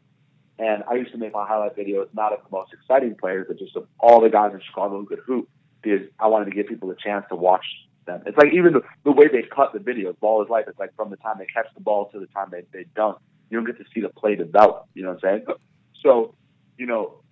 and 0.59 0.83
I 0.91 0.95
used 0.95 1.13
to 1.13 1.19
make 1.19 1.33
my 1.33 1.47
highlight 1.47 1.77
videos 1.77 2.09
not 2.13 2.33
of 2.33 2.41
the 2.41 2.57
most 2.57 2.73
exciting 2.73 3.15
players, 3.15 3.47
but 3.49 3.59
just 3.59 3.77
of 3.77 3.87
all 4.01 4.21
the 4.21 4.29
guys 4.29 4.53
in 4.53 4.61
Chicago 4.67 4.99
who 4.99 5.07
could 5.07 5.21
hoop 5.25 5.49
because 5.83 6.07
I 6.19 6.27
wanted 6.27 6.47
to 6.47 6.51
give 6.51 6.67
people 6.67 6.91
a 6.91 6.97
chance 6.97 7.25
to 7.29 7.37
watch 7.37 7.65
them. 8.07 8.23
It's 8.27 8.37
like 8.37 8.53
even 8.53 8.73
the, 8.73 8.83
the 9.05 9.13
way 9.13 9.29
they 9.29 9.43
cut 9.43 9.73
the 9.73 9.79
videos, 9.79 10.19
ball 10.19 10.43
is 10.43 10.51
life. 10.51 10.65
It's 10.67 10.79
like 10.79 10.95
from 10.97 11.11
the 11.11 11.17
time 11.17 11.37
they 11.39 11.47
catch 11.47 11.67
the 11.75 11.81
ball 11.81 12.11
to 12.11 12.19
the 12.19 12.27
time 12.27 12.49
they, 12.51 12.63
they 12.73 12.87
dunk. 12.97 13.19
You 13.51 13.59
don't 13.59 13.67
get 13.67 13.79
to 13.79 13.85
see 13.95 14.01
the 14.01 14.09
play 14.09 14.35
develop. 14.35 14.89
You 14.95 15.05
know 15.05 15.11
what 15.11 15.25
I'm 15.25 15.45
saying? 15.47 15.57
So, 16.03 16.35
you 16.77 16.87
know, 16.87 17.23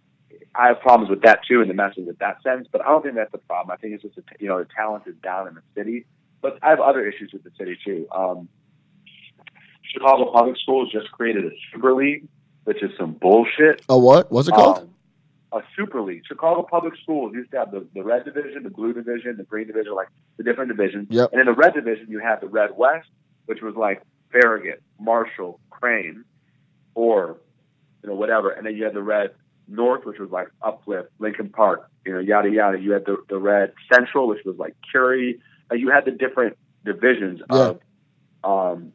I 0.55 0.68
have 0.68 0.81
problems 0.81 1.11
with 1.11 1.22
that 1.22 1.40
too 1.48 1.61
in 1.61 1.68
the 1.68 1.74
message 1.74 2.07
in 2.09 2.16
that 2.20 2.42
sense, 2.42 2.68
but 2.70 2.81
I 2.81 2.88
don't 2.88 3.02
think 3.02 3.16
that's 3.16 3.33
the 3.33 3.38
problem. 3.38 3.72
I 3.72 3.76
think 3.76 3.94
it's 3.94 4.02
just, 4.02 4.18
a, 4.18 4.22
you 4.38 4.48
know, 4.48 4.59
the 4.59 4.68
talent 4.74 5.05
is 5.07 5.14
down 5.22 5.48
in 5.48 5.55
the 5.55 5.62
city. 5.74 6.07
But 6.40 6.59
I 6.62 6.70
have 6.70 6.81
other 6.81 7.07
issues 7.07 7.33
with 7.33 7.42
the 7.42 7.50
city 7.59 7.76
too. 7.85 8.07
Um, 8.14 8.48
Chicago 9.92 10.31
Public 10.33 10.57
Schools 10.59 10.90
just 10.92 11.11
created 11.12 11.44
a 11.46 11.51
super 11.72 11.94
league, 11.94 12.27
which 12.64 12.83
is 12.83 12.90
some 12.99 13.12
bullshit. 13.12 13.83
A 13.88 13.99
what? 13.99 14.31
What's 14.31 14.49
it 14.49 14.53
called? 14.55 14.79
Um, 14.79 14.90
a 15.53 15.62
super 15.77 16.03
league. 16.03 16.22
Chicago 16.27 16.62
Public 16.68 16.94
Schools 17.03 17.33
used 17.35 17.51
to 17.53 17.59
have 17.59 17.70
the, 17.70 17.87
the 17.94 18.03
red 18.03 18.25
division, 18.25 18.62
the 18.62 18.70
blue 18.70 18.92
division, 18.92 19.37
the 19.37 19.44
green 19.44 19.66
division, 19.66 19.94
like 19.94 20.09
the 20.37 20.42
different 20.44 20.68
divisions. 20.77 21.07
Yep. 21.11 21.31
And 21.33 21.40
in 21.40 21.46
the 21.46 21.53
red 21.55 21.72
division, 21.75 22.07
you 22.11 22.18
had 22.18 22.40
the 22.40 22.49
Red 22.49 22.70
West, 22.77 23.09
which 23.46 23.62
was 23.62 23.75
like 23.77 24.03
Farragut, 24.33 24.83
Marshall, 25.01 25.61
Crane, 25.70 26.25
or 26.94 27.38
you 28.03 28.09
know 28.11 28.16
whatever. 28.16 28.51
And 28.51 28.66
then 28.66 28.77
you 28.77 28.85
had 28.85 28.94
the 28.94 29.03
Red 29.03 29.31
North, 29.68 30.05
which 30.05 30.18
was 30.18 30.31
like 30.31 30.49
Uplift, 30.62 31.09
Lincoln 31.18 31.49
Park, 31.49 31.88
you 32.05 32.12
know, 32.12 32.18
yada 32.18 32.51
yada. 32.51 32.79
You 32.79 32.92
had 32.92 33.05
the 33.07 33.16
the 33.29 33.38
Red 33.38 33.72
Central, 33.92 34.29
which 34.29 34.44
was 34.44 34.57
like 34.57 34.75
Curie. 34.90 35.40
Like 35.70 35.81
you 35.81 35.90
had 35.90 36.05
the 36.05 36.11
different 36.11 36.57
divisions 36.85 37.40
Yeah. 37.51 37.72
of 37.72 37.81
um 38.44 38.92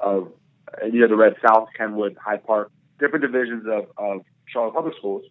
of 0.00 0.32
you 0.90 1.02
had 1.02 1.10
the 1.10 1.16
Red 1.16 1.34
South, 1.46 1.68
Kenwood, 1.76 2.16
Hyde 2.22 2.44
Park, 2.44 2.70
different 2.98 3.22
divisions 3.24 3.64
of 3.66 3.86
of 3.96 4.22
Charlotte 4.46 4.74
Public 4.74 4.94
Schools. 4.98 5.24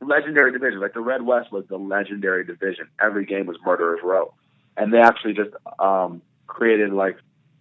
Legendary 0.00 0.50
division, 0.52 0.80
like 0.80 0.94
the 0.94 1.00
Red 1.00 1.22
West 1.22 1.52
was 1.52 1.64
the 1.68 1.76
legendary 1.76 2.44
division. 2.44 2.88
Every 3.00 3.24
game 3.24 3.46
was 3.46 3.56
Murderers 3.64 4.00
Row, 4.02 4.34
and 4.76 4.92
they 4.92 4.98
actually 4.98 5.34
just 5.34 5.50
um, 5.78 6.20
created 6.48 6.92
like 6.92 7.16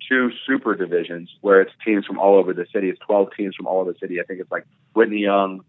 two 0.09 0.31
super 0.47 0.73
divisions 0.75 1.29
where 1.41 1.61
it's 1.61 1.71
teams 1.85 2.03
from 2.05 2.17
all 2.19 2.35
over 2.35 2.51
the 2.53 2.65
city. 2.73 2.89
It's 2.89 2.99
twelve 2.99 3.29
teams 3.37 3.55
from 3.55 3.67
all 3.67 3.81
over 3.81 3.93
the 3.93 3.99
city. 3.99 4.19
I 4.19 4.23
think 4.23 4.39
it's 4.39 4.51
like 4.51 4.65
Whitney 4.93 5.19
Young, 5.19 5.63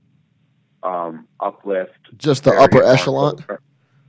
um, 0.82 1.28
Uplift, 1.40 1.92
Just 2.16 2.44
the 2.44 2.52
upper 2.52 2.82
echelon. 2.82 3.44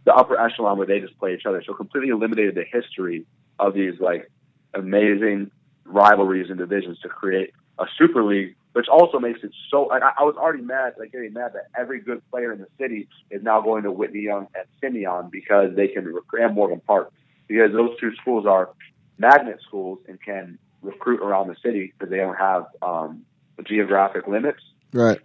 the 0.06 0.13
upper 0.13 0.39
echelon 0.39 0.78
where 0.78 0.88
they 0.88 1.02
just 1.02 1.17
play 1.19 1.34
each 1.34 1.46
other. 1.46 1.62
So 1.67 1.74
completely 1.74 2.10
eliminated 2.12 2.56
the 2.56 2.63
history 2.63 3.26
of 3.60 3.74
these 3.74 4.00
like 4.00 4.32
amazing 4.74 5.52
rivalries 5.93 6.49
and 6.49 6.58
divisions 6.58 6.99
to 6.99 7.10
create 7.10 7.51
a 7.79 7.86
super 7.97 8.23
league, 8.23 8.56
which 8.73 8.88
also 8.88 9.19
makes 9.19 9.43
it 9.43 9.51
so. 9.69 9.84
Like, 9.84 10.03
I, 10.03 10.12
I 10.19 10.23
was 10.23 10.36
already 10.38 10.63
mad, 10.63 10.93
like 10.99 11.12
getting 11.12 11.34
mad 11.34 11.51
that 11.53 11.67
every 11.77 11.99
good 12.01 12.21
player 12.29 12.51
in 12.51 12.60
the 12.60 12.67
city 12.79 13.08
is 13.32 13.43
now 13.43 13.62
going 13.62 13.84
to 13.84 13.91
Whitney 13.91 14.21
Young 14.21 14.47
and 14.56 14.65
Simeon 14.82 15.29
because 15.32 15.75
they 15.75 15.88
can 15.88 16.06
recruit 16.06 16.45
and 16.45 16.56
Morgan 16.56 16.82
Park 16.86 17.12
because 17.47 17.71
those 17.71 17.97
two 17.99 18.13
schools 18.21 18.45
are 18.45 18.69
magnet 19.17 19.60
schools 19.67 19.99
and 20.08 20.21
can 20.21 20.58
recruit 20.82 21.21
around 21.21 21.47
the 21.47 21.56
city 21.63 21.93
because 21.93 22.10
they 22.12 22.17
don't 22.17 22.36
have 22.36 22.65
um, 22.82 23.23
geographic 23.65 24.27
limits. 24.27 24.60
Right. 24.91 25.19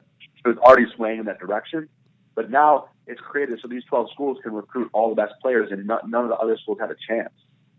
So 0.44 0.50
it's 0.50 0.60
already 0.60 0.86
swaying 0.94 1.20
in 1.20 1.24
that 1.26 1.40
direction. 1.40 1.88
But 2.34 2.50
now 2.50 2.90
it's 3.08 3.20
created 3.20 3.58
so 3.60 3.68
these 3.68 3.82
12 3.84 4.10
schools 4.12 4.38
can 4.42 4.52
recruit 4.52 4.90
all 4.92 5.08
the 5.08 5.16
best 5.16 5.34
players, 5.42 5.72
and 5.72 5.86
none, 5.86 6.08
none 6.08 6.22
of 6.22 6.28
the 6.28 6.36
other 6.36 6.56
schools 6.56 6.78
have 6.80 6.90
a 6.90 6.96
chance. 7.08 7.32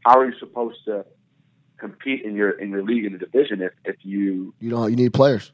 How 0.06 0.20
are 0.20 0.26
you 0.26 0.38
supposed 0.38 0.80
to 0.86 1.06
compete 1.80 2.24
in 2.24 2.36
your 2.36 2.52
in 2.52 2.70
your 2.70 2.84
league 2.84 3.06
in 3.06 3.14
the 3.14 3.20
division 3.20 3.62
if, 3.62 3.72
if 3.86 3.96
you 4.04 4.54
You 4.60 4.70
know, 4.70 4.88
you 4.88 4.96
need 4.96 5.14
players. 5.14 5.52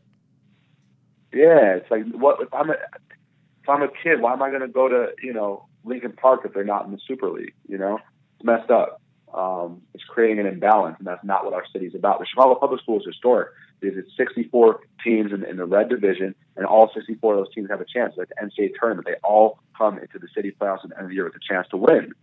yeah 1.33 1.75
it's 1.75 1.89
like 1.91 2.03
what 2.13 2.41
if 2.41 2.53
I'm 2.53 2.69
a 2.69 2.73
if 2.73 3.69
I'm 3.69 3.81
a 3.81 3.89
kid 4.03 4.21
why 4.21 4.33
am 4.33 4.41
I 4.41 4.49
going 4.49 4.61
to 4.61 4.67
go 4.67 4.87
to 4.87 5.07
you 5.21 5.33
know 5.33 5.67
Lincoln 5.83 6.13
Park 6.13 6.41
if 6.45 6.53
they're 6.53 6.63
not 6.63 6.85
in 6.85 6.91
the 6.91 6.99
Super 7.07 7.29
League 7.29 7.53
you 7.67 7.77
know? 7.77 7.99
It's 8.37 8.43
messed 8.45 8.69
up. 8.71 9.01
Um, 9.33 9.81
it's 9.93 10.03
creating 10.05 10.39
an 10.39 10.45
imbalance 10.47 10.95
and 10.99 11.07
that's 11.07 11.23
not 11.23 11.43
what 11.43 11.53
our 11.53 11.63
city's 11.73 11.93
about. 11.95 12.19
The 12.19 12.25
Chicago 12.25 12.55
Public 12.55 12.81
Schools 12.81 13.01
is 13.03 13.13
historic 13.13 13.49
because 13.81 13.97
it's 13.97 14.09
64 14.15 14.79
teams 15.03 15.33
in, 15.33 15.43
in 15.43 15.57
the 15.57 15.65
red 15.65 15.89
division 15.89 16.33
and 16.55 16.65
all 16.65 16.89
64 16.93 17.33
of 17.33 17.39
those 17.39 17.53
teams 17.53 17.69
have 17.69 17.81
a 17.81 17.85
chance 17.85 18.13
like 18.17 18.29
the 18.29 18.35
NCAA 18.45 18.71
tournament. 18.79 19.07
They 19.07 19.15
all 19.23 19.59
come 19.77 19.97
into 19.99 20.19
the 20.19 20.27
city 20.33 20.55
playoffs 20.57 20.83
at 20.85 20.91
the 20.91 20.95
end 20.97 21.05
of 21.05 21.09
the 21.09 21.15
year 21.15 21.25
with 21.25 21.35
a 21.35 21.53
chance 21.53 21.67
to 21.71 21.77
win. 21.77 22.13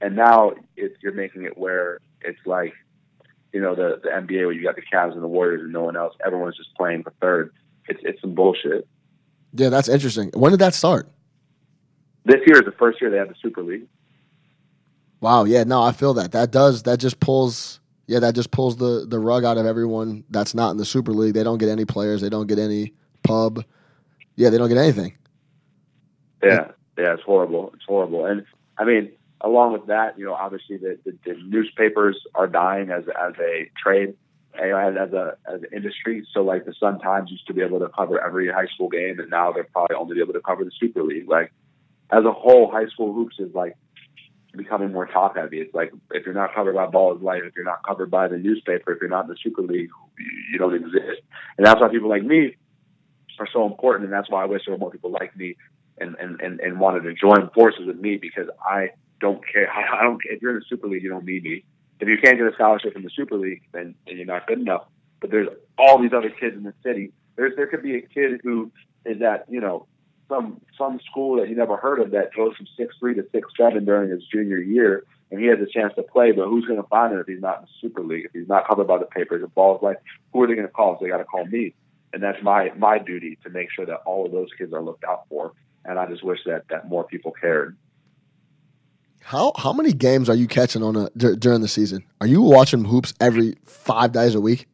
And 0.00 0.16
now 0.16 0.52
it's 0.76 0.94
you're 1.02 1.12
making 1.12 1.44
it 1.44 1.56
where 1.58 1.98
it's 2.22 2.38
like 2.46 2.72
you 3.54 3.60
know 3.60 3.74
the 3.76 4.00
the 4.02 4.10
NBA 4.10 4.44
where 4.44 4.52
you 4.52 4.62
got 4.64 4.74
the 4.74 4.82
Cavs 4.82 5.12
and 5.12 5.22
the 5.22 5.28
Warriors 5.28 5.62
and 5.62 5.72
no 5.72 5.84
one 5.84 5.96
else. 5.96 6.14
Everyone's 6.26 6.56
just 6.56 6.74
playing 6.74 7.04
for 7.04 7.12
third. 7.22 7.52
It's 7.88 8.00
it's 8.02 8.20
some 8.20 8.34
bullshit. 8.34 8.86
Yeah, 9.54 9.68
that's 9.68 9.88
interesting. 9.88 10.30
When 10.34 10.50
did 10.50 10.58
that 10.58 10.74
start? 10.74 11.08
This 12.24 12.40
year 12.46 12.58
is 12.58 12.64
the 12.64 12.72
first 12.72 13.00
year 13.00 13.10
they 13.10 13.16
had 13.18 13.28
the 13.28 13.36
Super 13.40 13.62
League. 13.62 13.86
Wow. 15.20 15.44
Yeah. 15.44 15.62
No, 15.62 15.82
I 15.82 15.92
feel 15.92 16.14
that. 16.14 16.32
That 16.32 16.50
does. 16.50 16.82
That 16.82 16.98
just 16.98 17.20
pulls. 17.20 17.80
Yeah, 18.06 18.18
that 18.18 18.34
just 18.34 18.50
pulls 18.50 18.76
the 18.76 19.06
the 19.08 19.20
rug 19.20 19.44
out 19.44 19.56
of 19.56 19.64
everyone 19.64 20.24
that's 20.28 20.54
not 20.54 20.72
in 20.72 20.76
the 20.76 20.84
Super 20.84 21.12
League. 21.12 21.34
They 21.34 21.44
don't 21.44 21.58
get 21.58 21.68
any 21.68 21.84
players. 21.84 22.20
They 22.20 22.28
don't 22.28 22.48
get 22.48 22.58
any 22.58 22.92
pub. 23.22 23.64
Yeah, 24.34 24.50
they 24.50 24.58
don't 24.58 24.68
get 24.68 24.78
anything. 24.78 25.16
Yeah, 26.42 26.72
yeah, 26.98 27.14
it's 27.14 27.22
horrible. 27.22 27.70
It's 27.74 27.84
horrible. 27.86 28.26
And 28.26 28.44
I 28.76 28.84
mean, 28.84 29.12
along 29.44 29.74
with 29.74 29.86
that, 29.86 30.18
you 30.18 30.24
know, 30.24 30.34
obviously 30.34 30.78
the, 30.78 30.98
the, 31.04 31.16
the 31.24 31.34
newspapers 31.44 32.18
are 32.34 32.46
dying 32.46 32.90
as 32.90 33.04
as 33.08 33.34
a 33.38 33.70
trade, 33.80 34.14
you 34.58 34.68
know, 34.68 34.78
as, 34.78 35.12
a 35.12 35.36
as 35.46 35.62
an 35.62 35.68
industry. 35.72 36.26
So 36.32 36.42
like 36.42 36.64
the 36.64 36.74
Sun 36.80 37.00
Times 37.00 37.30
used 37.30 37.46
to 37.46 37.54
be 37.54 37.62
able 37.62 37.78
to 37.80 37.88
cover 37.90 38.18
every 38.20 38.50
high 38.50 38.66
school 38.74 38.88
game, 38.88 39.20
and 39.20 39.30
now 39.30 39.52
they're 39.52 39.64
probably 39.64 39.96
only 39.96 40.20
able 40.20 40.32
to 40.32 40.40
cover 40.40 40.64
the 40.64 40.72
Super 40.80 41.02
League. 41.02 41.28
Like 41.28 41.52
as 42.10 42.24
a 42.24 42.32
whole, 42.32 42.70
high 42.70 42.86
school 42.86 43.12
hoops 43.12 43.36
is 43.38 43.54
like 43.54 43.76
becoming 44.56 44.92
more 44.92 45.06
top 45.06 45.36
heavy. 45.36 45.60
It's 45.60 45.74
like 45.74 45.92
if 46.12 46.24
you're 46.24 46.34
not 46.34 46.54
covered 46.54 46.74
by 46.74 46.86
Ball 46.86 47.14
is 47.14 47.22
Life, 47.22 47.42
if 47.44 47.54
you're 47.54 47.64
not 47.64 47.86
covered 47.86 48.10
by 48.10 48.28
the 48.28 48.38
newspaper, 48.38 48.92
if 48.92 48.98
you're 49.00 49.10
not 49.10 49.24
in 49.24 49.30
the 49.30 49.36
Super 49.42 49.62
League, 49.62 49.90
you, 50.18 50.30
you 50.52 50.58
don't 50.58 50.74
exist. 50.74 51.20
And 51.58 51.66
that's 51.66 51.80
why 51.80 51.88
people 51.88 52.08
like 52.08 52.24
me 52.24 52.56
are 53.38 53.48
so 53.52 53.66
important, 53.66 54.04
and 54.04 54.12
that's 54.12 54.30
why 54.30 54.42
I 54.42 54.46
wish 54.46 54.62
there 54.64 54.72
were 54.72 54.78
more 54.78 54.90
people 54.90 55.10
like 55.10 55.36
me 55.36 55.56
and 55.98 56.16
and 56.18 56.40
and, 56.40 56.60
and 56.60 56.80
wanted 56.80 57.02
to 57.02 57.12
join 57.14 57.50
forces 57.54 57.86
with 57.86 57.98
me 57.98 58.16
because 58.16 58.48
I 58.66 58.90
don't 59.20 59.42
care. 59.50 59.70
I, 59.70 60.02
don't. 60.02 60.20
If 60.24 60.42
you're 60.42 60.52
in 60.52 60.58
the 60.58 60.64
Super 60.68 60.88
League, 60.88 61.02
you 61.02 61.10
don't 61.10 61.24
need 61.24 61.44
me. 61.44 61.64
If 62.00 62.08
you 62.08 62.18
can't 62.22 62.36
get 62.36 62.46
a 62.46 62.54
scholarship 62.54 62.96
in 62.96 63.02
the 63.02 63.10
Super 63.10 63.36
League, 63.36 63.62
then, 63.72 63.94
then 64.06 64.16
you're 64.16 64.26
not 64.26 64.46
good 64.46 64.58
enough. 64.58 64.84
But 65.20 65.30
there's 65.30 65.48
all 65.78 66.00
these 66.00 66.12
other 66.12 66.30
kids 66.30 66.56
in 66.56 66.64
the 66.64 66.74
city. 66.82 67.12
There's 67.36 67.56
there 67.56 67.66
could 67.66 67.82
be 67.82 67.96
a 67.96 68.02
kid 68.02 68.40
who 68.42 68.70
is 69.04 69.20
at 69.22 69.46
you 69.48 69.60
know 69.60 69.86
some 70.28 70.60
some 70.76 71.00
school 71.10 71.36
that 71.38 71.48
you 71.48 71.56
never 71.56 71.76
heard 71.76 72.00
of 72.00 72.10
that 72.12 72.34
goes 72.34 72.56
from 72.56 72.66
six 72.76 72.94
three 72.98 73.14
to 73.14 73.26
six 73.32 73.48
seven 73.58 73.84
during 73.84 74.10
his 74.10 74.22
junior 74.30 74.58
year, 74.58 75.04
and 75.30 75.40
he 75.40 75.46
has 75.46 75.58
a 75.60 75.66
chance 75.66 75.92
to 75.96 76.02
play. 76.02 76.32
But 76.32 76.48
who's 76.48 76.64
going 76.66 76.82
to 76.82 76.88
find 76.88 77.12
him 77.12 77.20
if 77.20 77.26
he's 77.26 77.40
not 77.40 77.60
in 77.60 77.62
the 77.62 77.70
Super 77.80 78.02
League? 78.02 78.26
If 78.26 78.32
he's 78.32 78.48
not 78.48 78.66
covered 78.68 78.86
by 78.86 78.98
the 78.98 79.06
papers, 79.06 79.42
if 79.42 79.54
balls 79.54 79.82
like 79.82 80.00
who 80.32 80.42
are 80.42 80.46
they 80.46 80.54
going 80.54 80.66
to 80.66 80.72
call? 80.72 80.98
So 80.98 81.04
they 81.04 81.10
got 81.10 81.18
to 81.18 81.24
call 81.24 81.46
me, 81.46 81.74
and 82.12 82.22
that's 82.22 82.42
my 82.42 82.70
my 82.76 82.98
duty 82.98 83.38
to 83.44 83.50
make 83.50 83.70
sure 83.70 83.86
that 83.86 84.02
all 84.06 84.26
of 84.26 84.32
those 84.32 84.48
kids 84.58 84.72
are 84.72 84.82
looked 84.82 85.04
out 85.04 85.24
for. 85.28 85.52
And 85.84 85.98
I 85.98 86.06
just 86.06 86.24
wish 86.24 86.40
that 86.46 86.64
that 86.70 86.88
more 86.88 87.04
people 87.04 87.32
cared. 87.32 87.76
How 89.24 89.52
how 89.56 89.72
many 89.72 89.92
games 89.94 90.28
are 90.28 90.34
you 90.34 90.46
catching 90.46 90.82
on 90.82 90.96
a 90.96 91.08
during 91.10 91.62
the 91.62 91.68
season? 91.68 92.04
Are 92.20 92.26
you 92.26 92.42
watching 92.42 92.84
hoops 92.84 93.14
every 93.20 93.56
five 93.64 94.12
days 94.12 94.34
a 94.34 94.40
week? 94.40 94.68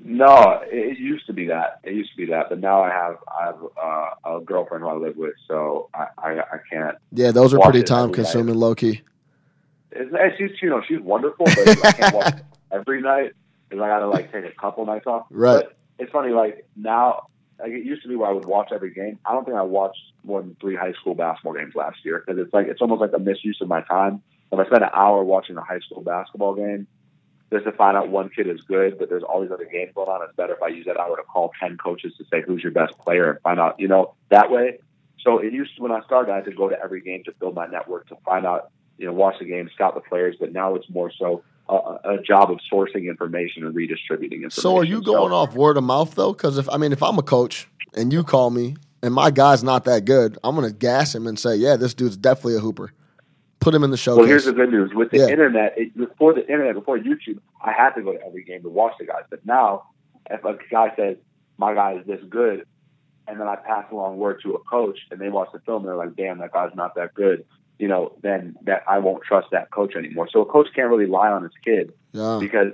No, 0.00 0.60
it, 0.64 0.98
used 0.98 1.26
to 1.26 1.32
be 1.32 1.46
that. 1.46 1.80
It 1.84 1.94
used 1.94 2.10
to 2.10 2.16
be 2.16 2.26
that, 2.26 2.48
but 2.48 2.58
now 2.58 2.82
I 2.82 2.90
have 2.90 3.16
I 3.28 3.46
have 3.46 3.56
uh, 3.80 4.38
a 4.38 4.40
girlfriend 4.40 4.82
who 4.82 4.88
I 4.90 4.94
live 4.94 5.16
with, 5.16 5.34
so 5.46 5.88
I 5.94 6.06
I, 6.18 6.40
I 6.40 6.58
can't. 6.70 6.96
Yeah, 7.12 7.30
those 7.30 7.54
are 7.54 7.60
pretty 7.60 7.84
time 7.84 8.08
night. 8.08 8.16
consuming, 8.16 8.56
low 8.56 8.74
key. 8.74 9.02
It's, 9.92 10.10
it's, 10.12 10.38
she's 10.38 10.50
you 10.60 10.70
know 10.70 10.82
she's 10.86 11.00
wonderful, 11.00 11.46
but 11.46 11.84
I 11.84 11.92
can't 11.92 12.14
watch 12.14 12.34
every 12.72 13.00
night. 13.00 13.32
Because 13.68 13.82
I 13.82 13.88
got 13.88 13.98
to 14.00 14.08
like 14.08 14.32
take 14.32 14.44
a 14.44 14.52
couple 14.60 14.84
nights 14.86 15.06
off. 15.06 15.26
Right. 15.30 15.64
But 15.64 15.76
it's 15.98 16.12
funny, 16.12 16.32
like 16.32 16.66
now, 16.76 17.28
like 17.58 17.72
it 17.72 17.84
used 17.84 18.02
to 18.02 18.08
be 18.08 18.16
where 18.16 18.28
I 18.28 18.32
would 18.32 18.44
watch 18.44 18.68
every 18.72 18.92
game. 18.92 19.18
I 19.24 19.32
don't 19.32 19.44
think 19.44 19.56
I 19.56 19.62
watched 19.62 20.00
more 20.24 20.42
than 20.42 20.56
three 20.60 20.76
high 20.76 20.92
school 20.92 21.14
basketball 21.14 21.54
games 21.54 21.74
last 21.74 21.98
year 22.04 22.22
because 22.24 22.40
it's 22.40 22.52
like 22.52 22.66
it's 22.66 22.80
almost 22.80 23.00
like 23.00 23.12
a 23.14 23.18
misuse 23.18 23.58
of 23.60 23.68
my 23.68 23.82
time. 23.82 24.22
If 24.52 24.58
I 24.58 24.66
spend 24.66 24.84
an 24.84 24.90
hour 24.94 25.24
watching 25.24 25.56
a 25.56 25.62
high 25.62 25.80
school 25.80 26.02
basketball 26.02 26.54
game, 26.54 26.86
just 27.52 27.64
to 27.64 27.72
find 27.72 27.96
out 27.96 28.08
one 28.08 28.28
kid 28.28 28.48
is 28.48 28.60
good, 28.62 28.98
but 28.98 29.08
there's 29.08 29.22
all 29.22 29.40
these 29.40 29.50
other 29.50 29.64
games 29.64 29.92
going 29.94 30.08
on. 30.08 30.22
It's 30.22 30.36
better 30.36 30.54
if 30.54 30.62
I 30.62 30.68
use 30.68 30.86
that 30.86 30.98
hour 30.98 31.16
to 31.16 31.22
call 31.22 31.52
ten 31.60 31.76
coaches 31.76 32.12
to 32.18 32.24
say 32.30 32.42
who's 32.46 32.62
your 32.62 32.72
best 32.72 32.98
player 32.98 33.30
and 33.30 33.40
find 33.40 33.60
out, 33.60 33.78
you 33.78 33.88
know, 33.88 34.14
that 34.30 34.50
way. 34.50 34.78
So 35.22 35.38
it 35.38 35.52
used 35.52 35.76
to 35.76 35.82
when 35.82 35.92
I 35.92 36.02
started, 36.02 36.32
I 36.32 36.36
had 36.36 36.44
to 36.44 36.52
go 36.52 36.68
to 36.68 36.80
every 36.80 37.00
game 37.00 37.22
to 37.24 37.32
build 37.32 37.54
my 37.54 37.66
network 37.66 38.08
to 38.08 38.16
find 38.24 38.46
out, 38.46 38.70
you 38.98 39.06
know, 39.06 39.12
watch 39.12 39.36
the 39.38 39.44
game, 39.44 39.68
scout 39.74 39.94
the 39.94 40.00
players. 40.00 40.36
But 40.38 40.52
now 40.52 40.74
it's 40.74 40.88
more 40.90 41.10
so 41.18 41.42
a, 41.68 41.74
a 41.74 42.22
job 42.22 42.50
of 42.50 42.58
sourcing 42.72 43.08
information 43.08 43.64
and 43.64 43.74
redistributing 43.74 44.42
information. 44.42 44.62
So 44.62 44.76
are 44.76 44.84
you 44.84 45.02
going 45.02 45.32
off 45.32 45.54
word 45.54 45.76
of 45.76 45.84
mouth 45.84 46.14
though? 46.14 46.32
Because 46.32 46.58
if 46.58 46.68
I 46.70 46.76
mean, 46.76 46.92
if 46.92 47.02
I'm 47.02 47.18
a 47.18 47.22
coach 47.22 47.68
and 47.94 48.12
you 48.12 48.24
call 48.24 48.50
me 48.50 48.76
and 49.02 49.12
my 49.12 49.30
guy's 49.30 49.62
not 49.62 49.84
that 49.84 50.04
good, 50.04 50.38
I'm 50.44 50.54
gonna 50.54 50.72
gas 50.72 51.14
him 51.14 51.26
and 51.26 51.38
say, 51.38 51.56
yeah, 51.56 51.76
this 51.76 51.94
dude's 51.94 52.16
definitely 52.16 52.56
a 52.56 52.60
hooper. 52.60 52.92
Put 53.60 53.74
him 53.74 53.82
in 53.82 53.90
the 53.90 53.96
show. 53.96 54.16
Well, 54.16 54.26
here's 54.26 54.44
the 54.44 54.52
good 54.52 54.70
news: 54.70 54.92
with 54.94 55.10
the 55.10 55.18
Yeah. 55.18 55.28
internet, 55.28 55.74
it, 55.76 55.96
before 55.96 56.34
the 56.34 56.42
internet, 56.42 56.74
before 56.74 56.98
YouTube, 56.98 57.40
I 57.64 57.72
had 57.72 57.90
to 57.94 58.02
go 58.02 58.12
to 58.12 58.24
every 58.24 58.44
game 58.44 58.62
to 58.62 58.68
watch 58.68 58.92
the 59.00 59.06
guys. 59.06 59.22
But 59.28 59.44
now, 59.44 59.84
if 60.30 60.44
a 60.44 60.56
guy 60.70 60.92
says 60.94 61.16
my 61.58 61.74
guy 61.74 61.94
is 61.94 62.06
this 62.06 62.20
good, 62.28 62.64
and 63.26 63.40
then 63.40 63.48
I 63.48 63.56
pass 63.56 63.86
along 63.90 64.18
word 64.18 64.40
to 64.44 64.54
a 64.54 64.58
coach, 64.70 64.98
and 65.10 65.20
they 65.20 65.30
watch 65.30 65.48
the 65.52 65.58
film, 65.60 65.82
and 65.82 65.88
they're 65.88 65.96
like, 65.96 66.14
"Damn, 66.14 66.38
that 66.38 66.52
guy's 66.52 66.74
not 66.76 66.94
that 66.94 67.14
good," 67.14 67.44
you 67.78 67.88
know, 67.88 68.12
then 68.22 68.56
that 68.62 68.82
I 68.88 68.98
won't 68.98 69.22
trust 69.24 69.48
that 69.52 69.70
coach 69.70 69.94
anymore. 69.96 70.28
So 70.32 70.40
a 70.40 70.46
coach 70.46 70.68
can't 70.74 70.88
really 70.88 71.06
lie 71.06 71.30
on 71.30 71.42
his 71.42 71.52
kid 71.64 71.92
Yeah. 72.12 72.38
because 72.40 72.72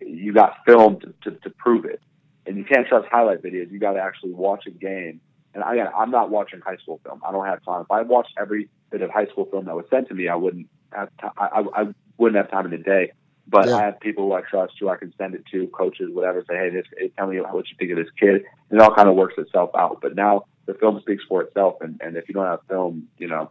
you 0.00 0.32
got 0.32 0.56
filmed 0.66 1.02
to, 1.02 1.30
to, 1.30 1.36
to 1.40 1.50
prove 1.50 1.84
it, 1.84 2.00
and 2.46 2.56
you 2.56 2.64
can't 2.64 2.86
trust 2.86 3.06
highlight 3.10 3.42
videos. 3.42 3.70
You 3.70 3.78
got 3.78 3.92
to 3.92 4.00
actually 4.00 4.32
watch 4.32 4.66
a 4.66 4.70
game. 4.70 5.20
And 5.54 5.62
again, 5.66 5.88
I'm 5.96 6.10
not 6.10 6.30
watching 6.30 6.60
high 6.60 6.76
school 6.76 7.00
film. 7.04 7.20
I 7.26 7.32
don't 7.32 7.44
have 7.44 7.62
time. 7.64 7.82
If 7.82 7.90
I 7.90 8.02
watched 8.02 8.32
every 8.38 8.68
bit 8.90 9.02
of 9.02 9.10
high 9.10 9.26
school 9.26 9.46
film 9.46 9.64
that 9.66 9.74
was 9.76 9.84
sent 9.90 10.08
to 10.08 10.14
me, 10.14 10.28
I 10.28 10.36
wouldn't 10.36 10.68
have. 10.92 11.10
I 11.36 11.88
wouldn't 12.18 12.36
have 12.36 12.50
time 12.50 12.64
in 12.66 12.70
the 12.70 12.78
day. 12.78 13.12
But 13.48 13.66
Yeah. 13.66 13.76
I 13.76 13.82
have 13.86 13.98
people 14.00 14.26
who 14.26 14.32
I 14.32 14.42
trust 14.42 14.74
who 14.78 14.88
I 14.88 14.96
can 14.96 15.12
send 15.18 15.34
it 15.34 15.44
to, 15.50 15.66
coaches, 15.68 16.08
whatever. 16.12 16.44
Say, 16.48 16.54
hey, 16.56 16.70
this, 16.70 16.86
hey, 16.96 17.10
tell 17.18 17.26
me 17.26 17.38
what 17.40 17.68
you 17.68 17.76
think 17.78 17.90
of 17.90 17.96
this 17.98 18.12
kid, 18.18 18.44
and 18.70 18.80
it 18.80 18.80
all 18.80 18.94
kind 18.94 19.08
of 19.08 19.16
works 19.16 19.34
itself 19.38 19.70
out. 19.76 19.98
But 20.00 20.14
now 20.14 20.44
the 20.66 20.74
film 20.74 21.00
speaks 21.00 21.24
for 21.28 21.42
itself, 21.42 21.74
and, 21.80 22.00
and 22.00 22.16
if 22.16 22.28
you 22.28 22.34
don't 22.34 22.46
have 22.46 22.60
film, 22.68 23.08
you 23.18 23.26
know, 23.26 23.50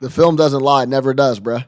The 0.00 0.10
film 0.10 0.36
doesn't 0.36 0.60
lie. 0.62 0.84
Never 0.84 1.14
does, 1.14 1.40
bruh. 1.40 1.64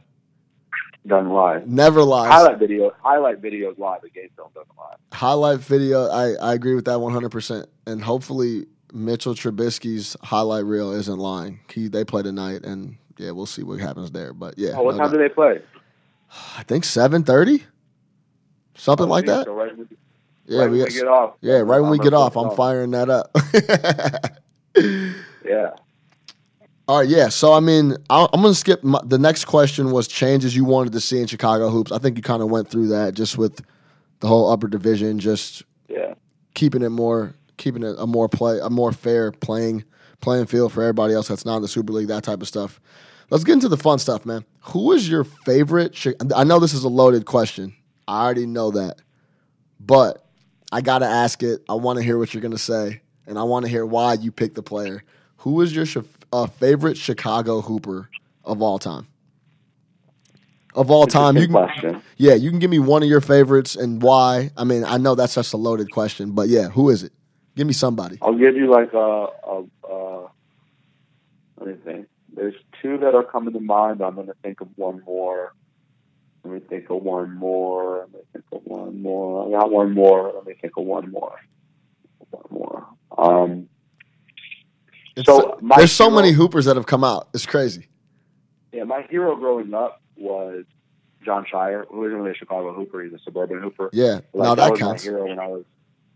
doesn't 1.06 1.30
lie. 1.30 1.62
Never 1.66 2.02
lies. 2.02 2.30
Highlight 2.30 2.58
video, 2.58 2.92
highlight 3.02 3.40
videos 3.40 3.78
lie, 3.78 3.98
but 4.02 4.12
game 4.12 4.28
film 4.36 4.48
doesn't 4.54 4.76
lie. 4.76 4.94
highlight 5.12 5.60
video. 5.60 6.08
I, 6.08 6.32
I 6.34 6.54
agree 6.54 6.74
with 6.74 6.84
that 6.86 6.98
100%. 6.98 7.66
And 7.86 8.02
hopefully 8.02 8.66
Mitchell 8.92 9.34
Trubisky's 9.34 10.16
highlight 10.22 10.64
reel 10.64 10.92
isn't 10.92 11.18
lying. 11.18 11.60
He 11.72 11.88
they 11.88 12.04
play 12.04 12.22
tonight, 12.22 12.64
and 12.64 12.96
yeah, 13.16 13.30
we'll 13.30 13.46
see 13.46 13.62
what 13.62 13.80
happens 13.80 14.10
there. 14.10 14.32
But 14.34 14.58
yeah, 14.58 14.72
Oh, 14.76 14.82
what 14.82 14.92
no 14.96 14.98
time 15.04 15.10
doubt. 15.12 15.16
do 15.16 15.22
they 15.22 15.28
play? 15.30 15.60
I 16.58 16.62
think 16.64 16.84
7:30, 16.84 17.62
something 18.74 19.06
oh, 19.06 19.08
like 19.10 19.24
that. 19.26 19.46
So 19.46 19.54
right, 19.54 19.74
when- 19.76 19.88
Yeah, 20.46 20.60
right 20.62 20.70
we 20.70 20.78
got, 20.78 20.88
we 20.88 20.94
get 20.94 21.08
off. 21.08 21.34
yeah, 21.40 21.54
right 21.60 21.80
when 21.80 21.90
we 21.90 21.98
I'm 21.98 22.04
get 22.04 22.10
gonna 22.12 22.24
off, 22.24 22.36
I'm 22.36 22.54
firing 22.54 22.90
that 22.92 23.08
up. 23.08 23.34
Yeah. 25.44 25.70
All 26.88 27.00
right, 27.00 27.08
yeah. 27.08 27.28
So 27.28 27.52
I 27.52 27.60
mean, 27.60 27.96
I'll, 28.08 28.30
I'm 28.32 28.40
gonna 28.40 28.54
skip. 28.54 28.82
My, 28.82 29.00
the 29.04 29.18
next 29.18 29.44
question 29.44 29.90
was 29.90 30.08
changes 30.08 30.56
you 30.56 30.64
wanted 30.64 30.92
to 30.94 31.00
see 31.00 31.20
in 31.20 31.26
Chicago 31.26 31.68
hoops. 31.68 31.92
I 31.92 31.98
think 31.98 32.16
you 32.16 32.22
kind 32.22 32.42
of 32.42 32.48
went 32.50 32.70
through 32.70 32.88
that 32.88 33.14
just 33.14 33.36
with 33.36 33.60
the 34.20 34.26
whole 34.26 34.50
upper 34.50 34.68
division, 34.68 35.18
just 35.18 35.62
Yeah. 35.88 36.14
keeping 36.54 36.82
it 36.82 36.88
more, 36.88 37.34
keeping 37.58 37.82
it 37.82 37.94
a 37.98 38.06
more 38.06 38.28
play, 38.28 38.58
a 38.60 38.70
more 38.70 38.92
fair 38.92 39.32
playing 39.32 39.84
playing 40.20 40.46
field 40.46 40.72
for 40.72 40.82
everybody 40.82 41.12
else 41.14 41.28
that's 41.28 41.44
not 41.44 41.56
in 41.56 41.62
the 41.62 41.68
Super 41.68 41.92
League, 41.92 42.08
that 42.08 42.24
type 42.24 42.40
of 42.40 42.48
stuff. 42.48 42.80
Let's 43.30 43.44
get 43.44 43.52
into 43.52 43.68
the 43.68 43.76
fun 43.76 43.98
stuff, 43.98 44.24
man. 44.24 44.44
Who 44.62 44.92
is 44.92 45.08
your 45.08 45.22
favorite? 45.24 45.94
Chi- 46.02 46.14
I 46.34 46.42
know 46.44 46.58
this 46.58 46.72
is 46.72 46.82
a 46.84 46.88
loaded 46.88 47.26
question. 47.26 47.74
I 48.08 48.24
already 48.24 48.46
know 48.46 48.70
that, 48.70 48.96
but 49.78 50.24
I 50.72 50.80
gotta 50.80 51.04
ask 51.06 51.42
it. 51.42 51.62
I 51.68 51.74
want 51.74 51.98
to 51.98 52.02
hear 52.02 52.16
what 52.18 52.32
you're 52.32 52.40
gonna 52.40 52.56
say, 52.56 53.02
and 53.26 53.38
I 53.38 53.42
want 53.42 53.66
to 53.66 53.70
hear 53.70 53.84
why 53.84 54.14
you 54.14 54.32
picked 54.32 54.54
the 54.54 54.62
player. 54.62 55.04
Who 55.42 55.60
is 55.60 55.76
your 55.76 55.84
uh, 56.32 56.46
favorite 56.46 56.96
Chicago 56.96 57.60
Hooper 57.60 58.08
of 58.44 58.62
all 58.62 58.78
time? 58.78 59.06
Of 60.74 60.90
all 60.90 61.06
time, 61.06 61.36
you 61.36 61.44
can, 61.44 61.52
question. 61.52 62.02
yeah, 62.16 62.34
you 62.34 62.50
can 62.50 62.58
give 62.58 62.70
me 62.70 62.78
one 62.78 63.02
of 63.02 63.08
your 63.08 63.20
favorites 63.20 63.74
and 63.74 64.00
why. 64.00 64.50
I 64.56 64.64
mean, 64.64 64.84
I 64.84 64.98
know 64.98 65.14
that's 65.14 65.34
just 65.34 65.52
a 65.52 65.56
loaded 65.56 65.90
question, 65.90 66.32
but 66.32 66.48
yeah, 66.48 66.68
who 66.68 66.90
is 66.90 67.02
it? 67.02 67.12
Give 67.56 67.66
me 67.66 67.72
somebody. 67.72 68.18
I'll 68.22 68.38
give 68.38 68.54
you 68.54 68.70
like 68.70 68.92
a, 68.92 68.98
a, 68.98 69.64
a 69.90 70.26
let 71.58 71.66
me 71.66 71.74
think. 71.84 72.06
There's 72.32 72.54
two 72.80 72.98
that 72.98 73.14
are 73.14 73.24
coming 73.24 73.54
to 73.54 73.60
mind. 73.60 74.00
I'm 74.00 74.14
going 74.14 74.28
to 74.28 74.34
think 74.42 74.60
of 74.60 74.68
one 74.76 75.02
more. 75.04 75.52
Let 76.44 76.54
me 76.54 76.60
think 76.60 76.88
of 76.90 77.02
one 77.02 77.34
more. 77.34 78.00
Let 78.00 78.12
me 78.12 78.20
think 78.32 78.44
of 78.52 78.60
one 78.64 79.02
more. 79.02 79.48
I 79.48 79.60
got 79.60 79.70
one 79.72 79.92
more. 79.92 80.32
Let 80.32 80.46
me 80.46 80.54
think 80.60 80.74
of 80.76 80.84
one 80.84 81.10
more. 81.10 81.40
One 82.30 82.44
more. 82.50 82.86
Um, 83.16 83.67
It's- 85.18 85.26
So, 85.26 85.58
my 85.60 85.76
there's 85.76 85.92
so 85.92 86.04
hero- 86.10 86.16
many 86.16 86.32
Hoopers 86.32 86.64
that 86.66 86.76
have 86.76 86.86
come 86.86 87.04
out. 87.04 87.28
It's 87.34 87.46
crazy. 87.46 87.86
yeah, 88.72 88.84
my 88.84 89.02
hero 89.02 89.34
growing 89.36 89.74
up 89.74 90.00
was 90.16 90.64
Jon 91.24 91.44
Scheyer, 91.52 91.84
who 91.90 92.04
isn't 92.04 92.16
really 92.16 92.30
a 92.30 92.34
Chicago 92.34 92.72
Hooper. 92.72 93.02
He's 93.02 93.12
a 93.12 93.18
suburban 93.18 93.60
Hooper. 93.60 93.90
Yeah, 93.92 94.20
Like, 94.32 94.34
no, 94.34 94.42
that 94.54 94.56
that 94.56 94.70
was 94.72 94.80
counts. 94.80 95.04
my 95.04 95.10
hero 95.10 95.26
when 95.28 95.38
I 95.38 95.46
was 95.48 95.64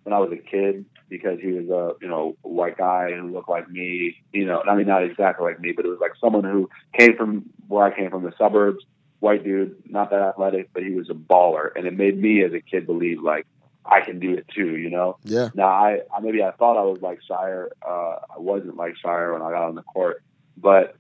when 0.04 0.12
I 0.12 0.18
was 0.18 0.32
a 0.32 0.36
kid 0.36 0.84
because 1.08 1.38
he 1.40 1.52
was 1.52 1.68
a 1.68 1.94
you 2.00 2.08
know 2.08 2.36
white 2.42 2.76
guy 2.76 3.12
who 3.12 3.30
looked 3.32 3.48
like 3.48 3.68
me. 3.70 4.16
You 4.32 4.44
know, 4.46 4.62
I 4.68 4.74
mean 4.74 4.86
not 4.86 5.02
exactly 5.04 5.44
like 5.44 5.60
me, 5.60 5.72
but 5.72 5.84
it 5.84 5.88
was 5.88 5.98
like 6.00 6.12
someone 6.20 6.44
who 6.44 6.68
came 6.98 7.16
from 7.16 7.44
where 7.68 7.84
I 7.84 7.94
came 7.96 8.10
from, 8.10 8.22
the 8.24 8.32
suburbs. 8.38 8.84
White 9.20 9.44
dude, 9.44 9.76
not 9.88 10.10
that 10.10 10.20
athletic, 10.20 10.70
but 10.74 10.82
he 10.82 10.90
was 10.90 11.08
a 11.08 11.14
baller, 11.14 11.70
and 11.76 11.86
it 11.86 11.96
made 11.96 12.20
me 12.20 12.42
as 12.42 12.52
a 12.52 12.60
kid 12.60 12.86
believe 12.86 13.22
like 13.22 13.46
I 13.85 14.01
can 14.01 14.18
do 14.21 14.35
it 14.35 14.47
too. 14.55 14.77
You 14.77 14.90
know. 14.90 15.18
Yeah, 15.25 15.49
Now 15.55 15.66
I, 15.68 16.01
I 16.16 16.21
maybe 16.21 16.42
I 16.42 16.53
thought 16.53 16.77
I 16.79 16.83
was 16.85 17.01
like 17.03 17.21
Scheyer. 17.29 17.68
Uh, 17.87 18.16
I 18.35 18.38
wasn't 18.38 18.77
like 18.77 18.95
Scheyer 19.05 19.33
when 19.33 19.42
I 19.42 19.51
got 19.51 19.64
on 19.68 19.75
the 19.75 19.83
court, 19.83 20.23
but 20.57 20.97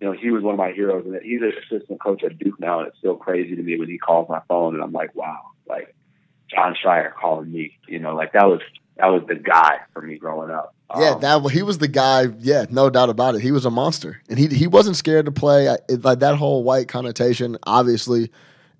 you 0.00 0.06
know 0.06 0.12
he 0.12 0.30
was 0.30 0.42
one 0.42 0.54
of 0.54 0.58
my 0.58 0.72
heroes, 0.72 1.04
and 1.06 1.20
he's 1.22 1.40
an 1.42 1.52
assistant 1.64 2.00
coach 2.00 2.22
at 2.24 2.38
Duke 2.38 2.58
now, 2.60 2.80
and 2.80 2.88
it's 2.88 2.98
still 2.98 3.16
crazy 3.16 3.54
to 3.56 3.62
me 3.62 3.78
when 3.78 3.88
he 3.88 3.98
calls 3.98 4.28
my 4.28 4.40
phone, 4.48 4.74
and 4.74 4.82
I'm 4.82 4.92
like, 4.92 5.14
wow, 5.14 5.40
like 5.68 5.94
Jon 6.50 6.74
Scheyer 6.84 7.12
calling 7.14 7.50
me. 7.52 7.78
You 7.88 7.98
know, 8.00 8.14
like 8.14 8.32
that 8.32 8.46
was 8.46 8.60
that 8.96 9.06
was 9.06 9.22
the 9.28 9.34
guy 9.36 9.78
for 9.92 10.02
me 10.02 10.16
growing 10.18 10.50
up. 10.50 10.74
yeah. 10.98 11.10
Um, 11.10 11.20
That 11.20 11.50
he 11.52 11.62
was 11.62 11.78
the 11.78 11.88
guy. 11.88 12.26
Yeah, 12.40 12.64
no 12.70 12.90
doubt 12.90 13.08
about 13.10 13.34
it. 13.36 13.40
He 13.42 13.52
was 13.52 13.64
a 13.64 13.70
monster, 13.70 14.20
and 14.28 14.38
he 14.38 14.48
he 14.48 14.66
wasn't 14.66 14.96
scared 14.96 15.26
to 15.26 15.32
play. 15.32 15.68
I- 15.68 15.78
It, 15.88 16.04
like 16.04 16.18
that 16.20 16.36
whole 16.36 16.64
white 16.64 16.88
connotation. 16.88 17.56
Obviously, 17.66 18.30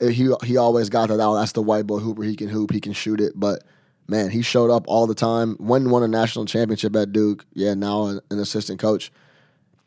he 0.01 0.31
he 0.45 0.57
always 0.57 0.89
got 0.91 1.09
that. 1.09 1.21
Oh, 1.21 1.35
that's 1.35 1.53
the 1.53 1.63
white 1.63 1.87
boy 1.87 1.99
Hooper. 1.99 2.23
He 2.23 2.37
can 2.37 2.49
hoop. 2.49 2.73
He 2.73 2.81
can 2.81 2.93
shoot 2.93 3.21
it. 3.21 3.33
But 3.37 3.63
man, 4.09 4.31
he 4.31 4.43
showed 4.43 4.71
up 4.71 4.85
all 4.87 5.07
the 5.07 5.15
time. 5.15 5.57
Won 5.59 5.91
won 5.91 6.03
a 6.03 6.09
national 6.09 6.47
championship 6.47 6.95
at 6.97 7.13
Duke. 7.13 7.45
Yeah, 7.55 7.75
now 7.75 8.07
an, 8.07 8.21
an 8.31 8.39
assistant 8.39 8.79
coach. 8.81 9.11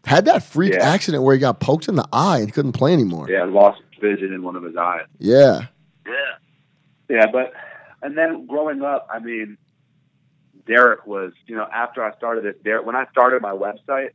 Had 0.06 0.26
that 0.26 0.43
freak 0.43 0.74
Yeah. 0.74 0.89
accident 0.89 1.24
where 1.24 1.36
he 1.36 1.39
got 1.39 1.60
poked 1.60 1.88
in 1.89 1.95
the 1.95 2.08
eye 2.13 2.39
and 2.39 2.54
couldn't 2.54 2.72
play 2.72 2.93
anymore. 2.93 3.28
yeah, 3.30 3.43
lost 3.43 3.82
vision 4.00 4.34
in 4.34 4.43
one 4.43 4.56
of 4.56 4.63
his 4.63 4.76
eyes. 4.78 5.06
Yeah. 5.19 5.67
Yeah. 6.06 6.13
Yeah, 7.10 7.26
but 7.32 7.54
and 8.02 8.17
then 8.17 8.45
growing 8.48 8.82
up, 8.82 9.08
I 9.13 9.19
mean, 9.19 9.58
Derrick 10.65 11.06
was, 11.06 11.34
you 11.48 11.56
know, 11.56 11.67
after 11.74 12.04
I 12.04 12.15
started 12.15 12.45
it, 12.45 12.63
Derrick 12.63 12.86
when 12.86 12.95
I 12.95 13.06
started 13.12 13.41
my 13.41 13.52
website, 13.52 14.10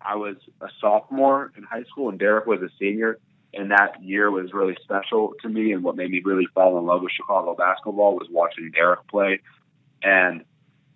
I 0.00 0.16
was 0.16 0.36
a 0.60 0.68
sophomore 0.80 1.52
in 1.56 1.62
high 1.64 1.84
school 1.84 2.08
and 2.08 2.18
Derrick 2.18 2.46
was 2.46 2.60
a 2.62 2.68
senior. 2.78 3.18
And 3.52 3.70
that 3.72 4.02
year 4.02 4.30
was 4.30 4.52
really 4.52 4.76
special 4.82 5.32
to 5.42 5.48
me. 5.48 5.72
And 5.72 5.82
what 5.82 5.96
made 5.96 6.10
me 6.10 6.22
really 6.24 6.46
fall 6.54 6.78
in 6.78 6.86
love 6.86 7.02
with 7.02 7.12
Chicago 7.12 7.54
basketball 7.54 8.14
was 8.14 8.28
watching 8.30 8.70
Derrick 8.70 9.06
play. 9.08 9.40
And, 10.02 10.44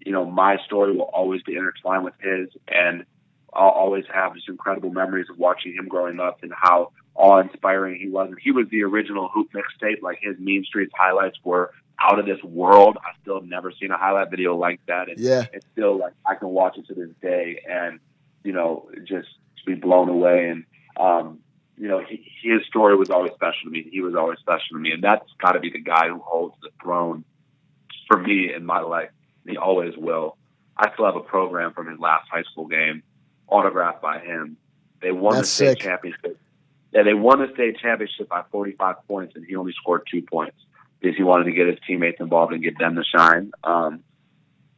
you 0.05 0.13
know, 0.13 0.25
my 0.25 0.59
story 0.65 0.93
will 0.93 1.11
always 1.13 1.43
be 1.43 1.57
intertwined 1.57 2.05
with 2.05 2.15
his. 2.21 2.49
And 2.69 3.05
I'll 3.53 3.71
always 3.71 4.05
have 4.13 4.35
just 4.35 4.49
incredible 4.49 4.91
memories 4.91 5.27
of 5.31 5.39
watching 5.39 5.75
him 5.75 5.89
growing 5.89 6.21
up 6.21 6.43
and 6.43 6.53
how 6.55 6.93
awe 7.15 7.41
inspiring 7.41 7.99
he 8.01 8.09
was. 8.09 8.29
And 8.29 8.39
he 8.41 8.53
was 8.53 8.69
the 8.71 8.83
original 8.83 9.29
hoop 9.29 9.49
mixtape. 9.53 10.01
Like 10.03 10.19
his 10.21 10.39
Mean 10.39 10.65
Streets 10.65 10.93
highlights 10.97 11.39
were 11.43 11.73
out 12.01 12.19
of 12.19 12.27
this 12.27 12.43
world. 12.45 12.99
I 12.99 13.19
still 13.23 13.41
have 13.41 13.49
never 13.49 13.73
seen 13.73 13.91
a 13.91 13.99
highlight 13.99 14.31
video 14.31 14.57
like 14.57 14.81
that. 14.87 15.09
And 15.09 15.19
Yeah. 15.19 15.47
it's 15.53 15.67
still 15.73 15.99
like 15.99 16.13
I 16.25 16.35
can 16.37 16.49
watch 16.49 16.77
it 16.79 16.87
to 16.87 16.95
this 16.95 17.11
day 17.21 17.63
and, 17.69 17.99
you 18.45 18.53
know, 18.53 18.89
just 19.05 19.29
be 19.67 19.75
blown 19.75 20.09
away. 20.09 20.49
And, 20.51 20.65
um, 20.97 21.39
you 21.77 21.89
know, 21.89 22.01
he, 22.01 22.31
his 22.43 22.65
story 22.67 22.97
was 22.97 23.11
always 23.11 23.33
special 23.33 23.65
to 23.65 23.71
me. 23.71 23.89
He 23.91 24.01
was 24.01 24.15
always 24.15 24.39
special 24.39 24.77
to 24.77 24.79
me. 24.79 24.93
And 24.93 25.03
that's 25.03 25.27
got 25.41 25.53
to 25.53 25.61
be 25.61 25.71
the 25.71 25.81
guy 25.81 26.09
who 26.09 26.19
holds 26.19 26.55
the 26.63 26.71
throne 26.83 27.25
for 28.07 28.19
me 28.19 28.53
in 28.55 28.65
my 28.65 28.81
life. 28.81 29.11
He 29.47 29.57
always 29.57 29.97
will. 29.97 30.37
I 30.77 30.93
still 30.93 31.05
have 31.05 31.17
a 31.17 31.21
program 31.21 31.73
from 31.73 31.89
his 31.89 31.99
last 31.99 32.29
high 32.31 32.43
school 32.45 32.67
game 32.67 33.03
autographed 33.49 34.03
by 34.03 34.19
him. 34.21 34.57
They 35.01 35.13
won 35.13 35.35
That's 35.35 35.49
the 35.49 35.55
state 35.55 35.69
sick. 35.71 35.79
championship. 35.81 36.39
Yeah, 36.93 37.03
they 37.03 37.15
won 37.15 37.41
the 37.41 37.53
state 37.55 37.79
championship 37.79 38.29
by 38.29 38.43
45 38.51 39.07
points, 39.07 39.35
and 39.37 39.45
he 39.45 39.57
only 39.57 39.73
scored 39.73 40.03
two 40.11 40.23
points 40.23 40.57
because 41.01 41.17
he 41.17 41.23
wanted 41.23 41.45
to 41.45 41.53
get 41.53 41.67
his 41.67 41.79
teammates 41.87 42.21
involved 42.21 42.53
and 42.53 42.63
get 42.63 42.79
them 42.79 42.95
to 42.95 43.05
shine. 43.05 43.53
Um, 43.63 44.01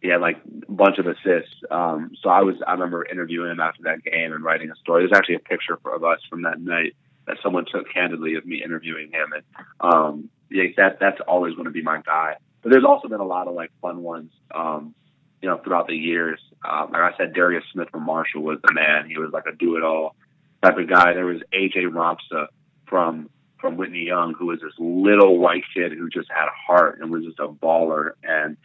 he 0.01 0.09
had 0.09 0.21
like 0.21 0.37
a 0.69 0.73
bunch 0.73 0.99
of 0.99 1.07
assists. 1.07 1.55
Um, 1.71 2.13
so 2.23 2.29
I 2.29 2.43
was 2.43 2.57
I 2.67 2.73
remember 2.73 3.05
interviewing 3.05 3.51
him 3.51 3.61
after 3.61 3.83
that 3.85 4.05
game 4.05 4.33
and 4.33 4.45
writing 4.45 4.71
a 4.71 4.77
story. 4.77 5.03
There's 5.03 5.17
actually 5.17 5.37
a 5.37 5.41
picture 5.41 5.79
of 5.85 6.05
us 6.05 6.21
from 6.29 6.43
that 6.43 6.61
night 6.61 6.95
that 7.27 7.39
someone 7.43 7.65
took 7.71 7.93
candidly 7.93 8.35
of 8.35 8.47
me 8.47 8.63
interviewing 8.63 9.11
him, 9.13 9.33
and 9.33 9.43
um, 9.81 10.31
yeah, 10.51 10.65
that 10.77 10.99
that's 11.01 11.21
always 11.27 11.55
going 11.55 11.67
to 11.67 11.73
be 11.73 11.83
my 11.83 12.01
guy. 12.03 12.37
But 12.63 12.71
there's 12.73 12.85
also 12.85 13.09
been 13.09 13.21
a 13.21 13.27
lot 13.27 13.49
of 13.49 13.55
like 13.55 13.71
fun 13.81 14.03
ones, 14.03 14.33
um, 14.55 14.95
you 15.41 15.49
know, 15.49 15.59
throughout 15.59 15.87
the 15.87 15.97
years. 15.97 16.41
Um, 16.69 16.91
like 16.93 17.15
I 17.15 17.17
said, 17.17 17.33
Darius 17.33 17.65
Smith 17.73 17.89
from 17.91 18.05
Marshall 18.05 18.43
was 18.43 18.59
the 18.63 18.73
man. 18.73 19.09
He 19.09 19.19
was 19.19 19.31
like 19.33 19.45
a 19.47 19.57
do-it-all 19.57 20.15
type 20.63 20.79
of 20.79 20.89
guy. 20.89 21.13
There 21.13 21.27
was 21.27 21.43
AJ 21.53 21.89
Rompza 21.91 22.47
from 22.87 23.31
from 23.61 23.77
Whitney 23.77 24.05
Young, 24.05 24.35
who 24.39 24.47
was 24.47 24.61
this 24.61 24.73
little 24.79 25.39
white 25.39 25.65
kid 25.75 25.93
who 25.93 26.09
just 26.09 26.31
had 26.31 26.47
a 26.47 26.57
heart 26.67 26.99
and 27.01 27.11
was 27.11 27.25
just 27.25 27.39
a 27.41 27.49
baller. 27.49 28.11
And 28.23 28.57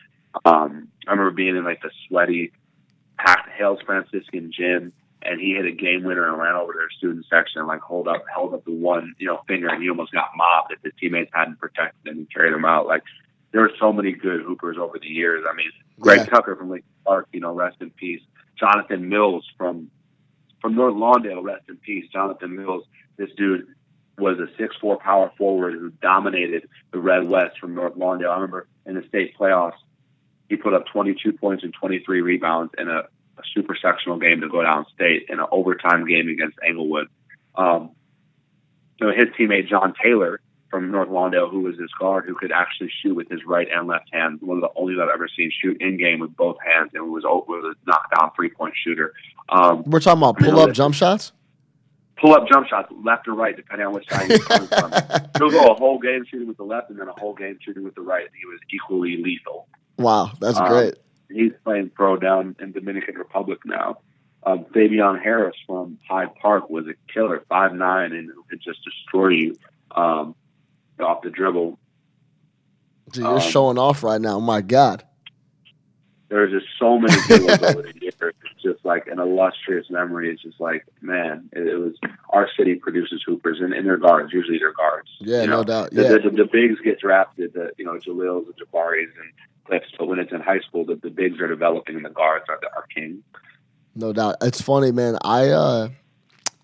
um, 0.46 0.88
I 1.08 1.12
remember 1.12 1.32
being 1.32 1.56
in 1.56 1.64
like 1.64 1.82
the 1.82 1.92
sweaty, 2.08 2.52
packed 3.18 3.50
Hales 3.50 3.80
Franciscan 3.86 4.52
gym, 4.52 4.94
and 5.22 5.40
he 5.40 5.54
hit 5.54 5.66
a 5.66 5.72
game 5.72 6.04
winner 6.04 6.28
and 6.28 6.38
ran 6.42 6.56
over 6.56 6.74
to 6.74 6.80
their 6.80 6.90
student 6.90 7.26
section 7.30 7.60
and 7.60 7.68
like 7.68 7.82
hold 7.82 8.08
up, 8.08 8.24
held 8.34 8.54
up 8.54 8.66
the 8.66 8.72
one 8.72 9.14
you 9.20 9.28
know 9.28 9.42
finger, 9.48 9.68
and 9.68 9.82
he 9.82 9.90
almost 9.90 10.12
got 10.12 10.30
mobbed 10.36 10.72
if 10.72 10.80
his 10.84 10.94
teammates 11.00 11.32
hadn't 11.34 11.60
protected 11.60 12.08
him 12.12 12.18
and 12.20 12.34
carried 12.34 12.54
him 12.54 12.66
out. 12.66 12.88
Like 12.88 13.04
there 13.52 13.62
were 13.62 13.72
so 13.80 13.92
many 13.92 14.14
good 14.14 14.42
hoopers 14.42 14.78
over 14.80 14.98
the 15.00 15.08
years. 15.08 15.44
I 15.50 15.56
mean, 15.56 15.70
Greg 16.00 16.20
Yeah. 16.20 16.26
Tucker 16.26 16.56
from 16.56 16.70
Lake 16.70 16.86
Park, 17.06 17.28
you 17.34 17.40
know, 17.40 17.54
rest 17.54 17.78
in 17.82 17.90
peace. 17.92 18.22
Jonathan 18.58 19.10
Mills 19.10 19.46
from 19.58 19.90
from 20.62 20.76
North 20.76 20.94
Lawndale, 20.94 21.44
rest 21.44 21.64
in 21.70 21.78
peace. 21.78 22.06
Jonathan 22.12 22.56
Mills, 22.56 22.86
this 23.18 23.30
dude 23.36 23.68
was 24.18 24.38
a 24.40 24.48
six 24.58 24.76
four 24.80 24.98
power 24.98 25.32
forward 25.38 25.74
who 25.74 25.90
dominated 26.02 26.68
the 26.92 27.00
Red 27.00 27.28
West 27.28 27.60
from 27.60 27.74
North 27.76 27.96
Lawndale. 27.96 28.30
I 28.30 28.36
remember 28.36 28.68
in 28.86 28.96
the 28.96 29.04
state 29.08 29.36
playoffs, 29.38 29.74
he 30.52 30.58
put 30.58 30.74
up 30.74 30.86
22 30.88 31.32
points 31.32 31.64
and 31.64 31.74
23 31.74 32.22
rebounds 32.22 32.74
in 32.78 32.90
a, 32.90 33.00
a 33.00 33.44
super 33.56 33.74
sectional 33.82 34.20
game 34.20 34.42
to 34.42 34.50
go 34.50 34.62
down 34.62 34.86
state 34.94 35.28
in 35.30 35.40
an 35.40 35.46
overtime 35.50 36.06
game 36.06 36.28
against 36.28 36.58
Englewood. 36.68 37.08
Um, 37.56 37.92
so 39.00 39.08
his 39.08 39.28
teammate 39.40 39.70
John 39.70 39.94
Taylor 40.04 40.42
from 40.70 40.92
North 40.92 41.08
Lawndale, 41.08 41.50
who 41.50 41.62
was 41.62 41.80
his 41.80 41.90
guard, 41.98 42.26
who 42.26 42.36
could 42.36 42.52
actually 42.52 42.92
shoot 43.02 43.16
with 43.16 43.30
his 43.30 43.46
right 43.46 43.68
and 43.74 43.88
left 43.88 44.10
hand, 44.12 44.40
one 44.42 44.58
of 44.58 44.62
the 44.62 44.70
only 44.76 44.94
I've 45.02 45.08
ever 45.14 45.30
seen 45.30 45.52
shoot 45.62 45.82
in 45.82 45.98
game 45.98 46.20
with 46.20 46.36
both 46.36 46.58
hands, 46.66 46.92
and 46.94 47.10
was, 47.10 47.24
was 47.24 47.76
a 47.76 47.90
knockdown 47.90 48.32
three 48.36 48.50
point 48.50 48.74
shooter. 48.76 49.14
Um, 49.48 49.84
We're 49.86 50.02
talking 50.02 50.20
about 50.22 50.38
pull 50.38 50.60
up 50.60 50.74
jump 50.74 50.96
shots. 50.96 51.32
pull 52.18 52.34
up 52.34 52.48
jump 52.50 52.68
shots 52.68 52.92
left 53.04 53.28
or 53.30 53.36
right, 53.36 53.56
depending 53.56 53.88
on 53.88 53.94
which 53.94 54.10
side 54.10 54.30
you're 54.30 54.40
coming 54.40 54.68
from. 54.68 54.92
He'll 55.38 55.50
go 55.50 55.72
a 55.72 55.76
whole 55.76 55.98
game 55.98 56.26
shooting 56.30 56.50
with 56.50 56.58
the 56.58 56.64
left 56.64 56.90
and 56.90 57.00
then 57.00 57.08
a 57.08 57.14
whole 57.14 57.34
game 57.34 57.58
shooting 57.62 57.86
with 57.86 57.96
the 57.96 58.02
right. 58.02 58.28
He 58.38 58.46
was 58.46 58.60
equally 58.74 59.18
lethal. 59.18 59.68
Wow, 60.02 60.32
that's 60.40 60.60
Um, 60.60 60.68
great. 60.68 60.96
He's 61.30 61.54
playing 61.64 61.90
pro 61.90 62.18
down 62.18 62.56
in 62.60 62.72
Dominican 62.72 63.16
Republic 63.18 63.60
now. 63.66 64.00
Um, 64.44 64.66
Fabian 64.74 65.18
Harris 65.18 65.56
from 65.68 66.00
Hyde 66.10 66.36
Park 66.36 66.70
was 66.70 66.88
a 66.88 66.94
killer, 67.14 67.44
five 67.48 67.74
nine, 67.74 68.12
and 68.12 68.30
who 68.30 68.44
could 68.50 68.60
just 68.62 68.84
destroy 68.84 69.30
you 69.30 69.58
um, 69.92 70.36
off 71.00 71.22
the 71.22 71.30
dribble. 71.30 71.78
Dude, 73.12 73.24
you're 73.24 73.36
um, 73.36 73.40
showing 73.40 73.78
off 73.78 74.04
right 74.04 74.20
now. 74.20 74.40
My 74.40 74.62
God. 74.62 75.04
There's 76.30 76.52
just 76.52 76.68
so 76.80 76.98
many 76.98 77.14
good 77.28 77.44
ones 77.44 77.62
over 77.62 77.82
the 77.82 77.94
years. 78.02 78.34
Just 78.64 78.84
like 78.86 79.08
an 79.08 79.20
illustrious 79.20 79.90
memory. 79.90 80.30
It's 80.32 80.42
just 80.42 80.60
like, 80.60 80.86
man, 81.02 81.50
it, 81.54 81.68
it 81.68 81.76
was 81.78 81.94
our 82.30 82.48
city 82.58 82.76
produces 82.76 83.24
hoopers 83.26 83.60
and 83.60 83.74
in 83.74 83.86
their 83.86 83.98
guards, 83.98 84.32
usually 84.34 84.60
their 84.60 84.74
guards. 84.74 85.10
Yeah, 85.20 85.42
you 85.42 85.48
no 85.48 85.58
know? 85.58 85.64
doubt. 85.64 85.92
The, 85.92 86.04
Yeah. 86.04 86.10
the, 86.24 86.30
the 86.30 86.50
bigs 86.52 86.80
get 86.84 87.00
drafted, 87.00 87.54
the 87.54 87.72
you 87.78 87.86
know 87.86 87.94
Jahlils 87.94 88.46
and 88.46 88.56
Jabaris 88.56 89.04
and 89.20 89.32
Cliffs, 89.66 89.88
but 89.98 90.08
when 90.08 90.20
it's 90.20 90.32
in 90.32 90.42
high 90.42 90.60
school, 90.60 90.86
the, 90.86 90.96
the 90.96 91.10
bigs 91.10 91.40
are 91.40 91.48
developing 91.48 91.96
and 91.96 92.06
the 92.06 92.10
guards 92.10 92.46
are 92.50 92.60
the 92.62 92.68
are 92.76 92.86
king. 92.94 93.24
No 93.96 94.14
doubt. 94.14 94.38
It's 94.42 94.62
funny, 94.62 94.92
man. 94.92 95.18
I 95.24 95.50
uh 95.50 95.90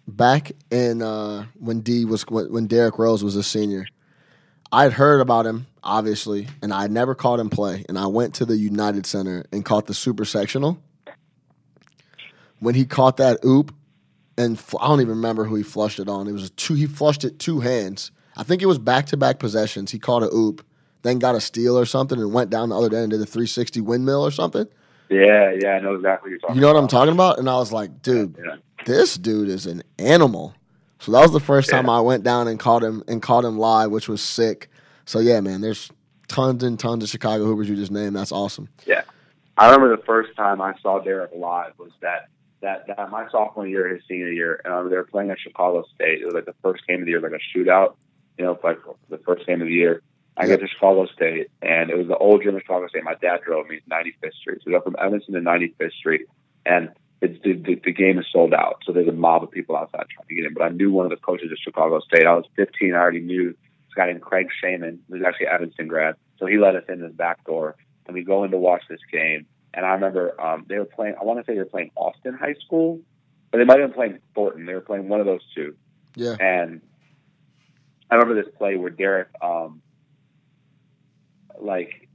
back 0.07 0.51
in 0.71 1.01
uh 1.01 1.45
when 1.59 1.81
D 1.81 2.05
was 2.05 2.23
when, 2.27 2.51
when 2.51 2.67
Derrick 2.67 2.97
Rose 2.99 3.23
was 3.23 3.35
a 3.35 3.43
senior, 3.43 3.85
I'd 4.71 4.93
heard 4.93 5.19
about 5.21 5.45
him, 5.45 5.67
obviously, 5.83 6.47
and 6.61 6.73
I 6.73 6.87
never 6.87 7.15
caught 7.15 7.39
him 7.39 7.49
play. 7.49 7.85
And 7.89 7.97
I 7.97 8.07
went 8.07 8.35
to 8.35 8.45
the 8.45 8.57
United 8.57 9.05
Center 9.05 9.45
and 9.51 9.65
caught 9.65 9.87
the 9.87 9.93
super 9.93 10.25
sectional. 10.25 10.79
When 12.59 12.75
he 12.75 12.85
caught 12.85 13.17
that 13.17 13.43
oop, 13.45 13.73
and 14.37 14.61
I 14.79 14.87
don't 14.87 15.01
even 15.01 15.15
remember 15.15 15.45
who 15.45 15.55
he 15.55 15.63
flushed 15.63 15.99
it 15.99 16.07
on. 16.09 16.27
It 16.27 16.31
was 16.31 16.45
a 16.45 16.49
two. 16.51 16.73
He 16.75 16.85
flushed 16.87 17.23
it 17.23 17.39
two 17.39 17.59
hands. 17.59 18.11
I 18.35 18.43
think 18.43 18.61
it 18.61 18.65
was 18.67 18.77
back 18.79 19.07
to 19.07 19.17
back 19.17 19.39
possessions. 19.39 19.91
He 19.91 19.99
caught 19.99 20.21
a 20.23 20.29
oop, 20.33 20.65
then 21.01 21.17
got 21.19 21.35
a 21.35 21.41
steal 21.41 21.77
or 21.77 21.85
something, 21.85 22.19
and 22.19 22.33
went 22.33 22.49
down 22.49 22.69
the 22.69 22.75
other 22.77 22.87
end 22.87 22.95
and 22.95 23.11
did 23.11 23.21
a 23.21 23.25
360 23.25 23.81
windmill 23.81 24.21
or 24.23 24.31
something. 24.31 24.67
Yeah, 25.09 25.53
yeah, 25.59 25.69
I 25.71 25.79
know 25.79 25.95
exactly 25.95 26.27
what 26.27 26.29
you're 26.31 26.39
talking. 26.39 26.55
You 26.55 26.61
know 26.61 26.73
what 26.73 26.79
I'm 26.79 26.87
talking 26.87 27.13
about? 27.13 27.39
And 27.39 27.49
I 27.49 27.55
was 27.55 27.71
like, 27.71 28.01
dude, 28.01 28.37
Yeah. 28.43 28.55
this 28.85 29.15
dude 29.17 29.49
is 29.49 29.65
an 29.65 29.81
animal. 29.97 30.53
So 30.99 31.11
that 31.13 31.21
was 31.21 31.31
the 31.31 31.39
first 31.39 31.69
time 31.69 31.89
I 31.89 32.01
went 32.01 32.23
down 32.23 32.47
and 32.47 32.59
caught 32.59 32.83
him 32.83 33.03
and 33.07 33.21
caught 33.21 33.45
him 33.45 33.57
live, 33.57 33.89
which 33.91 34.09
was 34.09 34.21
sick. 34.21 34.69
So 35.05 35.19
yeah, 35.19 35.39
man, 35.41 35.61
there's 35.61 35.89
tons 36.27 36.61
and 36.63 36.77
tons 36.79 37.03
of 37.03 37.09
Chicago 37.09 37.45
Hoopers 37.45 37.69
you 37.69 37.75
just 37.75 37.91
named. 37.91 38.15
That's 38.15 38.31
awesome. 38.31 38.67
Yeah, 38.85 39.03
I 39.57 39.67
remember 39.67 39.95
the 39.95 40.03
first 40.03 40.35
time 40.35 40.59
I 40.61 40.73
saw 40.81 40.99
Derrick 40.99 41.31
live 41.35 41.73
was 41.77 41.91
that 42.01 42.27
that, 42.61 42.87
that 42.87 43.11
my 43.11 43.29
sophomore 43.29 43.67
year, 43.67 43.87
his 43.93 44.03
senior 44.07 44.31
year, 44.31 44.61
and 44.65 44.73
um, 44.73 44.89
they 44.89 44.95
were 44.95 45.03
playing 45.03 45.29
at 45.31 45.39
Chicago 45.39 45.83
State. 45.95 46.21
It 46.21 46.25
was 46.25 46.33
like 46.33 46.45
the 46.45 46.55
first 46.63 46.85
game 46.87 46.99
of 47.01 47.05
the 47.05 47.11
year, 47.11 47.21
like 47.21 47.31
a 47.33 47.57
shootout. 47.57 47.95
You 48.37 48.45
know, 48.45 48.59
like 48.63 48.79
the 49.09 49.17
first 49.19 49.45
game 49.47 49.61
of 49.61 49.67
the 49.67 49.73
year. 49.73 50.01
I 50.37 50.45
Yep. 50.45 50.59
get 50.59 50.65
to 50.67 50.71
Chicago 50.71 51.07
State, 51.07 51.47
and 51.63 51.89
it 51.89 51.97
was 51.97 52.07
the 52.07 52.17
old 52.17 52.43
gym 52.43 52.53
in 52.53 52.61
Chicago 52.61 52.87
State. 52.87 53.03
My 53.03 53.15
dad 53.15 53.39
drove 53.43 53.67
me 53.67 53.79
to 53.79 53.89
95th 53.89 54.33
Street. 54.35 54.59
So 54.59 54.63
we 54.67 54.73
go 54.73 54.81
from 54.81 54.95
Evanston 55.01 55.33
to 55.33 55.41
95th 55.41 55.93
Street, 55.93 56.27
and 56.63 56.89
it's 57.21 57.41
the, 57.43 57.53
the, 57.53 57.81
the 57.83 57.91
game 57.91 58.19
is 58.19 58.25
sold 58.31 58.53
out. 58.53 58.83
So 58.85 58.91
there's 58.91 59.07
a 59.07 59.11
mob 59.13 59.41
of 59.41 59.49
people 59.49 59.75
outside 59.75 60.05
trying 60.13 60.27
to 60.27 60.35
get 60.35 60.45
in. 60.45 60.53
But 60.53 60.63
I 60.63 60.69
knew 60.69 60.91
one 60.91 61.05
of 61.05 61.09
the 61.09 61.17
coaches 61.17 61.49
at 61.51 61.57
Chicago 61.57 61.99
State. 62.01 62.27
I 62.27 62.35
was 62.35 62.45
15. 62.55 62.93
I 62.93 62.97
already 62.97 63.21
knew 63.21 63.49
this 63.49 63.93
guy 63.95 64.05
named 64.05 64.21
Craig 64.21 64.49
Shaman, 64.61 64.99
who's 65.09 65.23
actually 65.25 65.47
Evanston 65.47 65.87
grad. 65.87 66.13
So 66.37 66.45
he 66.45 66.57
let 66.57 66.75
us 66.75 66.83
in 66.87 66.99
his 67.01 67.13
back 67.13 67.43
door, 67.45 67.75
and 68.05 68.13
we 68.13 68.23
go 68.23 68.43
in 68.43 68.51
to 68.51 68.57
watch 68.57 68.83
this 68.87 69.01
game. 69.11 69.47
And 69.77 69.85
I 69.85 69.93
remember 69.93 70.41
um, 70.41 70.65
they 70.67 70.79
were 70.79 70.85
playing. 70.85 71.15
I 71.21 71.23
want 71.23 71.39
to 71.39 71.45
say 71.45 71.53
they 71.53 71.59
were 71.59 71.65
playing 71.65 71.91
Austin 71.95 72.33
High 72.33 72.55
School, 72.65 72.99
but 73.51 73.59
they 73.59 73.63
might 73.63 73.79
have 73.79 73.89
been 73.89 73.95
playing 73.95 74.19
Thornton. 74.33 74.65
They 74.65 74.73
were 74.73 74.81
playing 74.81 75.07
one 75.07 75.19
of 75.19 75.27
those 75.27 75.43
two. 75.53 75.75
Yeah. 76.15 76.35
And 76.39 76.81
I 78.09 78.15
remember 78.15 78.41
this 78.41 78.51
play 78.57 78.75
where 78.75 78.89
Derrick, 78.89 79.27
um, 79.39 79.83
like, 81.59 82.09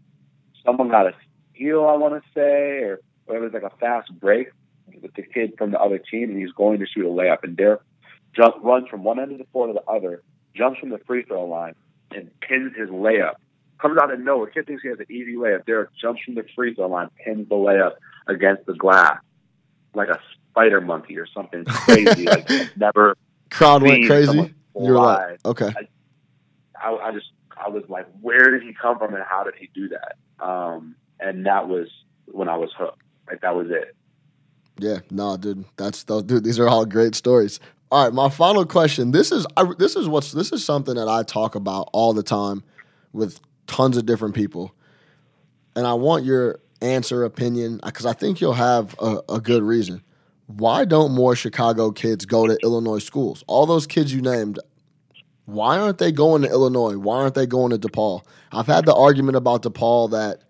someone 0.66 0.88
got 0.88 1.06
a 1.06 1.14
steal, 1.54 1.86
I 1.86 1.96
want 1.96 2.20
to 2.20 2.28
say, 2.34 2.80
or, 2.80 3.00
or 3.28 3.36
it 3.36 3.40
was 3.40 3.52
like 3.52 3.62
a 3.62 3.76
fast 3.78 4.12
break 4.18 4.48
with 5.00 5.14
the 5.14 5.22
kid 5.22 5.54
from 5.56 5.70
the 5.70 5.80
other 5.80 5.98
team, 5.98 6.30
and 6.30 6.40
he's 6.40 6.50
going 6.50 6.80
to 6.80 6.86
shoot 6.86 7.06
a 7.06 7.10
layup. 7.10 7.44
And 7.44 7.56
Derrick 7.56 7.82
jump, 8.34 8.56
runs 8.64 8.88
from 8.88 9.04
one 9.04 9.20
end 9.20 9.30
of 9.30 9.38
the 9.38 9.46
floor 9.52 9.68
to 9.68 9.72
the 9.72 9.88
other, 9.88 10.24
jumps 10.56 10.80
from 10.80 10.90
the 10.90 10.98
free 11.06 11.22
throw 11.22 11.46
line, 11.46 11.76
and 12.10 12.28
pins 12.40 12.72
his 12.76 12.88
layup. 12.88 13.34
Comes 13.82 13.98
out 13.98 14.12
of 14.12 14.20
nowhere. 14.20 14.46
Kid 14.48 14.66
thinks 14.66 14.82
he 14.82 14.88
has 14.88 15.00
an 15.00 15.06
easy 15.10 15.34
layup. 15.34 15.66
Derrick 15.66 15.90
jumps 16.00 16.22
from 16.22 16.36
the 16.36 16.44
free 16.54 16.74
throw 16.74 16.86
line, 16.86 17.08
pins 17.24 17.48
the 17.48 17.56
layup 17.56 17.94
against 18.28 18.64
the 18.66 18.74
glass 18.74 19.18
like 19.94 20.08
a 20.08 20.18
spider 20.50 20.80
monkey 20.80 21.18
or 21.18 21.26
something 21.26 21.64
crazy. 21.66 22.24
like 22.24 22.48
never 22.76 23.16
Crowd 23.50 23.82
went 23.82 24.06
crazy. 24.06 24.54
You 24.74 24.92
were 24.92 24.94
fly. 24.94 25.26
like, 25.30 25.44
okay. 25.44 25.70
I, 26.82 26.94
I 26.94 27.12
just 27.12 27.26
I 27.56 27.68
was 27.68 27.84
like, 27.88 28.06
where 28.20 28.50
did 28.50 28.62
he 28.62 28.74
come 28.80 28.98
from 28.98 29.14
and 29.14 29.22
how 29.24 29.44
did 29.44 29.54
he 29.58 29.68
do 29.74 29.88
that? 29.90 30.44
Um, 30.44 30.96
and 31.20 31.46
that 31.46 31.68
was 31.68 31.88
when 32.26 32.48
I 32.48 32.56
was 32.56 32.70
hooked. 32.76 33.02
Like 33.28 33.40
that 33.42 33.54
was 33.54 33.68
it. 33.70 33.94
Yeah, 34.78 35.00
no, 35.10 35.36
dude, 35.36 35.64
that's 35.76 36.02
those, 36.04 36.22
dude. 36.24 36.44
These 36.44 36.58
are 36.58 36.68
all 36.68 36.86
great 36.86 37.14
stories. 37.14 37.60
All 37.90 38.04
right, 38.04 38.12
my 38.12 38.30
final 38.30 38.64
question. 38.64 39.10
This 39.10 39.30
is 39.30 39.46
I, 39.56 39.70
this 39.78 39.96
is 39.96 40.08
what's 40.08 40.32
this 40.32 40.50
is 40.50 40.64
something 40.64 40.94
that 40.94 41.08
I 41.08 41.22
talk 41.22 41.54
about 41.54 41.90
all 41.92 42.14
the 42.14 42.22
time 42.22 42.64
with 43.12 43.38
tons 43.72 43.96
of 43.96 44.06
different 44.06 44.34
people, 44.34 44.74
and 45.74 45.86
I 45.86 45.94
want 45.94 46.24
your 46.24 46.60
answer, 46.82 47.24
opinion, 47.24 47.80
because 47.84 48.04
I 48.04 48.12
think 48.12 48.40
you'll 48.40 48.52
have 48.52 48.94
a, 49.00 49.20
a 49.28 49.40
good 49.40 49.62
reason. 49.62 50.02
Why 50.46 50.84
don't 50.84 51.12
more 51.12 51.34
Chicago 51.34 51.90
kids 51.90 52.26
go 52.26 52.46
to 52.46 52.58
Illinois 52.62 52.98
schools? 52.98 53.42
All 53.46 53.64
those 53.64 53.86
kids 53.86 54.12
you 54.12 54.20
named, 54.20 54.58
why 55.46 55.78
aren't 55.78 55.98
they 55.98 56.12
going 56.12 56.42
to 56.42 56.48
Illinois? 56.48 56.96
Why 56.96 57.16
aren't 57.22 57.34
they 57.34 57.46
going 57.46 57.70
to 57.70 57.78
DePaul? 57.78 58.26
I've 58.52 58.66
had 58.66 58.84
the 58.84 58.94
argument 58.94 59.36
about 59.36 59.62
DePaul 59.62 60.10
that 60.10 60.42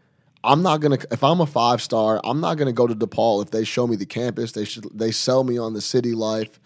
I'm 0.42 0.62
not 0.62 0.80
gonna 0.80 0.98
if 1.12 1.22
I'm 1.22 1.40
a 1.40 1.46
five 1.46 1.80
star, 1.80 2.20
I'm 2.24 2.40
not 2.40 2.56
gonna 2.56 2.72
go 2.72 2.88
to 2.88 2.94
DePaul 2.96 3.44
if 3.44 3.52
they 3.52 3.62
show 3.62 3.86
me 3.86 3.94
the 3.94 4.06
campus. 4.06 4.50
They 4.52 4.64
should 4.64 4.86
they 4.92 5.12
sell 5.12 5.44
me 5.44 5.56
on 5.56 5.72
the 5.72 5.80
city 5.80 6.14
life, 6.14 6.58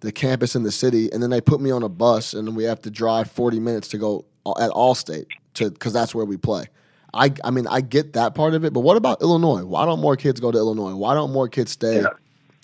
the 0.00 0.12
campus 0.12 0.56
in 0.56 0.62
the 0.62 0.72
city, 0.72 1.12
and 1.12 1.22
then 1.22 1.28
they 1.28 1.42
put 1.42 1.60
me 1.60 1.70
on 1.70 1.82
a 1.82 1.90
bus 1.90 2.32
and 2.32 2.56
we 2.56 2.64
have 2.64 2.80
to 2.82 2.90
drive 2.90 3.30
40 3.30 3.60
minutes 3.60 3.88
to 3.88 3.98
go 3.98 4.24
at 4.58 4.70
Allstate 4.70 5.26
to 5.54 5.70
because 5.70 5.92
that's 5.92 6.14
where 6.14 6.24
we 6.24 6.36
play. 6.36 6.66
I 7.14 7.32
I 7.44 7.50
mean 7.50 7.66
I 7.66 7.80
get 7.80 8.14
that 8.14 8.34
part 8.34 8.54
of 8.54 8.64
it, 8.64 8.72
but 8.72 8.80
what 8.80 8.96
about 8.96 9.20
Illinois? 9.22 9.64
Why 9.64 9.84
don't 9.84 10.00
more 10.00 10.16
kids 10.16 10.40
go 10.40 10.50
to 10.50 10.58
Illinois? 10.58 10.94
Why 10.94 11.14
don't 11.14 11.32
more 11.32 11.48
kids 11.48 11.72
stay 11.72 12.00
Yeah. 12.02 12.08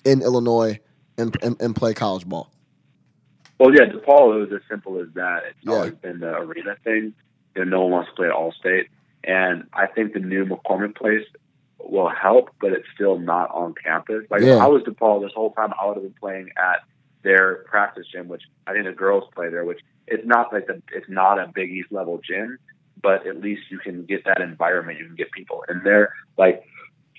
in 0.05 0.21
Illinois 0.21 0.79
and, 1.17 1.35
and 1.43 1.61
and 1.61 1.75
play 1.75 1.93
college 1.93 2.25
ball? 2.25 2.51
Well, 3.59 3.73
yeah, 3.73 3.85
DePaul 3.85 4.35
it 4.35 4.39
was 4.39 4.49
as 4.53 4.61
simple 4.69 4.99
as 5.01 5.07
that. 5.15 5.43
It's 5.49 5.57
Yeah. 5.63 5.73
always 5.73 5.93
been 5.95 6.19
the 6.19 6.35
arena 6.37 6.75
thing. 6.83 7.13
you 7.55 7.65
know, 7.65 7.71
no 7.77 7.81
one 7.81 7.91
wants 7.91 8.09
to 8.11 8.15
play 8.15 8.27
at 8.27 8.33
Allstate. 8.33 8.85
And 9.23 9.65
I 9.73 9.87
think 9.87 10.13
the 10.13 10.19
new 10.19 10.45
McCormick 10.45 10.95
place 10.95 11.25
will 11.83 12.07
help, 12.07 12.51
but 12.61 12.71
it's 12.71 12.87
still 12.93 13.17
not 13.17 13.49
on 13.51 13.73
campus. 13.73 14.23
Like 14.29 14.41
Yeah. 14.43 14.55
if 14.57 14.61
I 14.61 14.67
was 14.67 14.83
DePaul 14.83 15.21
this 15.21 15.33
whole 15.33 15.51
time, 15.53 15.73
I 15.81 15.87
would 15.87 15.95
have 15.97 16.03
been 16.03 16.13
playing 16.21 16.51
at 16.57 16.83
their 17.23 17.65
practice 17.65 18.05
gym, 18.07 18.27
which 18.29 18.43
I 18.67 18.73
think 18.73 18.85
the 18.85 18.93
girls 18.93 19.25
play 19.35 19.49
there, 19.49 19.65
which 19.65 19.79
it's 20.07 20.25
not 20.25 20.53
like 20.53 20.67
the, 20.67 20.81
it's 20.93 21.09
not 21.09 21.37
a 21.39 21.47
Big 21.53 21.69
East 21.71 21.91
level 21.91 22.19
gym, 22.25 22.59
but 23.01 23.25
at 23.27 23.41
least 23.41 23.63
you 23.69 23.79
can 23.79 24.05
get 24.05 24.25
that 24.25 24.41
environment. 24.41 24.99
You 24.99 25.05
can 25.05 25.15
get 25.15 25.31
people 25.31 25.63
in 25.69 25.81
there. 25.83 26.13
Like 26.37 26.63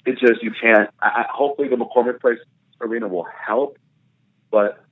it's 0.07 0.21
just 0.21 0.43
you 0.43 0.53
can't. 0.61 0.91
I, 1.01 1.07
I, 1.07 1.27
hopefully 1.31 1.69
the 1.69 1.77
McCormick 1.77 2.21
Place 2.21 2.39
Arena 2.81 3.09
will 3.09 3.27
help, 3.47 3.79
but 4.51 4.85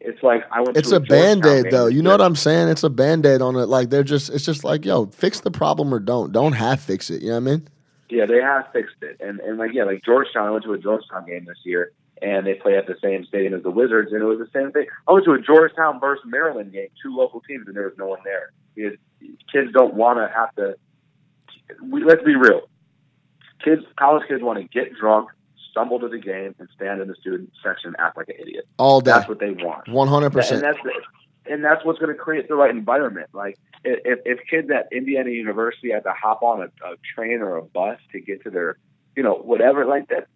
it's 0.00 0.22
like 0.22 0.44
I 0.50 0.60
went. 0.60 0.76
It's 0.76 0.90
to 0.90 0.96
a 0.96 1.00
band 1.00 1.44
aid 1.44 1.66
though. 1.70 1.86
You 1.86 2.02
know 2.02 2.10
what 2.10 2.20
I'm 2.20 2.36
saying? 2.36 2.68
It's 2.68 2.82
a 2.82 2.90
band 2.90 3.26
aid 3.26 3.42
on 3.42 3.56
it. 3.56 3.66
Like 3.66 3.90
they're 3.90 4.04
just 4.04 4.30
it's 4.30 4.44
just 4.44 4.64
like, 4.64 4.84
yo, 4.84 5.06
fix 5.06 5.40
the 5.40 5.50
problem 5.50 5.92
or 5.92 5.98
don't. 5.98 6.32
Don't 6.32 6.52
half 6.52 6.80
fix 6.80 7.10
it. 7.10 7.22
You 7.22 7.28
know 7.28 7.40
what 7.40 7.50
I 7.50 7.56
mean? 7.56 7.68
Yeah, 8.08 8.26
they 8.26 8.40
have 8.40 8.66
fixed 8.72 8.96
it, 9.02 9.18
and 9.20 9.40
and 9.40 9.58
like 9.58 9.72
yeah, 9.72 9.84
like 9.84 10.02
Georgetown. 10.04 10.48
I 10.48 10.50
went 10.50 10.64
to 10.64 10.72
a 10.72 10.78
Georgetown 10.78 11.26
game 11.26 11.44
this 11.44 11.58
year, 11.64 11.92
and 12.22 12.46
they 12.46 12.54
play 12.54 12.76
at 12.76 12.86
the 12.86 12.96
same 13.02 13.24
stadium 13.24 13.54
as 13.54 13.62
the 13.62 13.70
Wizards, 13.70 14.12
and 14.12 14.22
it 14.22 14.26
was 14.26 14.38
the 14.38 14.48
same 14.52 14.72
thing. 14.72 14.86
I 15.08 15.12
went 15.12 15.24
to 15.24 15.32
a 15.32 15.40
Georgetown 15.40 16.00
versus 16.00 16.24
Maryland 16.26 16.72
game, 16.72 16.88
two 17.02 17.14
local 17.14 17.40
teams, 17.40 17.66
and 17.66 17.76
there 17.76 17.84
was 17.84 17.98
no 17.98 18.06
one 18.06 18.20
there. 18.24 18.52
Because 18.74 18.98
kids 19.52 19.72
don't 19.72 19.94
want 19.94 20.18
to 20.18 20.30
have 20.34 20.54
to. 20.56 20.76
We, 21.82 22.04
let's 22.04 22.22
be 22.22 22.36
real. 22.36 22.68
Kids, 23.64 23.82
college 23.98 24.26
kids, 24.28 24.42
want 24.42 24.58
to 24.58 24.64
get 24.64 24.94
drunk, 24.94 25.30
stumble 25.70 26.00
to 26.00 26.08
the 26.08 26.18
game, 26.18 26.54
and 26.58 26.68
stand 26.74 27.00
in 27.00 27.08
the 27.08 27.14
student 27.16 27.50
section 27.62 27.88
and 27.88 27.96
act 27.98 28.16
like 28.16 28.28
an 28.28 28.36
idiot. 28.40 28.66
All 28.78 29.00
day. 29.00 29.12
That's 29.12 29.28
what 29.28 29.38
they 29.38 29.50
want. 29.50 29.88
One 29.88 30.08
hundred 30.08 30.26
and 30.26 30.34
percent. 30.34 30.62
that's 30.62 30.78
and 31.46 31.64
that's 31.64 31.84
what's 31.84 31.98
going 31.98 32.14
to 32.14 32.18
create 32.18 32.48
the 32.48 32.54
right 32.54 32.70
environment. 32.70 33.28
Like 33.32 33.58
if 33.84 34.20
if 34.24 34.38
kids 34.48 34.70
at 34.70 34.88
Indiana 34.92 35.30
University 35.30 35.90
had 35.90 36.04
to 36.04 36.12
hop 36.12 36.42
on 36.42 36.62
a, 36.62 36.86
a 36.86 36.96
train 37.14 37.40
or 37.40 37.56
a 37.56 37.62
bus 37.62 37.98
to 38.12 38.20
get 38.20 38.42
to 38.44 38.50
their, 38.50 38.78
you 39.16 39.22
know, 39.22 39.34
whatever 39.34 39.84
like 39.84 40.08
that, 40.08 40.26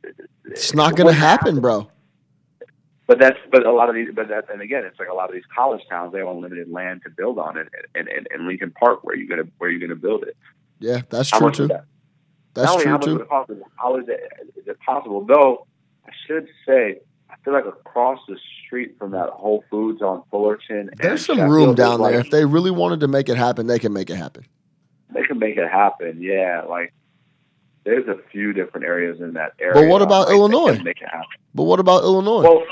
It's 0.45 0.75
not 0.75 0.97
gonna 0.97 1.07
wouldn't 1.09 1.23
happen, 1.25 1.61
bro. 1.61 1.89
But 3.07 3.19
that's 3.19 3.39
but 3.53 3.67
a 3.67 3.73
lot 3.73 3.89
of 3.91 3.95
these, 3.95 4.09
but 4.15 4.29
that 4.29 4.49
and 4.51 4.63
again, 4.63 4.85
it's 4.85 4.99
like 4.99 5.09
a 5.09 5.15
lot 5.15 5.29
of 5.29 5.35
these 5.35 5.45
college 5.55 5.83
towns 5.91 6.13
they 6.13 6.19
have 6.21 6.29
unlimited 6.29 6.71
land 6.71 7.03
to 7.05 7.11
build 7.11 7.39
on 7.39 7.59
it, 7.59 7.69
and 7.95 8.09
and, 8.09 8.27
and 8.31 8.47
Lincoln 8.47 8.71
Park 8.71 9.05
where 9.05 9.15
you 9.15 9.29
gonna 9.29 9.45
where 9.59 9.71
you 9.71 9.79
gonna 9.79 9.95
build 9.95 10.23
it. 10.25 10.37
Yeah, 10.81 11.03
that's 11.11 11.31
How 11.31 11.39
true 11.39 11.51
too. 11.51 11.69
that? 11.69 11.85
That's 12.55 12.73
Not 12.73 12.81
true 12.83 12.91
how 12.91 12.97
much 12.99 13.09
is 13.09 13.59
too. 13.59 13.65
how 13.77 13.97
is 13.99 14.09
it 14.09 14.21
is 14.57 14.67
it 14.67 14.79
possible? 14.81 15.25
Though 15.25 15.67
I 16.07 16.13
should 16.27 16.49
say, 16.67 17.01
I 17.29 17.35
feel 17.45 17.53
like 17.53 17.67
across 17.67 18.21
the 18.27 18.39
street 18.65 18.97
from 18.99 19.11
that 19.11 19.29
Whole 19.31 19.65
Foods 19.71 20.01
on 20.01 20.23
Fullerton, 20.31 20.89
and 20.89 20.99
There's 20.99 21.25
some 21.27 21.37
Sheffield, 21.37 21.53
room 21.55 21.75
down 21.75 22.01
like- 22.01 22.13
there. 22.13 22.21
If 22.21 22.31
they 22.31 22.45
really 22.47 22.71
wanted 22.71 23.01
to 23.01 23.09
make 23.09 23.29
it 23.29 23.37
happen, 23.37 23.67
they 23.67 23.79
can 23.79 23.93
make 23.93 24.09
it 24.09 24.17
happen. 24.17 24.47
they 25.13 25.23
can 25.25 25.39
make 25.39 25.57
it 25.59 25.71
happen. 25.71 26.23
Yeah, 26.23 26.63
like 26.69 26.95
there's 27.85 28.09
a 28.09 28.19
few 28.31 28.53
different 28.53 28.87
areas 28.87 29.21
in 29.21 29.35
that 29.35 29.53
area. 29.61 29.75
But 29.75 29.89
what 29.89 30.03
about 30.03 30.31
Illinois? 30.31 30.79
Make 30.83 31.01
it 31.01 31.09
happen. 31.09 31.27
But 31.55 31.65
what 31.65 31.81
about 31.81 32.03
Illinois? 32.03 32.43
Well, 32.43 32.65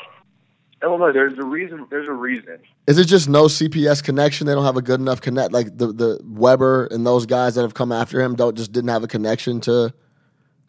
Illinois, 0.83 1.13
there's 1.13 1.39
a 1.39 1.45
reason. 1.45 1.87
There's 1.91 2.09
a 2.09 2.13
reason. 2.13 2.59
Is 2.87 2.99
it 2.99 3.05
just 3.05 3.29
no 3.29 3.45
CPS 3.45 4.03
connection? 4.03 4.47
They 4.47 4.55
don't 4.55 4.65
have 4.65 4.77
a 4.77 4.83
good 4.83 5.01
enough 5.01 5.21
connect. 5.21 5.53
Like 5.53 5.77
the 5.77 5.93
the 5.93 6.21
Weber 6.25 6.87
and 6.87 7.07
those 7.07 7.27
guys 7.27 7.55
that 7.55 7.63
have 7.63 7.75
come 7.75 7.93
after 7.93 8.21
him 8.21 8.35
don't 8.35 8.57
just 8.57 8.73
didn't 8.73 8.91
have 8.91 9.05
a 9.05 9.09
connection 9.09 9.61
to 9.63 9.95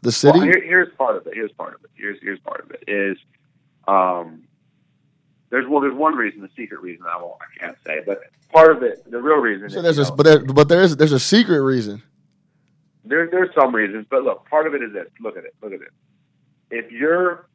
the 0.02 0.12
city. 0.12 0.40
Well, 0.40 0.48
here, 0.48 0.64
here's 0.64 0.94
part 0.96 1.16
of 1.16 1.26
it. 1.26 1.34
Here's 1.34 1.52
part 1.54 1.74
of 1.74 1.84
it. 1.84 1.90
Here's 1.96 2.20
here's 2.22 2.40
part 2.40 2.62
of 2.62 2.72
it 2.72 2.84
is, 2.88 3.18
um, 3.88 4.44
there's 5.50 5.68
well, 5.68 5.82
there's 5.82 5.96
one 5.96 6.16
reason, 6.16 6.42
the 6.42 6.50
secret 6.56 6.82
reason 6.82 7.06
I 7.12 7.22
won't, 7.22 7.38
I 7.42 7.66
can't 7.66 7.78
say, 7.86 8.02
but 8.06 8.22
part 8.54 8.76
of 8.76 8.84
it, 8.84 9.10
the 9.10 9.22
real 9.22 9.38
reason. 9.38 9.70
so 9.70 9.78
is, 9.78 9.84
there's 9.84 9.98
a 9.98 10.04
know, 10.04 10.16
but 10.16 10.24
there, 10.24 10.46
but 10.46 10.68
there 10.68 10.82
is 10.82 10.96
there's 10.98 11.12
a 11.12 11.20
secret 11.20 11.62
reason. 11.62 12.04
There, 13.06 13.30
there's 13.30 13.50
some 13.60 13.76
reasons, 13.76 14.08
but 14.10 14.24
look, 14.24 14.48
part 14.50 14.68
of 14.68 14.74
it 14.74 14.82
is 14.82 14.94
this. 14.94 15.08
Look 15.20 15.38
at 15.38 15.44
it. 15.44 15.54
Look 15.62 15.74
at 15.74 15.82
it. 15.82 15.90
If 16.72 16.92
you're 16.92 17.48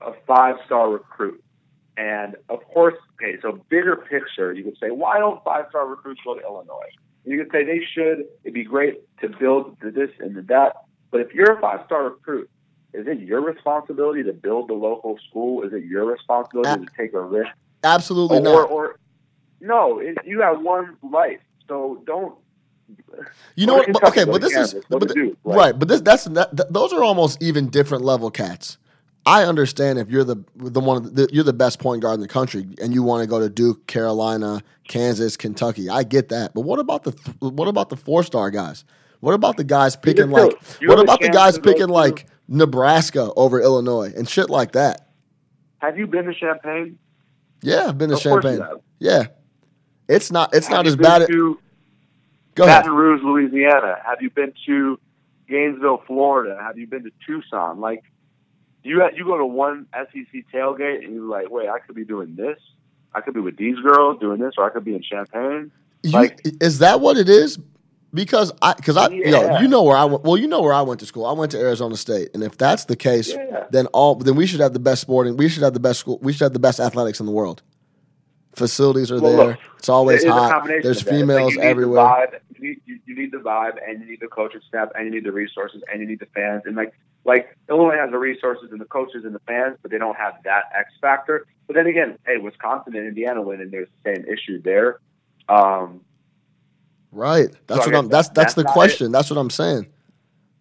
a 0.00 0.12
five 0.26 0.56
star 0.66 0.90
recruit, 0.90 1.42
and 1.96 2.36
of 2.48 2.60
course, 2.72 2.94
okay, 3.14 3.38
so 3.42 3.60
bigger 3.68 3.96
picture, 3.96 4.52
you 4.52 4.64
could 4.64 4.78
say, 4.80 4.90
why 4.90 5.18
don't 5.18 5.44
five 5.44 5.66
star 5.68 5.86
recruits 5.86 6.20
go 6.24 6.34
to 6.34 6.40
Illinois? 6.40 6.90
You 7.24 7.42
could 7.42 7.52
say 7.52 7.64
they 7.64 7.80
should. 7.92 8.24
It'd 8.44 8.54
be 8.54 8.64
great 8.64 9.00
to 9.20 9.28
build 9.28 9.76
the 9.82 9.90
this 9.90 10.10
and 10.20 10.34
the 10.34 10.42
that. 10.42 10.76
But 11.10 11.20
if 11.20 11.34
you're 11.34 11.58
a 11.58 11.60
five 11.60 11.80
star 11.84 12.04
recruit, 12.04 12.48
is 12.94 13.06
it 13.06 13.20
your 13.20 13.42
responsibility 13.42 14.22
to 14.22 14.32
build 14.32 14.68
the 14.68 14.74
local 14.74 15.18
school? 15.28 15.62
Is 15.62 15.72
it 15.72 15.84
your 15.84 16.06
responsibility 16.06 16.86
to 16.86 16.92
take 16.96 17.12
a 17.12 17.20
risk? 17.20 17.50
Absolutely 17.84 18.38
or, 18.38 18.42
not. 18.42 18.70
or 18.70 18.98
no, 19.60 19.98
it, 19.98 20.18
you 20.24 20.40
have 20.40 20.60
one 20.60 20.96
life, 21.02 21.40
so 21.68 22.02
don't 22.06 22.34
You 23.56 23.66
know 23.66 23.74
what? 23.76 23.92
But, 23.92 24.04
okay, 24.08 24.24
but 24.24 24.40
this 24.40 24.56
is 24.56 24.74
but 24.88 25.00
the- 25.00 25.36
right. 25.44 25.78
But 25.78 25.88
this 25.88 26.00
that's 26.00 26.24
that, 26.24 26.56
th- 26.56 26.68
those 26.70 26.92
are 26.92 27.02
almost 27.02 27.42
even 27.42 27.68
different 27.68 28.04
level 28.04 28.30
cats. 28.30 28.78
I 29.26 29.44
understand 29.44 29.98
if 29.98 30.08
you're 30.08 30.24
the 30.24 30.36
the 30.56 30.80
one 30.80 31.14
the, 31.14 31.28
you're 31.30 31.44
the 31.44 31.52
best 31.52 31.78
point 31.78 32.00
guard 32.02 32.14
in 32.14 32.20
the 32.20 32.28
country 32.28 32.66
and 32.80 32.94
you 32.94 33.02
want 33.02 33.22
to 33.22 33.28
go 33.28 33.38
to 33.38 33.50
Duke, 33.50 33.86
Carolina, 33.86 34.62
Kansas, 34.88 35.36
Kentucky. 35.36 35.90
I 35.90 36.04
get 36.04 36.30
that. 36.30 36.54
But 36.54 36.62
what 36.62 36.78
about 36.78 37.02
the 37.04 37.12
th- 37.12 37.36
what 37.40 37.68
about 37.68 37.90
the 37.90 37.96
four 37.96 38.22
star 38.22 38.50
guys? 38.50 38.84
What 39.20 39.34
about 39.34 39.58
the 39.58 39.64
guys 39.64 39.96
picking 39.96 40.30
like 40.30 40.52
what 40.82 40.98
about 40.98 41.20
the 41.20 41.28
guys 41.28 41.58
picking 41.58 41.88
like 41.88 42.26
Nebraska 42.48 43.30
over 43.36 43.60
Illinois 43.60 44.12
and 44.16 44.26
shit 44.26 44.48
like 44.48 44.72
that? 44.72 45.08
Have 45.78 45.98
you 45.98 46.06
been 46.06 46.24
to 46.24 46.34
Champaign? 46.34 46.98
Yeah, 47.62 47.88
I've 47.88 47.98
been 47.98 48.08
to 48.08 48.16
Of 48.16 48.22
Champaign. 48.22 48.62
Yeah. 48.98 49.24
It's 50.08 50.32
not 50.32 50.54
it's 50.54 50.66
Have 50.68 50.78
not 50.78 50.86
as 50.86 50.96
bad. 50.96 51.26
to 51.28 51.58
Go 52.54 52.64
ahead. 52.64 52.82
Baton 52.82 52.96
Rouge, 52.96 53.22
Louisiana? 53.22 53.96
Have 54.04 54.20
you 54.22 54.30
been 54.30 54.52
to 54.66 54.98
Gainesville, 55.48 56.02
Florida? 56.06 56.58
Have 56.60 56.78
you 56.78 56.86
been 56.86 57.04
to 57.04 57.10
Tucson? 57.26 57.80
Like 57.80 58.02
you 58.82 59.02
you 59.14 59.24
go 59.24 59.36
to 59.38 59.46
one 59.46 59.86
SEC 59.92 60.44
tailgate 60.52 61.04
and 61.04 61.14
you're 61.14 61.24
like, 61.24 61.50
wait, 61.50 61.68
I 61.68 61.78
could 61.80 61.94
be 61.94 62.04
doing 62.04 62.34
this. 62.36 62.58
I 63.14 63.20
could 63.20 63.34
be 63.34 63.40
with 63.40 63.56
these 63.56 63.76
girls 63.80 64.20
doing 64.20 64.38
this, 64.40 64.54
or 64.56 64.64
I 64.64 64.70
could 64.70 64.84
be 64.84 64.94
in 64.94 65.02
Champaign. 65.02 65.72
You- 66.02 66.12
Like- 66.12 66.40
is 66.60 66.78
that 66.78 67.00
what 67.00 67.16
it 67.16 67.28
is? 67.28 67.58
Because 68.12 68.50
I, 68.60 68.74
because 68.74 68.96
I, 68.96 69.08
yo, 69.08 69.22
Yeah. 69.42 69.60
you 69.60 69.68
know 69.68 69.82
where 69.84 69.96
I 69.96 70.04
went. 70.04 70.24
Well, 70.24 70.36
you 70.36 70.48
know 70.48 70.62
where 70.62 70.72
I 70.72 70.82
went 70.82 70.98
to 71.00 71.06
school. 71.06 71.26
I 71.26 71.32
went 71.32 71.52
to 71.52 71.58
Arizona 71.60 71.96
State, 71.96 72.30
and 72.34 72.42
if 72.42 72.56
that's 72.58 72.86
the 72.86 72.96
case, 72.96 73.32
Yeah. 73.32 73.66
then 73.70 73.86
all 73.88 74.16
then 74.16 74.34
we 74.34 74.46
should 74.46 74.58
have 74.60 74.72
the 74.72 74.80
best 74.80 75.00
sporting. 75.02 75.36
We 75.36 75.48
should 75.48 75.62
have 75.62 75.74
the 75.74 75.80
best 75.80 76.00
school. 76.00 76.18
We 76.20 76.32
should 76.32 76.42
have 76.42 76.52
the 76.52 76.58
best 76.58 76.80
athletics 76.80 77.20
in 77.20 77.26
the 77.26 77.32
world. 77.32 77.62
Facilities 78.60 79.10
are 79.10 79.20
Well, 79.20 79.36
there. 79.36 79.46
look, 79.48 79.58
it's 79.78 79.88
always 79.88 80.22
It 80.22 80.30
hot. 80.30 80.64
There's 80.66 80.82
of 80.82 80.82
that. 80.82 80.90
It's 80.90 81.04
like 81.06 81.14
females 81.16 81.54
the 81.54 81.62
everywhere. 81.62 82.04
vibe, 82.04 82.38
you, 82.54 82.68
need, 82.68 82.80
you, 82.86 82.98
you 83.06 83.16
need 83.16 83.32
the 83.32 83.38
vibe, 83.38 83.76
and 83.86 84.00
you 84.00 84.06
need 84.10 84.20
the 84.20 84.28
coaching 84.28 84.60
staff, 84.68 84.90
and 84.94 85.06
you 85.06 85.10
need 85.10 85.24
the 85.24 85.32
resources, 85.32 85.82
and 85.90 86.00
you 86.00 86.06
need 86.06 86.20
the 86.20 86.26
fans. 86.34 86.62
And 86.66 86.76
like, 86.76 86.92
like 87.24 87.56
Illinois 87.68 87.96
has 87.96 88.10
the 88.10 88.18
resources 88.18 88.68
and 88.70 88.80
the 88.80 88.84
coaches 88.84 89.24
and 89.24 89.34
the 89.34 89.40
fans, 89.40 89.76
but 89.82 89.90
they 89.90 89.98
don't 89.98 90.16
have 90.16 90.34
that 90.44 90.64
X 90.78 90.90
factor. 91.00 91.46
But 91.66 91.74
then 91.76 91.86
again, 91.86 92.18
hey, 92.26 92.36
Wisconsin 92.36 92.94
and 92.96 93.06
Indiana 93.08 93.42
win, 93.42 93.60
and 93.60 93.70
there's 93.72 93.88
the 94.04 94.14
same 94.14 94.24
issue 94.26 94.60
there. 94.62 95.00
Um, 95.48 96.02
Right. 97.12 97.48
That's 97.66 97.84
So 97.84 97.90
what 97.90 97.98
I'm. 97.98 98.08
That's 98.08 98.28
that's 98.28 98.36
that's 98.36 98.54
the 98.54 98.64
question. 98.64 99.10
That's 99.10 99.30
what 99.30 99.38
I'm 99.38 99.50
saying. 99.50 99.88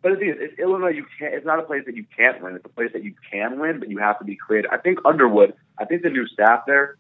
but 0.02 0.12
the 0.14 0.16
thing 0.16 0.30
is, 0.30 0.36
it's 0.40 0.58
Illinois. 0.60 0.90
You 0.90 1.06
can't. 1.20 1.34
It's 1.36 1.46
not 1.46 1.60
a 1.60 1.62
place 1.62 1.84
that 1.86 1.96
you 1.96 2.06
can't 2.18 2.42
win. 2.42 2.56
It's 2.56 2.66
a 2.66 2.70
place 2.70 2.90
that 2.94 3.04
you 3.04 3.14
can 3.32 3.60
win, 3.60 3.80
but 3.80 3.90
you 3.90 4.00
have 4.00 4.18
to 4.20 4.26
be 4.26 4.36
creative. 4.36 4.72
I 4.72 4.78
think 4.78 4.98
Underwood. 5.06 5.54
I 5.78 5.86
think 5.86 6.02
the 6.02 6.10
new 6.10 6.26
staff 6.28 6.64
there, 6.66 6.98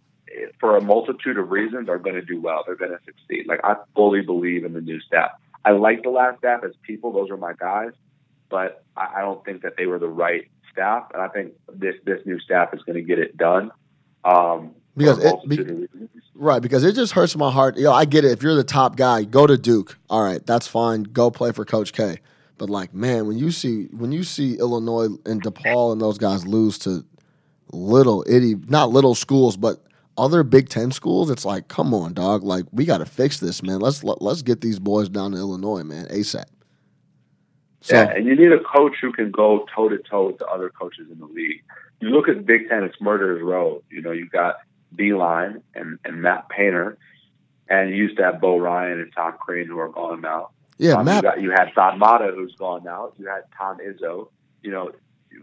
for 0.60 0.78
a 0.78 0.82
multitude 0.82 1.38
of 1.38 1.50
reasons, 1.52 1.90
are 1.90 1.98
going 2.00 2.16
to 2.16 2.22
do 2.22 2.40
well. 2.40 2.64
They're 2.66 2.76
going 2.76 2.92
to 2.92 3.00
succeed. 3.06 3.48
Like 3.48 3.62
I 3.64 3.76
fully 3.96 4.22
believe 4.22 4.66
in 4.66 4.74
the 4.74 4.82
new 4.82 5.00
staff. 5.02 5.32
I 5.66 5.72
like 5.72 6.04
the 6.04 6.10
last 6.10 6.40
staff 6.40 6.64
as 6.64 6.72
people; 6.84 7.12
those 7.12 7.30
are 7.30 7.38
my 7.38 7.54
guys. 7.54 7.92
But 8.50 8.84
I, 8.98 9.16
I 9.18 9.22
don't 9.22 9.44
think 9.46 9.62
that 9.64 9.74
they 9.78 9.86
were 9.86 10.00
the 10.00 10.08
right 10.10 10.48
staff, 10.72 11.08
and 11.14 11.22
I 11.22 11.28
think 11.28 11.54
this 11.74 11.96
this 12.06 12.26
new 12.26 12.40
staff 12.40 12.74
is 12.74 12.82
going 12.84 12.96
to 12.96 13.02
get 13.04 13.20
it 13.20 13.38
done. 13.38 13.72
Um, 14.24 14.72
Because 14.96 15.18
it- 15.24 15.48
be- 15.48 16.10
Right, 16.42 16.62
because 16.62 16.86
it 16.86 16.96
just 16.96 17.12
hurts 17.12 17.36
my 17.36 17.52
heart. 17.52 17.78
Yo, 17.78 17.92
I 17.92 18.06
get 18.06 18.24
it. 18.24 18.32
If 18.32 18.42
you're 18.42 18.56
the 18.56 18.64
top 18.64 18.96
guy, 18.96 19.26
go 19.26 19.46
to 19.46 19.58
Duke. 19.58 19.98
All 20.10 20.24
right, 20.24 20.44
that's 20.46 20.68
fine. 20.68 21.04
Go 21.04 21.30
play 21.30 21.52
for 21.52 21.66
Coach 21.66 21.92
K. 21.92 22.20
But 22.58 22.70
like, 22.70 22.94
man, 22.94 23.28
when 23.28 23.38
you 23.38 23.52
see 23.52 23.86
when 23.92 24.14
you 24.14 24.24
see 24.24 24.58
Illinois 24.58 25.08
and 25.26 25.44
DePaul 25.44 25.92
and 25.92 26.00
those 26.00 26.18
guys 26.18 26.48
lose 26.48 26.78
to 26.80 27.04
little 27.74 28.24
itty, 28.28 28.56
not 28.68 28.90
little 28.90 29.16
schools, 29.16 29.58
but 29.58 29.84
other 30.20 30.44
Big 30.44 30.70
Ten 30.70 30.92
schools, 30.92 31.30
it's 31.32 31.46
like, 31.46 31.68
come 31.68 31.94
on, 31.94 32.14
dog. 32.14 32.44
Like, 32.44 32.66
we 32.72 32.86
got 32.86 33.00
to 33.00 33.06
fix 33.06 33.40
this, 33.40 33.64
man. 33.64 33.80
Let's 33.80 34.04
let, 34.04 34.22
let's 34.22 34.42
get 34.42 34.62
these 34.62 34.80
boys 34.80 35.10
down 35.10 35.32
to 35.32 35.38
Illinois, 35.38 35.84
man, 35.84 36.06
asap. 36.08 36.46
So 37.82 37.96
yeah, 37.96 38.10
and 38.16 38.26
you 38.26 38.36
need 38.36 38.52
a 38.52 38.60
coach 38.60 38.96
who 39.02 39.14
can 39.14 39.32
go 39.32 39.66
toe 39.74 39.88
to 39.88 39.98
toe 40.00 40.28
with 40.28 40.38
the 40.38 40.46
other 40.48 40.70
coaches 40.70 41.08
in 41.10 41.18
the 41.18 41.26
league. 41.26 41.64
You 42.02 42.10
look 42.10 42.28
at 42.28 42.46
Big 42.46 42.68
Ten; 42.68 42.84
it's 42.84 43.00
murderers 43.00 43.42
row. 43.42 43.82
You 43.90 44.02
know, 44.02 44.12
you've 44.12 44.32
got 44.32 44.58
Beilein 44.96 45.62
and, 45.76 45.98
and 46.04 46.22
Matt 46.22 46.50
Painter, 46.50 46.98
and 47.70 47.90
you 47.92 47.96
used 47.96 48.18
to 48.18 48.24
have 48.24 48.42
Bo 48.42 48.58
Ryan 48.58 49.00
and 49.00 49.14
Tom 49.16 49.34
Crean 49.40 49.68
who 49.68 49.80
are 49.80 49.90
gone 49.90 50.20
now. 50.22 50.50
yeah, 50.78 50.94
Um, 50.96 51.06
Matt. 51.06 51.24
You, 51.24 51.30
got, 51.30 51.42
you 51.42 51.52
had 51.52 51.72
Don 51.74 52.00
Matta 52.00 52.34
who's 52.36 52.54
gone 52.56 52.84
now. 52.84 53.14
You 53.18 53.28
had 53.28 53.44
Tom 53.58 53.78
Izzo. 53.78 54.30
You 54.62 54.72
know, 54.72 54.92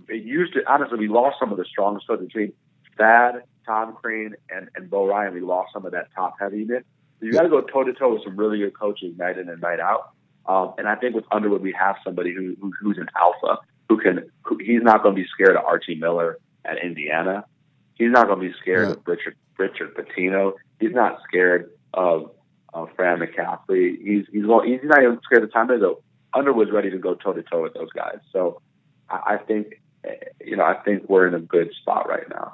it 0.08 0.22
used 0.22 0.52
to 0.54 0.60
honestly 0.70 0.98
we 0.98 1.08
lost 1.08 1.36
some 1.40 1.52
of 1.52 1.56
the 1.58 1.64
strongest 1.64 2.06
between 2.06 2.52
Thad, 2.98 3.44
Tom 3.66 3.94
Crean, 4.00 4.34
and 4.50 4.68
and 4.76 4.88
Bo 4.88 5.06
Ryan. 5.06 5.34
We 5.34 5.40
lost 5.40 5.72
some 5.72 5.84
of 5.84 5.92
that 5.92 6.08
top 6.14 6.34
heaviness. 6.40 6.84
You 7.20 7.32
got 7.32 7.42
to 7.42 7.48
go 7.48 7.60
toe 7.62 7.84
to 7.84 7.92
toe 7.92 8.14
with 8.14 8.22
some 8.24 8.36
really 8.36 8.58
good 8.58 8.78
coaches 8.78 9.16
night 9.18 9.38
in 9.38 9.48
and 9.48 9.60
night 9.60 9.80
out. 9.80 10.10
Um, 10.46 10.74
and 10.78 10.86
I 10.86 10.94
think 10.96 11.14
with 11.14 11.24
Underwood, 11.32 11.62
we 11.62 11.72
have 11.72 11.96
somebody 12.04 12.32
who, 12.34 12.56
who 12.60 12.72
who's 12.80 12.98
an 12.98 13.08
alpha 13.16 13.60
who 13.88 13.98
can. 13.98 14.30
Who, 14.42 14.58
he's 14.58 14.82
not 14.82 15.02
going 15.02 15.16
to 15.16 15.20
be 15.22 15.26
scared 15.28 15.56
of 15.56 15.64
Archie 15.64 15.96
Miller 15.96 16.38
at 16.64 16.78
Indiana. 16.82 17.44
He's 17.94 18.10
not 18.10 18.26
going 18.28 18.40
to 18.40 18.48
be 18.48 18.54
scared 18.60 18.88
Yeah. 18.88 18.92
of 18.92 19.02
Richard 19.06 19.34
Richard 19.58 19.94
Pitino. 19.96 20.52
He's 20.78 20.92
not 20.92 21.18
scared 21.26 21.70
of 21.94 22.30
uh, 22.74 22.86
Fran 22.94 23.18
McCaffery. 23.20 23.96
He's 24.02 24.26
he's 24.30 24.44
going, 24.44 24.70
he's 24.70 24.80
not 24.84 25.02
even 25.02 25.18
scared 25.24 25.42
of 25.44 25.52
Tom 25.52 25.68
Izzo. 25.68 26.02
Underwood's 26.34 26.70
ready 26.70 26.90
to 26.90 26.98
go 26.98 27.14
toe 27.14 27.32
to 27.32 27.42
toe 27.42 27.62
with 27.62 27.72
those 27.74 27.90
guys. 27.92 28.18
So 28.32 28.60
I, 29.08 29.34
I 29.34 29.36
think 29.38 29.80
eh, 30.04 30.10
you 30.44 30.56
know 30.56 30.64
I 30.64 30.74
think 30.84 31.08
we're 31.08 31.26
in 31.26 31.34
a 31.34 31.40
good 31.40 31.72
spot 31.80 32.06
right 32.08 32.28
now. 32.28 32.52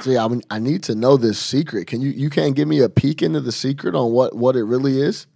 See, 0.00 0.16
I 0.16 0.28
mean, 0.28 0.42
I 0.50 0.58
need 0.58 0.82
to 0.84 0.94
know 0.94 1.16
this 1.16 1.38
secret. 1.38 1.86
Can 1.86 2.00
you 2.00 2.10
you 2.10 2.30
can't 2.30 2.54
give 2.54 2.68
me 2.68 2.80
a 2.80 2.88
peek 2.88 3.22
into 3.22 3.40
the 3.40 3.52
secret 3.52 3.94
on 3.94 4.12
what 4.12 4.34
what 4.36 4.56
it 4.56 4.64
really 4.64 5.00
is? 5.00 5.26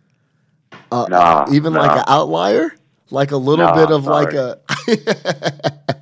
Uh, 0.91 1.07
Nah, 1.09 1.47
even 1.53 1.73
nah. 1.73 1.81
like 1.83 1.99
an 1.99 2.05
outlier, 2.07 2.75
like 3.11 3.31
a 3.31 3.37
little 3.37 3.67
Nah, 3.67 3.75
bit 3.75 3.91
of 3.91 4.07
like 4.07 4.33
a. 4.33 4.61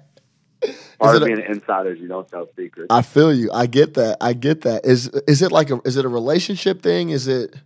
Part 0.99 1.17
of 1.17 1.25
being 1.25 1.41
insiders, 1.41 1.99
you 1.99 2.07
don't 2.07 2.29
tell 2.29 2.47
secrets. 2.55 2.87
I 2.89 3.03
feel 3.03 3.35
you. 3.35 3.51
I 3.53 3.67
get 3.67 3.95
that. 3.95 4.19
I 4.21 4.35
get 4.35 4.61
that. 4.61 4.85
Is 4.87 5.09
is 5.27 5.43
it 5.43 5.51
like 5.51 5.71
a 5.71 5.81
is 5.85 5.97
it 5.97 6.05
a 6.05 6.09
relationship 6.09 6.81
thing? 6.81 7.11
Is 7.11 7.27
it? 7.27 7.57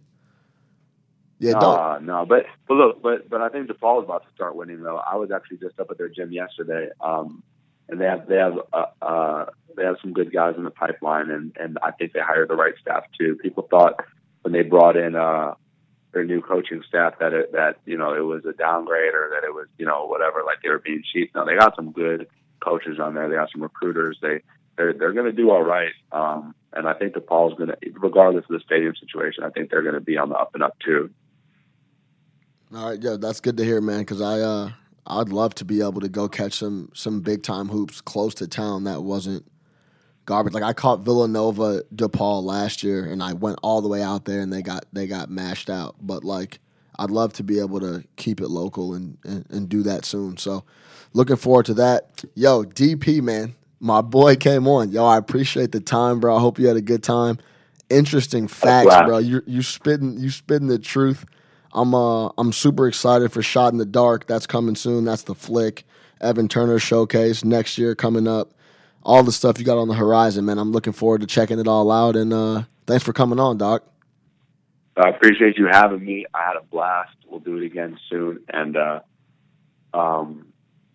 Yeah, 1.39 1.53
don't. 1.53 1.78
Uh, 1.78 1.99
no, 2.01 2.24
but 2.24 2.47
but 2.66 2.74
look, 2.74 3.03
but 3.03 3.28
but 3.28 3.43
I 3.43 3.51
think 3.51 3.68
DePaul 3.68 3.99
is 4.01 4.05
about 4.05 4.22
to 4.26 4.32
start 4.34 4.57
winning 4.57 4.82
though. 4.82 4.97
I 4.97 5.16
was 5.16 5.30
actually 5.30 5.59
just 5.59 5.78
up 5.78 5.89
at 5.91 5.99
their 5.99 6.09
gym 6.09 6.32
yesterday, 6.32 6.89
um, 7.03 7.43
and 7.89 8.01
they 8.01 8.07
have 8.07 8.26
they 8.26 8.37
have 8.37 8.59
uh, 8.72 8.87
uh, 9.03 9.47
they 9.76 9.84
have 9.84 9.97
some 10.01 10.12
good 10.12 10.32
guys 10.32 10.55
in 10.57 10.64
the 10.64 10.70
pipeline, 10.70 11.30
and 11.30 11.57
and 11.59 11.78
I 11.82 11.91
think 11.93 12.12
they 12.12 12.20
hired 12.20 12.49
the 12.49 12.57
right 12.57 12.74
staff 12.80 13.05
too. 13.18 13.37
People 13.37 13.66
thought 13.70 14.05
when 14.43 14.53
they 14.53 14.62
brought 14.62 14.97
in 14.97 15.14
uh, 15.14 15.55
their 16.12 16.24
new 16.24 16.41
coaching 16.41 16.82
staff 16.89 17.18
that 17.20 17.32
it, 17.32 17.53
that 17.53 17.78
you 17.84 17.97
know 17.97 18.14
it 18.14 18.24
was 18.24 18.45
a 18.45 18.53
downgrade 18.53 19.14
or 19.14 19.30
that 19.34 19.45
it 19.45 19.53
was 19.53 19.66
you 19.78 19.87
know 19.87 20.07
whatever 20.07 20.43
like 20.45 20.62
they 20.62 20.68
were 20.68 20.78
being 20.78 21.03
cheap. 21.12 21.30
No, 21.34 21.45
they 21.45 21.57
got 21.57 21.76
some 21.76 21.93
good 21.93 22.26
coaches 22.61 22.99
on 22.99 23.14
there. 23.14 23.28
They 23.28 23.37
got 23.37 23.51
some 23.53 23.62
recruiters. 23.62 24.18
They 24.20 24.43
they're 24.76 24.93
they're 24.93 25.12
going 25.12 25.26
to 25.26 25.32
do 25.32 25.51
all 25.51 25.62
right. 25.62 25.93
Um, 26.12 26.55
and 26.72 26.89
I 26.89 26.95
think 26.95 27.14
the 27.14 27.20
DePaul's 27.20 27.57
going 27.57 27.70
to, 27.70 27.76
regardless 27.99 28.45
of 28.45 28.51
the 28.51 28.61
stadium 28.61 28.95
situation, 28.97 29.45
I 29.45 29.51
think 29.51 29.70
they're 29.70 29.82
going 29.82 29.95
to 29.95 30.01
be 30.01 30.18
on 30.18 30.28
the 30.28 30.37
up 30.37 30.55
and 30.55 30.62
up 30.62 30.78
too. 30.78 31.11
All 32.74 32.91
right, 32.91 33.01
yeah, 33.01 33.16
that's 33.18 33.41
good 33.41 33.57
to 33.57 33.64
hear, 33.64 33.80
man. 33.80 34.01
Because 34.01 34.20
I 34.20 34.41
uh, 34.41 34.70
I'd 35.07 35.28
love 35.28 35.54
to 35.57 35.64
be 35.64 35.80
able 35.80 36.00
to 36.00 36.09
go 36.09 36.28
catch 36.28 36.54
some 36.54 36.90
some 36.94 37.20
big 37.20 37.42
time 37.42 37.68
hoops 37.68 38.00
close 38.00 38.34
to 38.36 38.48
town 38.48 38.84
that 38.84 39.02
wasn't 39.02 39.44
garbage. 40.26 40.52
Like 40.52 40.62
I 40.62 40.72
caught 40.72 41.00
Villanova 41.00 41.82
DePaul 41.94 42.42
last 42.42 42.82
year, 42.82 43.04
and 43.04 43.22
I 43.22 43.32
went 43.32 43.59
all 43.62 43.80
the 43.80 43.88
way 43.88 44.02
out 44.02 44.26
there, 44.26 44.40
and 44.40 44.52
they 44.52 44.62
got 44.62 44.84
they 44.92 45.07
got 45.07 45.30
mashed 45.30 45.70
out. 45.70 45.96
But 46.00 46.24
like, 46.24 46.59
I'd 46.98 47.11
love 47.11 47.32
to 47.34 47.42
be 47.42 47.61
able 47.61 47.80
to 47.80 48.04
keep 48.16 48.40
it 48.40 48.48
local 48.48 48.94
and 48.94 49.16
and, 49.24 49.46
and 49.48 49.68
do 49.68 49.82
that 49.84 50.04
soon. 50.04 50.36
So, 50.36 50.64
looking 51.14 51.36
forward 51.36 51.66
to 51.66 51.74
that. 51.74 52.24
Yo, 52.34 52.64
DP 52.64 53.22
man, 53.22 53.54
my 53.80 54.02
boy 54.02 54.36
came 54.36 54.68
on. 54.68 54.90
Yo, 54.90 55.04
I 55.07 55.16
appreciate 55.16 55.72
the 55.72 55.80
time, 55.80 56.20
bro. 56.20 56.36
I 56.36 56.40
hope 56.40 56.59
you 56.59 56.66
had 56.66 56.76
a 56.76 56.82
good 56.82 57.02
time. 57.02 57.38
Interesting 57.88 58.48
facts, 58.48 58.94
bro. 59.07 59.18
You 59.18 59.42
you 59.46 59.62
spitting 59.62 60.18
you 60.18 60.30
spitting 60.30 60.68
the 60.68 60.78
truth. 60.78 61.24
I'm 61.77 61.95
uh 61.95 62.31
I'm 62.39 62.53
super 62.53 62.89
excited 62.89 63.31
for 63.31 63.43
Shot 63.43 63.72
in 63.72 63.79
the 63.79 63.85
Dark. 63.85 64.27
That's 64.27 64.47
coming 64.47 64.74
soon. 64.74 65.05
That's 65.05 65.22
the 65.22 65.35
flick. 65.35 65.85
Evan 66.20 66.49
Turner 66.49 66.79
showcase 66.79 67.45
next 67.45 67.77
year 67.77 67.95
coming 67.95 68.27
up. 68.27 68.55
All 69.03 69.22
the 69.22 69.31
stuff 69.31 69.59
you 69.59 69.64
got 69.64 69.79
on 69.79 69.87
the 69.87 69.95
horizon, 69.95 70.47
man. 70.47 70.59
I'm 70.59 70.72
looking 70.72 70.95
forward 70.95 71.20
to 71.20 71.27
checking 71.27 71.61
it 71.61 71.68
all 71.68 71.93
out. 71.93 72.16
And 72.16 72.33
uh 72.33 72.62
thanks 72.87 73.05
for 73.05 73.12
coming 73.12 73.39
on, 73.39 73.59
Doc. 73.59 73.85
I 74.97 75.11
appreciate 75.11 75.59
you 75.59 75.68
having 75.70 76.05
me. 76.05 76.24
I 76.35 76.43
had 76.43 76.57
a 76.57 76.62
blast. 76.62 77.14
We'll 77.29 77.41
do 77.41 77.59
it 77.59 77.66
again 77.66 77.99
soon. 78.09 78.41
And 78.49 78.77
uh, 78.77 79.01
um, 79.93 80.47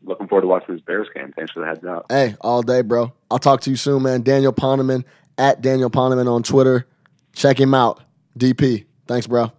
looking 0.03 0.27
forward 0.27 0.41
to 0.41 0.47
watching 0.47 0.75
this 0.75 0.83
Bears 0.83 1.07
game. 1.13 1.33
Thanks 1.35 1.51
for 1.51 1.59
the 1.59 1.67
heads 1.67 1.85
up. 1.85 2.07
Hey, 2.09 2.35
all 2.41 2.63
day, 2.63 2.81
bro. 2.81 3.13
I'll 3.29 3.37
talk 3.37 3.61
to 3.61 3.69
you 3.69 3.75
soon, 3.75 4.01
man. 4.01 4.23
Daniel 4.23 4.53
Poneman 4.53 5.05
at 5.37 5.61
Daniel 5.61 5.91
Poneman 5.91 6.27
on 6.27 6.41
Twitter. 6.41 6.87
Check 7.33 7.59
him 7.59 7.75
out. 7.75 8.01
DP. 8.37 8.85
Thanks, 9.07 9.27
bro. 9.27 9.51